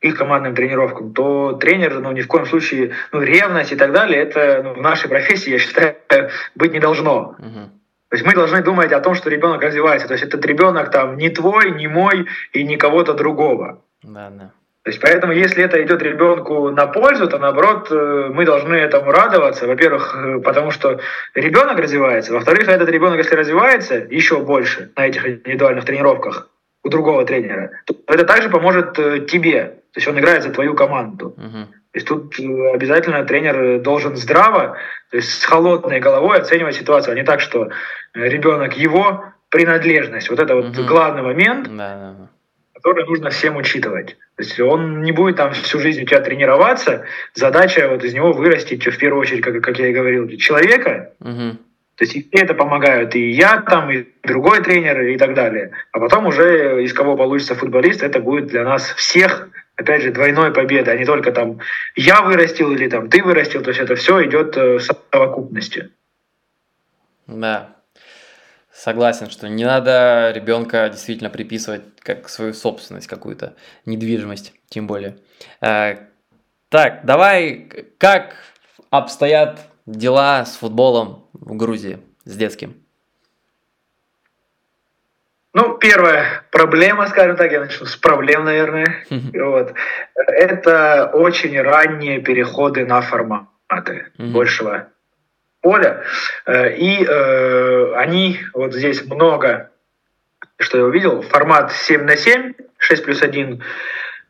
[0.00, 4.22] их командным тренировкам, то тренер, ну, ни в коем случае, ну, ревность и так далее,
[4.22, 5.96] это ну, в нашей профессии, я считаю,
[6.54, 7.36] быть не должно.
[7.38, 7.70] Угу.
[8.14, 10.06] То есть мы должны думать о том, что ребенок развивается.
[10.06, 13.82] То есть этот ребенок там не твой, не мой и не кого-то другого.
[14.04, 14.52] Да, да.
[14.84, 19.10] То есть поэтому, если это идет ребенку на пользу, то наоборот э, мы должны этому
[19.10, 19.66] радоваться.
[19.66, 21.00] Во-первых, э, потому что
[21.34, 22.32] ребенок развивается.
[22.32, 26.50] Во-вторых, этот ребенок, если развивается еще больше на этих индивидуальных тренировках
[26.84, 29.80] у другого тренера, то это также поможет э, тебе.
[29.92, 31.34] То есть он играет за твою команду.
[31.36, 31.66] Uh-huh.
[31.94, 32.34] То есть тут
[32.74, 34.76] обязательно тренер должен здраво,
[35.10, 37.70] то есть с холодной головой оценивать ситуацию, а не так, что
[38.14, 40.28] ребенок его принадлежность.
[40.28, 40.86] Вот это вот uh-huh.
[40.86, 41.68] главный момент.
[41.68, 42.28] Uh-huh
[42.74, 44.18] который нужно всем учитывать.
[44.36, 48.34] То есть он не будет там всю жизнь у тебя тренироваться, задача вот из него
[48.34, 51.56] вырастить, в первую очередь, как, как я и говорил, человека, угу.
[51.96, 55.70] То есть и это помогают и я там, и другой тренер, и так далее.
[55.92, 60.52] А потом уже из кого получится футболист, это будет для нас всех, опять же, двойной
[60.52, 61.60] победа, а не только там
[61.96, 63.62] я вырастил или там ты вырастил.
[63.62, 65.90] То есть это все идет э, в совокупности.
[67.26, 67.74] Да,
[68.74, 73.54] Согласен, что не надо ребенка действительно приписывать как свою собственность какую-то,
[73.86, 75.16] недвижимость, тем более.
[75.60, 76.08] Э,
[76.70, 78.34] так, давай, как
[78.90, 82.83] обстоят дела с футболом в Грузии, с детским?
[85.54, 89.04] Ну, первая проблема, скажем так, я начну с проблем, наверное.
[89.34, 89.72] вот.
[90.16, 94.88] Это очень ранние переходы на форматы большего
[95.64, 96.02] поля.
[96.46, 99.70] Э, и э, они, вот здесь много,
[100.58, 103.62] что я увидел, формат 7 на 7, 6 плюс 1,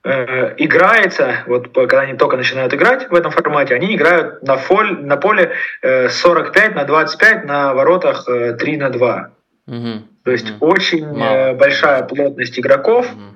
[0.05, 5.05] э, играется, вот когда они только начинают играть в этом формате, они играют на, фоль,
[5.05, 5.53] на поле
[5.83, 9.34] 45 на 25 на воротах 3 на 2.
[9.67, 10.03] Угу.
[10.25, 10.67] То есть угу.
[10.67, 11.55] очень Мало.
[11.55, 13.07] большая плотность игроков.
[13.13, 13.35] Угу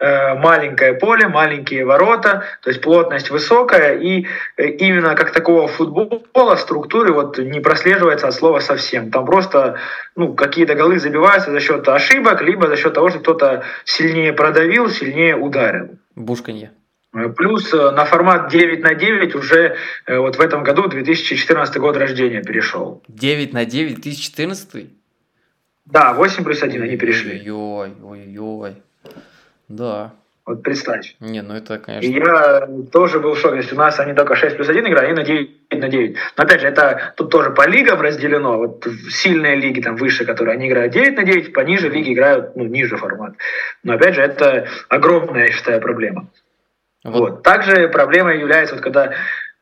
[0.00, 4.26] Э, маленькое поле, маленькие ворота, то есть плотность высокая, и
[4.56, 9.12] э, именно как такого футбола структуры вот не прослеживается от слова совсем.
[9.12, 9.78] Там просто
[10.16, 14.90] ну, какие-то голы забиваются за счет ошибок, либо за счет того, что кто-то сильнее продавил,
[14.90, 15.90] сильнее ударил.
[16.16, 16.72] Бушканье.
[17.14, 19.76] Э, плюс на формат 9 на 9 уже
[20.08, 23.00] вот в этом году 2014 год рождения перешел.
[23.06, 24.90] 9 на 9 2014?
[25.86, 27.50] Да, 8 плюс 1 они перешли.
[27.50, 28.74] Ой, ой, ой.
[29.68, 30.12] Да.
[30.46, 31.16] Вот представь.
[31.20, 32.06] Не, ну это, конечно.
[32.06, 33.56] И я тоже был в шоке.
[33.56, 36.16] Если у нас они только 6 плюс 1 играли, они на 9 на 9.
[36.36, 38.58] Но опять же, это тут тоже по лигам разделено.
[38.58, 42.64] Вот сильные лиги там выше, которые они играют 9 на 9, пониже лиги играют ну,
[42.64, 43.34] ниже формат.
[43.82, 46.28] Но опять же, это огромная, я считаю, проблема.
[47.04, 47.20] Вот.
[47.20, 47.42] вот.
[47.42, 49.14] Также проблемой является, вот когда,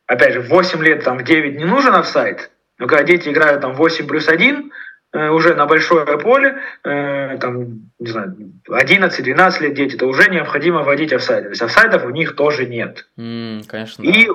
[0.06, 3.60] опять же, в 8 лет там в 9 не нужен офсайт, но когда дети играют
[3.60, 4.81] там 8 плюс 1, Э,
[5.12, 8.34] уже на большое поле, э, там, не знаю,
[8.68, 11.44] 11-12 лет дети, то уже необходимо вводить офсайды.
[11.44, 13.06] То есть офсайдов у них тоже нет.
[13.18, 14.02] Mm, конечно.
[14.02, 14.32] И да.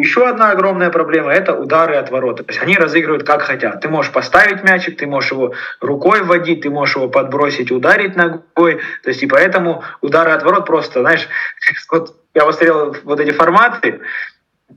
[0.00, 2.44] еще одна огромная проблема– это удары от ворота.
[2.44, 3.80] То есть они разыгрывают как хотят.
[3.80, 8.80] Ты можешь поставить мячик, ты можешь его рукой вводить, ты можешь его подбросить, ударить ногой.
[9.02, 11.28] То есть и поэтому удары от ворот просто, знаешь,
[11.90, 14.00] вот я посмотрел вот эти форматы,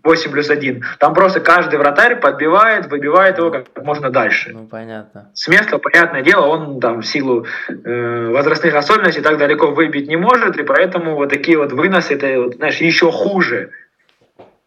[0.03, 0.83] 8 плюс 1.
[0.99, 4.51] Там просто каждый вратарь подбивает, выбивает его как можно дальше.
[4.53, 5.31] Ну, понятно.
[5.33, 10.17] С места, понятное дело, он там в силу э, возрастных особенностей так далеко выбить не
[10.17, 13.71] может, и поэтому вот такие вот выносы, это, вот, знаешь, еще хуже.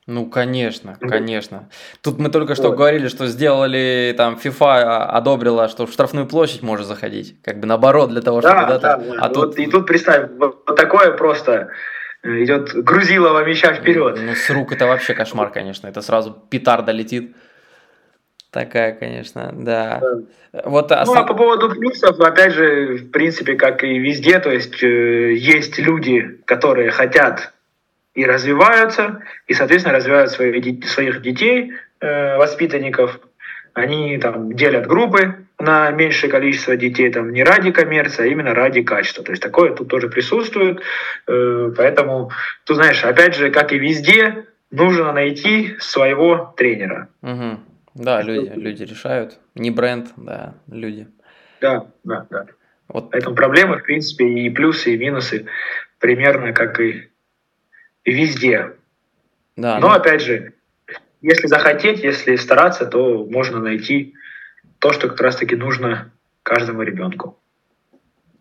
[0.08, 1.68] Ну, конечно, конечно.
[2.02, 2.78] Тут мы только что вот.
[2.78, 7.36] говорили, что сделали, там, FIFA одобрила, что в штрафную площадь можно заходить.
[7.42, 8.54] Как бы наоборот, для того, чтобы...
[8.54, 9.04] Да, да, да.
[9.18, 9.58] А вот, тут...
[9.58, 11.68] И тут представь, вот такое просто
[12.22, 14.18] идет грузилова мяча вперед.
[14.20, 15.86] Ну, с рук это вообще кошмар, конечно.
[15.88, 17.34] Это сразу петарда летит.
[18.50, 20.00] Такая, конечно, да.
[20.00, 20.62] да.
[20.64, 21.24] Вот, а ну, сам...
[21.24, 25.78] а по поводу плюсов, опять же, в принципе, как и везде, то есть э, есть
[25.78, 27.52] люди, которые хотят
[28.14, 33.20] и развиваются, и, соответственно, развивают свои, своих детей, э, воспитанников.
[33.78, 38.82] Они там делят группы, на меньшее количество детей там не ради коммерции, а именно ради
[38.82, 39.24] качества.
[39.24, 40.80] То есть такое тут тоже присутствует.
[41.26, 42.30] Э, поэтому,
[42.64, 47.08] ты знаешь, опять же, как и везде, нужно найти своего тренера.
[47.22, 47.60] Угу.
[47.94, 49.38] Да, люди, люди решают.
[49.54, 51.08] Не бренд, да, люди.
[51.60, 52.46] Да, да, да.
[52.88, 53.10] Вот.
[53.10, 55.46] Поэтому проблемы, в принципе, и плюсы, и минусы
[55.98, 57.10] примерно как и
[58.04, 58.72] везде.
[59.56, 59.94] Да, Но, ну...
[59.94, 60.54] опять же,
[61.20, 64.14] если захотеть, если стараться, то можно найти
[64.78, 66.10] то, что как раз-таки нужно
[66.42, 67.38] каждому ребенку.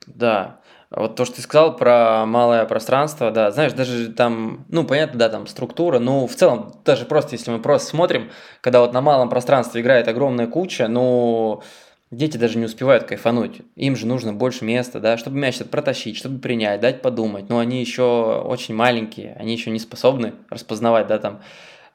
[0.06, 0.60] Да.
[0.90, 5.28] Вот то, что ты сказал про малое пространство, да, знаешь, даже там, ну, понятно, да,
[5.28, 8.30] там структура, но в целом, даже просто, если мы просто смотрим,
[8.62, 11.62] когда вот на малом пространстве играет огромная куча, ну,
[12.10, 13.62] дети даже не успевают кайфануть.
[13.76, 17.49] Им же нужно больше места, да, чтобы мяч этот протащить, чтобы принять, дать подумать.
[17.49, 21.41] Но они еще очень маленькие, они еще не способны распознавать, да, там,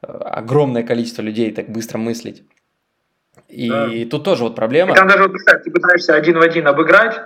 [0.03, 2.45] огромное количество людей так быстро мыслить.
[3.49, 3.89] И да.
[4.11, 4.93] тут тоже вот проблема.
[4.93, 7.21] И там даже, вот, представь, ты пытаешься один в один обыграть,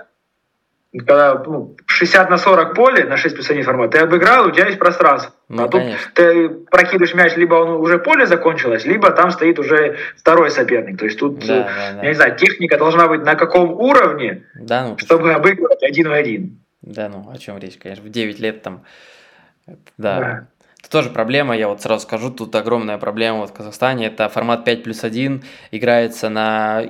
[0.91, 4.67] когда ну, 60 на 40 поле на 6 плюс 1 формат, ты обыграл, у тебя
[4.67, 5.33] есть пространство.
[5.49, 5.97] Ну, а конечно.
[5.97, 10.99] тут ты прокидываешь мяч, либо он уже поле закончилось, либо там стоит уже второй соперник.
[10.99, 12.03] То есть тут, да, да, да.
[12.03, 16.13] я не знаю, техника должна быть на каком уровне, да, ну, чтобы обыгрывать один в
[16.13, 16.59] один.
[16.81, 18.83] Да, ну о чем речь, конечно, в 9 лет там,
[19.65, 20.19] да.
[20.19, 20.47] да.
[20.79, 24.63] Это тоже проблема, я вот сразу скажу, тут огромная проблема вот в Казахстане, это формат
[24.63, 26.83] 5 плюс 1, играется на...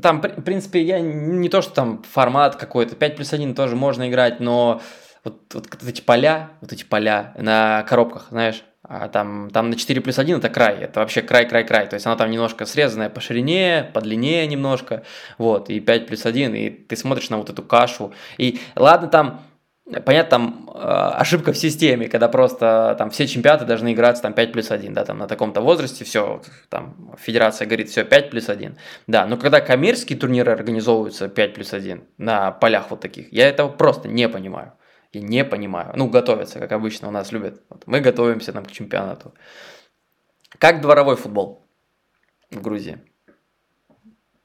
[0.00, 4.08] Там, в принципе, я не то, что там формат какой-то, 5 плюс 1 тоже можно
[4.08, 4.80] играть, но
[5.24, 10.00] вот, вот эти поля, вот эти поля на коробках, знаешь, а там, там на 4
[10.00, 13.90] плюс 1 это край, это вообще край-край-край, то есть она там немножко срезанная по ширине,
[13.92, 15.02] по длине немножко,
[15.38, 19.40] вот, и 5 плюс 1, и ты смотришь на вот эту кашу, и ладно там
[19.84, 24.52] Понятно, там э, ошибка в системе, когда просто там все чемпионаты должны играться там 5
[24.52, 28.78] плюс 1, да, там на таком-то возрасте, все, там федерация говорит, все, 5 плюс 1,
[29.08, 33.68] да, но когда коммерческие турниры организовываются 5 плюс 1 на полях вот таких, я этого
[33.68, 34.72] просто не понимаю,
[35.12, 38.70] я не понимаю, ну, готовятся, как обычно у нас любят, вот, мы готовимся там к
[38.70, 39.34] чемпионату.
[40.58, 41.66] Как дворовой футбол
[42.52, 43.00] в Грузии?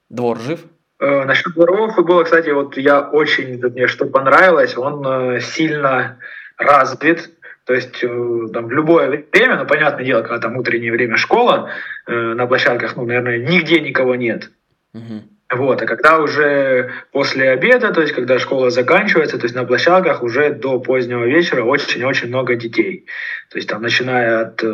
[0.08, 0.66] Двор жив?
[1.00, 6.18] Э, насчет дворового футбола, кстати, вот я очень, мне что понравилось, он э, сильно
[6.56, 7.30] развит,
[7.64, 11.70] то есть э, там, в любое время, ну, понятное дело, когда там утреннее время школа,
[12.06, 14.50] на площадках, ну, наверное, нигде никого нет.
[14.94, 15.22] Угу.
[15.56, 20.22] Вот, а когда уже после обеда, то есть когда школа заканчивается, то есть на площадках
[20.22, 23.06] уже до позднего вечера очень-очень много детей.
[23.50, 24.64] То есть там начиная от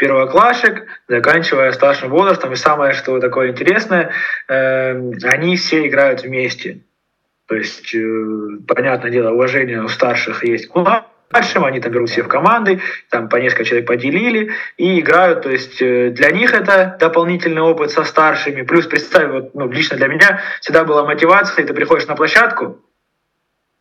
[0.00, 2.52] первоклашек, заканчивая старшим возрастом.
[2.52, 4.10] И самое, что такое интересное,
[4.48, 4.92] э,
[5.24, 6.80] они все играют вместе.
[7.46, 12.22] То есть, э, понятное дело, уважение у старших есть к младшим, они там берут все
[12.22, 15.42] в команды, там по несколько человек поделили и играют.
[15.42, 18.62] То есть э, для них это дополнительный опыт со старшими.
[18.62, 22.78] Плюс представь, вот, ну, лично для меня всегда была мотивация, ты приходишь на площадку,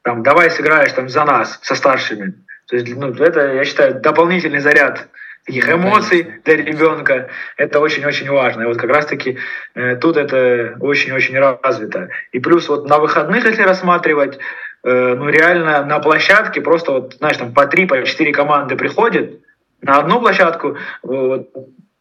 [0.03, 2.33] там, давай сыграешь там за нас со старшими.
[2.67, 5.07] То есть, ну, это, я считаю, дополнительный заряд
[5.48, 7.30] ну, эмоций для ребенка.
[7.57, 8.64] Это очень-очень важно.
[8.64, 9.38] И вот как раз-таки
[9.76, 12.10] э, тут это очень-очень развито.
[12.32, 14.38] И плюс вот на выходных, если рассматривать,
[14.84, 19.40] э, ну реально на площадке просто вот, знаешь, там по три, по четыре команды приходят
[19.82, 21.49] на одну площадку, вот,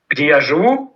[0.09, 0.95] где я живу.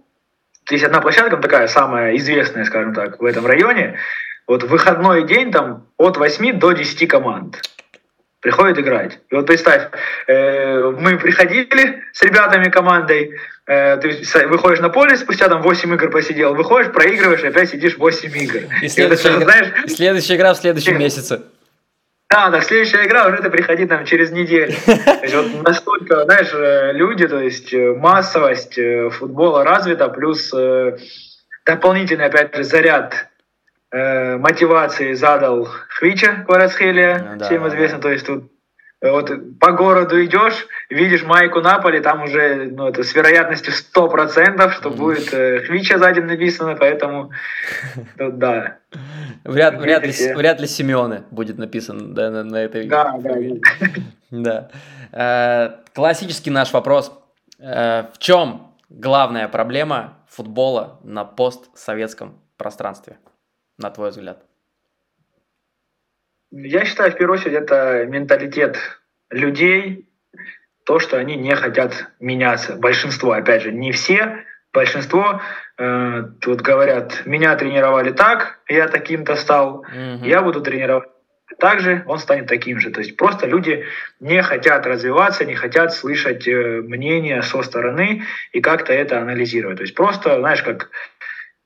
[0.70, 3.98] Есть одна площадка, такая самая известная, скажем так, в этом районе.
[4.46, 7.60] Вот выходной день там от 8 до 10 команд
[8.42, 9.18] приходит играть.
[9.30, 9.88] И вот представь,
[10.26, 16.10] э, мы приходили с ребятами командой, э, ты выходишь на поле, спустя там 8 игр
[16.10, 18.60] посидел, выходишь, проигрываешь, и опять сидишь 8 игр.
[18.82, 21.42] И, и следующая, игра, знаешь, следующая игра в следующем месяце.
[22.28, 24.74] Да, да, следующая игра уже это приходить там через неделю.
[24.86, 28.76] То есть вот настолько, знаешь, э, люди, то есть массовость
[29.12, 30.52] футбола развита, плюс
[31.64, 33.28] дополнительный, опять же, заряд
[33.92, 38.02] э, мотивации задал Хвича Кварацхелия, ну, да, всем известно, да.
[38.02, 38.50] то есть тут
[39.00, 44.70] э, вот по городу идешь, видишь майку Наполи, там уже ну, это с вероятностью 100%,
[44.70, 44.96] что mm.
[44.96, 47.30] будет э, Хвича сзади написано, поэтому
[48.18, 48.78] тут да.
[49.44, 53.34] Вряд, вряд, ли, вряд ли Симеоне будет написан да, на, на этой Да, да.
[54.30, 54.70] да.
[55.12, 57.12] Э, классический наш вопрос.
[57.58, 63.18] Э, в чем главная проблема футбола на постсоветском пространстве?
[63.82, 64.42] На твой взгляд?
[66.50, 68.76] Я считаю, в первую очередь, это менталитет
[69.30, 70.08] людей,
[70.84, 72.76] то, что они не хотят меняться.
[72.76, 75.40] Большинство, опять же, не все, большинство
[75.78, 80.24] э, тут говорят, меня тренировали так, я таким-то стал, угу.
[80.24, 81.08] я буду тренировать
[81.58, 82.90] так же, он станет таким же.
[82.90, 83.84] То есть просто люди
[84.20, 88.22] не хотят развиваться, не хотят слышать э, мнения со стороны
[88.52, 89.76] и как-то это анализировать.
[89.76, 90.90] То есть просто, знаешь, как,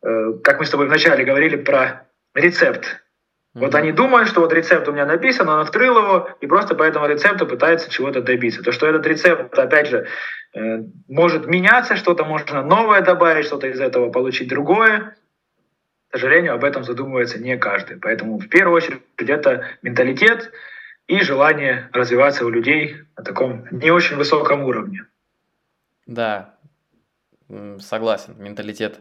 [0.02, 2.05] э, как мы с тобой вначале говорили про
[2.36, 2.84] рецепт.
[2.84, 3.60] Mm-hmm.
[3.60, 6.82] Вот они думают, что вот рецепт у меня написан, он открыл его и просто по
[6.82, 8.62] этому рецепту пытается чего-то добиться.
[8.62, 10.06] То, что этот рецепт, опять же,
[10.54, 15.16] э, может меняться, что-то можно новое добавить, что-то из этого получить другое.
[16.10, 17.98] К сожалению, об этом задумывается не каждый.
[17.98, 20.52] Поэтому в первую очередь это менталитет
[21.06, 25.06] и желание развиваться у людей на таком не очень высоком уровне.
[26.06, 26.54] Да,
[27.78, 28.34] согласен.
[28.38, 29.00] Менталитет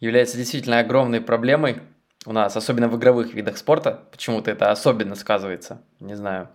[0.00, 1.80] является действительно огромной проблемой
[2.26, 4.02] у нас, особенно в игровых видах спорта.
[4.10, 6.48] Почему-то это особенно сказывается, не знаю.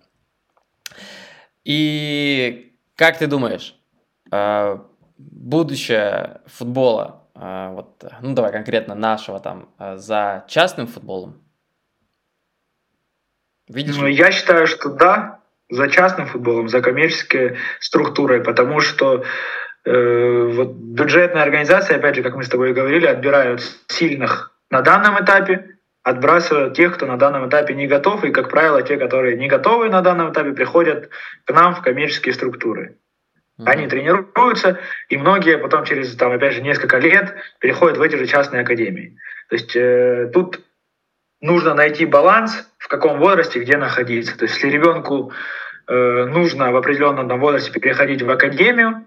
[1.64, 3.76] И как ты думаешь,
[4.32, 4.78] э,
[5.18, 11.42] будущее футбола, э, вот, ну давай конкретно нашего там, э, за частным футболом?
[13.68, 13.98] Видишь?
[13.98, 19.26] Ну, я считаю, что да, за частным футболом, за коммерческой структурой, потому что
[19.84, 25.24] э, вот бюджетные организации, опять же, как мы с тобой говорили, отбирают сильных на данном
[25.24, 29.48] этапе, отбрасывают тех, кто на данном этапе не готов, и, как правило, те, которые не
[29.48, 31.10] готовы на данном этапе, приходят
[31.44, 32.96] к нам в коммерческие структуры.
[33.60, 33.64] Mm-hmm.
[33.66, 34.80] Они тренируются,
[35.10, 39.18] и многие потом через, там, опять же, несколько лет переходят в эти же частные академии.
[39.50, 40.62] То есть э, тут
[41.42, 44.38] нужно найти баланс, в каком возрасте где находиться.
[44.38, 45.32] То есть если ребенку
[45.88, 49.06] э, нужно в определенном там, возрасте переходить в академию,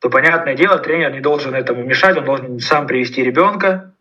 [0.00, 3.91] то, понятное дело, тренер не должен этому мешать, он должен сам привести ребенка,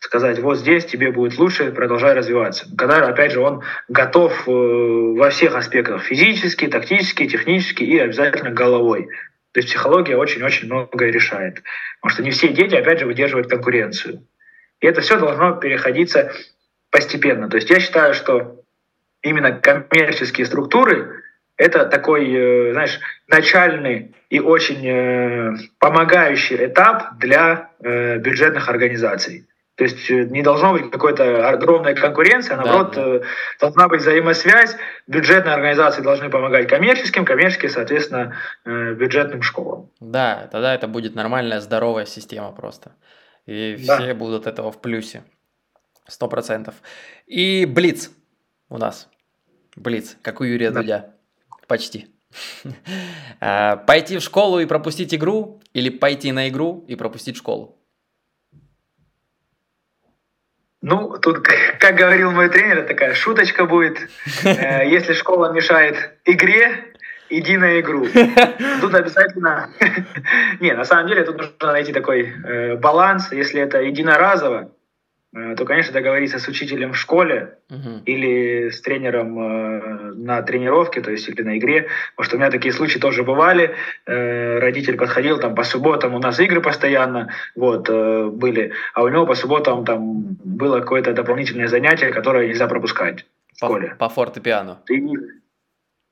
[0.00, 2.66] сказать, вот здесь тебе будет лучше, продолжай развиваться.
[2.76, 9.08] Когда, опять же, он готов э, во всех аспектах, физически, тактически, технически и обязательно головой.
[9.52, 11.62] То есть психология очень-очень многое решает.
[12.00, 14.24] Потому что не все дети, опять же, выдерживают конкуренцию.
[14.80, 16.32] И это все должно переходиться
[16.90, 17.48] постепенно.
[17.48, 18.62] То есть я считаю, что
[19.22, 21.24] именно коммерческие структуры—
[21.56, 29.46] это такой, э, знаешь, начальный и очень э, помогающий этап для бюджетных организаций.
[29.78, 33.26] То есть не должно быть какой-то огромной конкуренции, а наоборот, да, да.
[33.60, 34.76] должна быть взаимосвязь.
[35.06, 38.34] Бюджетные организации должны помогать коммерческим, коммерческие, соответственно,
[38.64, 39.88] бюджетным школам.
[40.00, 42.96] Да, тогда это будет нормальная, здоровая система просто.
[43.46, 43.98] И да.
[44.00, 45.22] все будут этого в плюсе.
[46.08, 46.74] Сто процентов.
[47.28, 48.10] И Блиц
[48.68, 49.08] у нас.
[49.76, 50.80] Блиц, как у Юрия да.
[50.80, 51.14] Дудя.
[51.68, 52.08] Почти.
[53.40, 57.77] А, пойти в школу и пропустить игру или пойти на игру и пропустить школу?
[60.80, 61.46] Ну, тут,
[61.80, 63.98] как говорил мой тренер, такая шуточка будет.
[64.44, 66.84] Э, если школа мешает игре,
[67.28, 68.06] иди на игру.
[68.80, 69.70] Тут обязательно...
[70.60, 73.32] Не, на самом деле тут нужно найти такой э, баланс.
[73.32, 74.70] Если это единоразово,
[75.34, 78.02] то, конечно, договориться с учителем в школе uh-huh.
[78.06, 81.88] или с тренером э, на тренировке, то есть или на игре.
[82.16, 83.74] Потому что у меня такие случаи тоже бывали.
[84.06, 89.08] Э, родитель подходил там по субботам, у нас игры постоянно вот, э, были, а у
[89.08, 93.96] него по субботам там было какое-то дополнительное занятие, которое нельзя пропускать в по, школе.
[93.98, 94.80] По фортепиано.
[94.88, 95.14] И,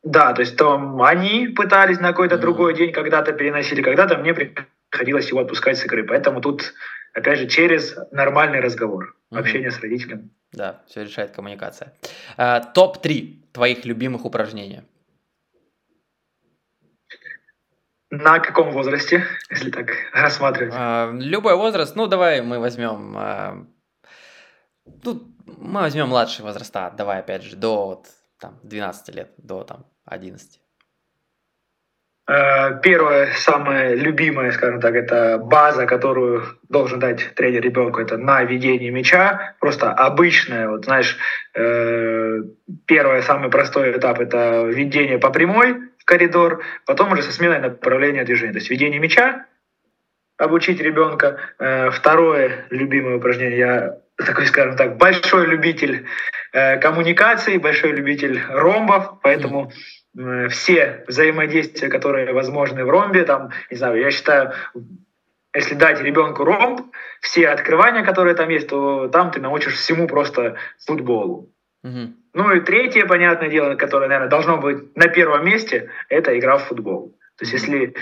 [0.04, 2.40] да, то есть там они пытались на какой-то uh-huh.
[2.40, 6.04] другой день когда-то переносили, когда-то мне приходилось его отпускать с игры.
[6.04, 6.74] Поэтому тут
[7.16, 9.40] опять же, через нормальный разговор, угу.
[9.40, 10.30] общение с родителем.
[10.52, 11.94] Да, все решает коммуникация.
[12.36, 14.82] А, Топ-3 твоих любимых упражнений.
[18.10, 20.74] На каком возрасте, если так рассматривать?
[20.76, 21.96] А, любой возраст.
[21.96, 23.14] Ну, давай мы возьмем...
[23.16, 23.66] А,
[24.84, 26.92] ну, мы возьмем младшие возраста.
[26.96, 28.06] Давай, опять же, до вот,
[28.38, 30.60] там, 12 лет, до там, 11.
[32.28, 38.42] Э, первое, самое любимое, скажем так, это база, которую должен дать тренер ребенку, это на
[38.42, 39.54] ведение мяча.
[39.60, 41.16] Просто обычное, вот знаешь,
[41.54, 42.40] э,
[42.86, 48.24] первый, самый простой этап– это ведение по прямой в коридор, потом уже со сменой направления
[48.24, 48.52] движения.
[48.52, 49.46] То есть ведение мяча,
[50.36, 51.38] обучить ребенка.
[51.60, 56.06] Э, второе любимое упражнение, я такой, скажем так, большой любитель
[56.80, 59.72] коммуникаций, большой любитель ромбов, поэтому Э,
[60.48, 64.52] все взаимодействия, которые возможны в ромбе, там, не знаю, я считаю,
[65.54, 66.80] если дать ребенку ромб,
[67.20, 70.56] все открывания, которые там есть, то там ты научишь всему просто
[70.86, 71.50] футболу.
[71.82, 72.14] Угу.
[72.34, 76.64] Ну и третье, понятное дело, которое, наверное, должно быть на первом месте, это игра в
[76.64, 77.16] футбол.
[77.38, 77.94] То есть если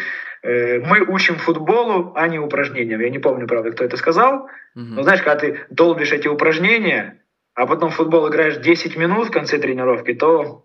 [0.42, 3.00] э, мы учим футболу, а не упражнениям.
[3.00, 4.48] Я не помню, правда, кто это сказал.
[4.74, 7.20] Но знаешь, когда ты долбишь эти упражнения,
[7.54, 10.64] а потом в футбол играешь 10 минут в конце тренировки, то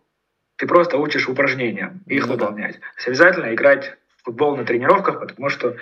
[0.60, 2.74] ты просто учишь упражнения, их ну, выполнять.
[2.74, 2.80] Да.
[2.80, 5.78] То есть обязательно играть в футбол на тренировках, потому что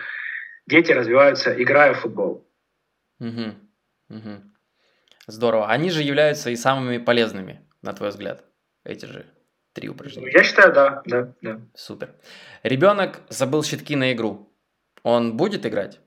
[0.68, 2.48] дети развиваются, играя в футбол.
[3.20, 3.56] Угу.
[4.10, 4.44] Угу.
[5.26, 5.68] Здорово.
[5.68, 8.46] Они же являются и самыми полезными, на твой взгляд,
[8.84, 9.26] эти же
[9.74, 10.32] три упражнения.
[10.32, 11.60] Я считаю, да, да, да.
[11.74, 12.14] Супер.
[12.62, 14.54] Ребенок забыл щитки на игру.
[15.02, 16.00] Он будет играть?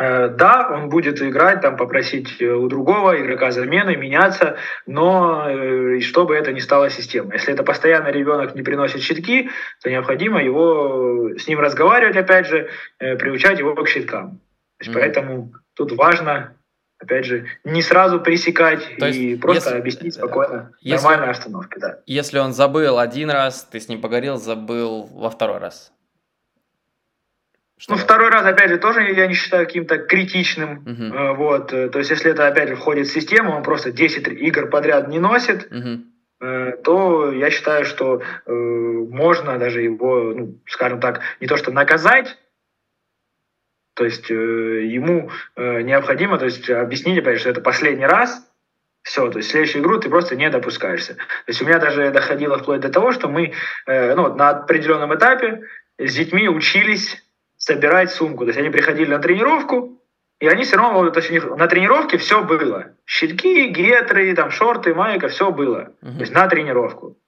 [0.00, 4.56] Э, да, он будет играть, там попросить э, у другого игрока замены, меняться,
[4.86, 7.34] но э, чтобы это не стало системой.
[7.34, 9.50] Если это постоянно ребенок не приносит щитки,
[9.82, 14.40] то необходимо его с ним разговаривать, опять же, приучать его к щиткам.
[14.78, 16.56] То есть, mm Поэтому тут важно,
[16.98, 21.78] опять же, не сразу пресекать то и просто если, объяснить спокойно, если, нормальной остановке.
[21.78, 21.98] Да.
[22.06, 25.92] Если он забыл один раз, ты с ним поговорил, забыл во второй раз.
[27.80, 27.92] Что?
[27.94, 30.84] Ну, второй раз, опять же, тоже я не считаю каким-то критичным.
[30.84, 31.34] Uh-huh.
[31.34, 31.68] Вот.
[31.68, 35.18] То есть, если это, опять же, входит в систему, он просто 10 игр подряд не
[35.18, 36.82] носит, uh-huh.
[36.82, 42.36] то я считаю, что э, можно даже его, ну, скажем так, не то что наказать,
[43.94, 44.34] то есть э,
[44.84, 48.46] ему э, необходимо то есть, объяснить, опять же, что это последний раз,
[49.02, 51.14] все, то есть следующую игру ты просто не допускаешься.
[51.14, 53.54] То есть у меня даже доходило вплоть до того, что мы
[53.86, 55.62] э, ну, на определенном этапе
[55.96, 57.22] с детьми учились
[57.60, 58.44] собирать сумку.
[58.44, 60.02] То есть они приходили на тренировку,
[60.40, 62.86] и они все равно, то есть у них на тренировке все было.
[63.04, 65.92] Щитки, гетры, там, шорты, майка, все было.
[66.02, 66.14] Uh-huh.
[66.14, 67.18] То есть на тренировку.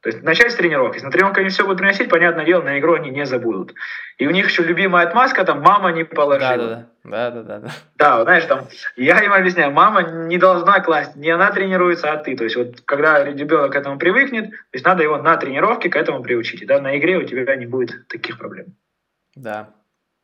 [0.00, 0.96] То есть начать с тренировки.
[0.96, 3.74] Если на тренировку они все будут приносить, понятное дело, на игру они не забудут.
[4.18, 6.86] И у них еще любимая отмазка, там, мама не положила.
[7.02, 7.58] Да, да, да.
[7.58, 12.12] Да, да, вот, знаешь, там, я им объясняю, мама не должна класть, не она тренируется,
[12.12, 12.36] а ты.
[12.36, 15.96] То есть вот когда ребенок к этому привыкнет, то есть надо его на тренировке к
[15.96, 16.62] этому приучить.
[16.62, 18.66] И да, на игре у тебя не будет таких проблем.
[19.34, 19.70] Да,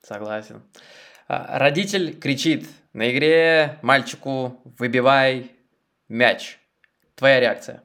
[0.03, 0.63] согласен.
[1.29, 5.51] А, родитель кричит на игре мальчику «выбивай
[6.09, 6.59] мяч».
[7.15, 7.83] Твоя реакция?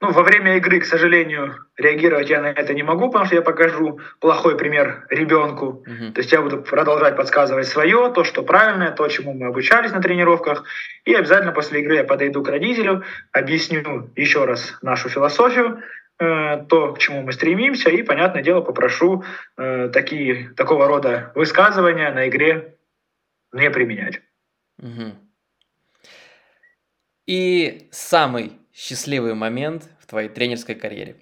[0.00, 3.42] Ну, во время игры, к сожалению, реагировать я на это не могу, потому что я
[3.42, 5.82] покажу плохой пример ребенку.
[5.86, 6.12] Uh-huh.
[6.12, 10.02] То есть я буду продолжать подсказывать свое, то, что правильное, то, чему мы обучались на
[10.02, 10.64] тренировках.
[11.06, 13.02] И обязательно после игры я подойду к родителю,
[13.32, 15.82] объясню еще раз нашу философию,
[16.18, 19.24] то, к чему мы стремимся, и, понятное дело, попрошу
[19.56, 22.76] э, такие, такого рода высказывания на игре
[23.52, 24.20] не применять.
[24.78, 25.14] Угу.
[27.26, 31.16] И самый счастливый момент в твоей тренерской карьере?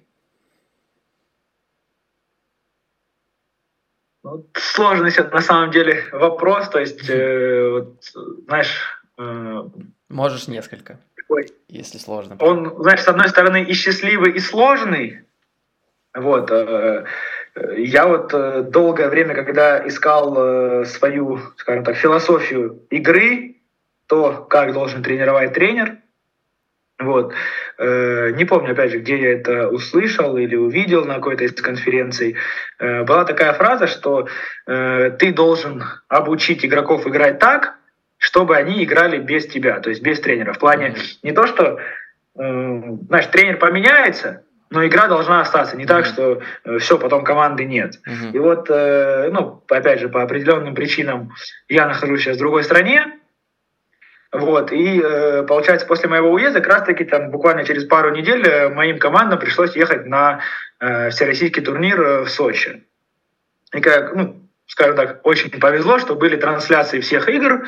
[4.23, 8.03] Ну, сложный на самом деле вопрос, то есть, э, вот,
[8.45, 9.01] знаешь...
[9.17, 9.69] Э,
[10.09, 10.99] Можешь несколько
[11.33, 11.55] такой.
[11.67, 12.35] Если сложно.
[12.39, 15.23] Он, знаешь, с одной стороны и счастливый, и сложный.
[16.13, 16.51] Вот.
[16.51, 17.05] Э,
[17.77, 23.57] я вот э, долгое время, когда искал э, свою, скажем так, философию игры,
[24.07, 25.97] то, как должен тренировать тренер,
[26.99, 27.33] вот.
[27.79, 32.37] Не помню, опять же, где я это услышал или увидел на какой-то из конференций.
[32.79, 34.27] Была такая фраза, что
[34.65, 37.79] ты должен обучить игроков играть так,
[38.23, 40.53] чтобы они играли без тебя, то есть без тренера.
[40.53, 41.77] В плане не то, что,
[42.39, 45.75] э, знаешь, тренер поменяется, но игра должна остаться.
[45.75, 47.99] Не так, что э, все, потом команды нет.
[48.31, 51.33] И вот, э, ну, опять же, по определенным причинам
[51.67, 53.19] я нахожусь сейчас в другой стране.
[54.31, 58.47] Вот, и э, получается, после моего уезда, как раз таки там буквально через пару недель
[58.47, 60.39] э, моим командам пришлось ехать на
[60.79, 62.85] э, всероссийский турнир э, в Сочи.
[63.73, 67.65] И как, ну, скажем так, очень повезло, что были трансляции всех игр,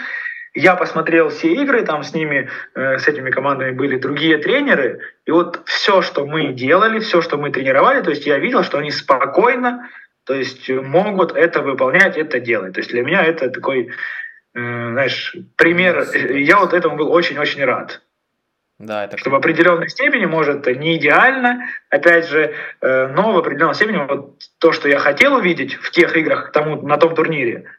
[0.55, 5.31] я посмотрел все игры, там с ними, э, с этими командами были другие тренеры, и
[5.31, 8.89] вот все, что мы делали, все, что мы тренировали, то есть я видел, что они
[8.89, 9.89] спокойно,
[10.23, 12.73] то есть могут это выполнять, это делать.
[12.73, 13.89] То есть для меня это такой, э,
[14.53, 16.03] знаешь, пример.
[16.13, 18.01] Я вот этому был очень-очень рад.
[18.79, 23.75] Да, это что в определенной степени, может, не идеально, опять же, э, но в определенной
[23.75, 27.69] степени вот то, что я хотел увидеть в тех играх тому, на том турнире,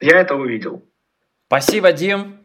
[0.00, 0.84] я это увидел.
[1.54, 2.40] Спасибо, Дим,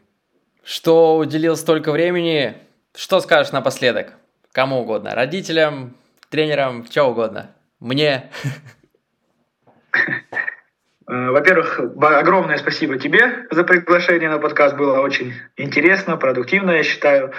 [0.62, 2.54] что уделил столько времени.
[2.94, 4.12] Что скажешь напоследок?
[4.52, 5.16] Кому угодно.
[5.16, 5.96] Родителям,
[6.28, 7.50] тренерам, что угодно.
[7.80, 8.30] Мне.
[11.08, 14.76] Во-первых, огромное спасибо тебе за приглашение на подкаст.
[14.76, 17.32] Было очень интересно, продуктивно, я считаю.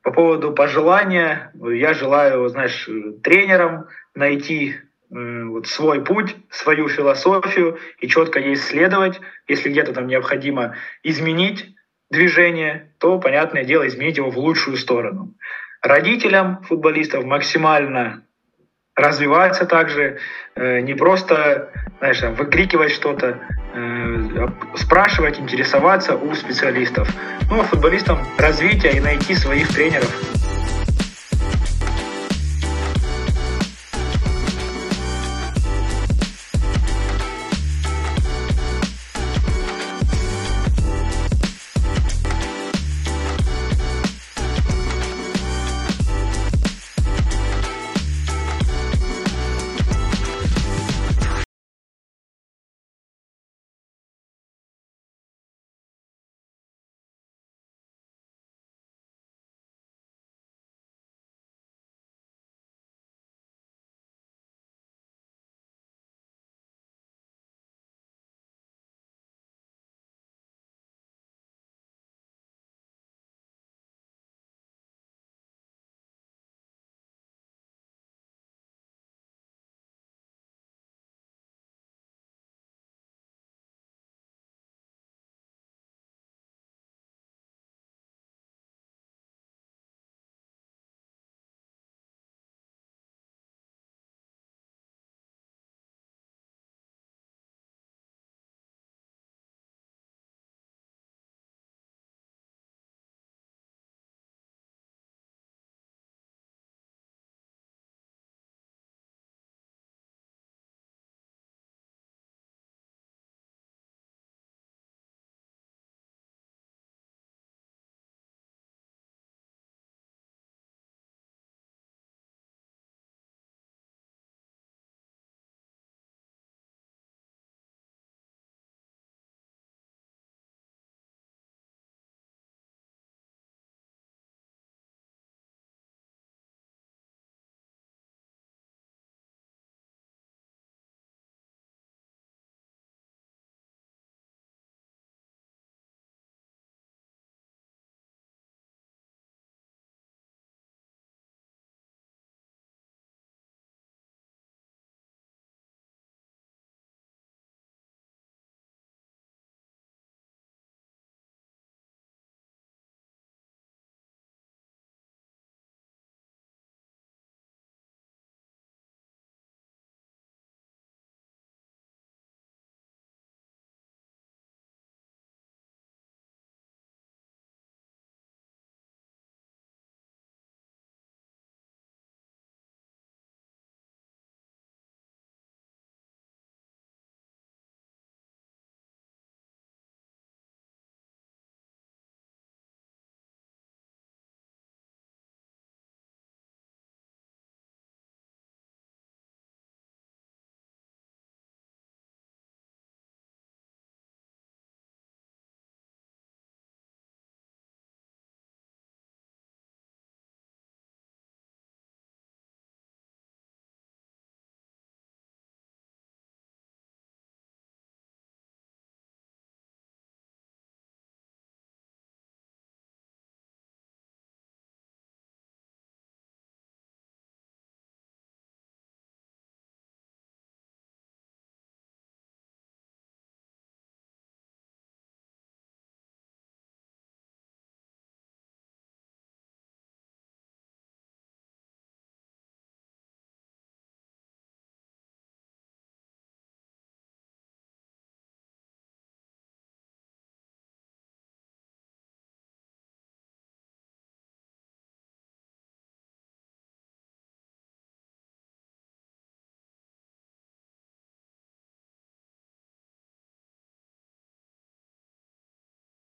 [0.00, 2.88] По поводу пожелания, я желаю, знаешь,
[3.22, 4.76] тренерам найти
[5.10, 9.20] вот свой путь, свою философию и четко ей следовать.
[9.46, 11.74] Если где-то там необходимо изменить
[12.10, 15.34] движение, то, понятное дело, изменить его в лучшую сторону.
[15.82, 18.24] Родителям футболистов максимально
[18.96, 20.18] развиваться также,
[20.56, 23.38] э, не просто, знаешь, там, выкрикивать что-то,
[23.74, 27.08] э, спрашивать, интересоваться у специалистов.
[27.48, 30.37] Ну, а футболистам развития и найти своих тренеров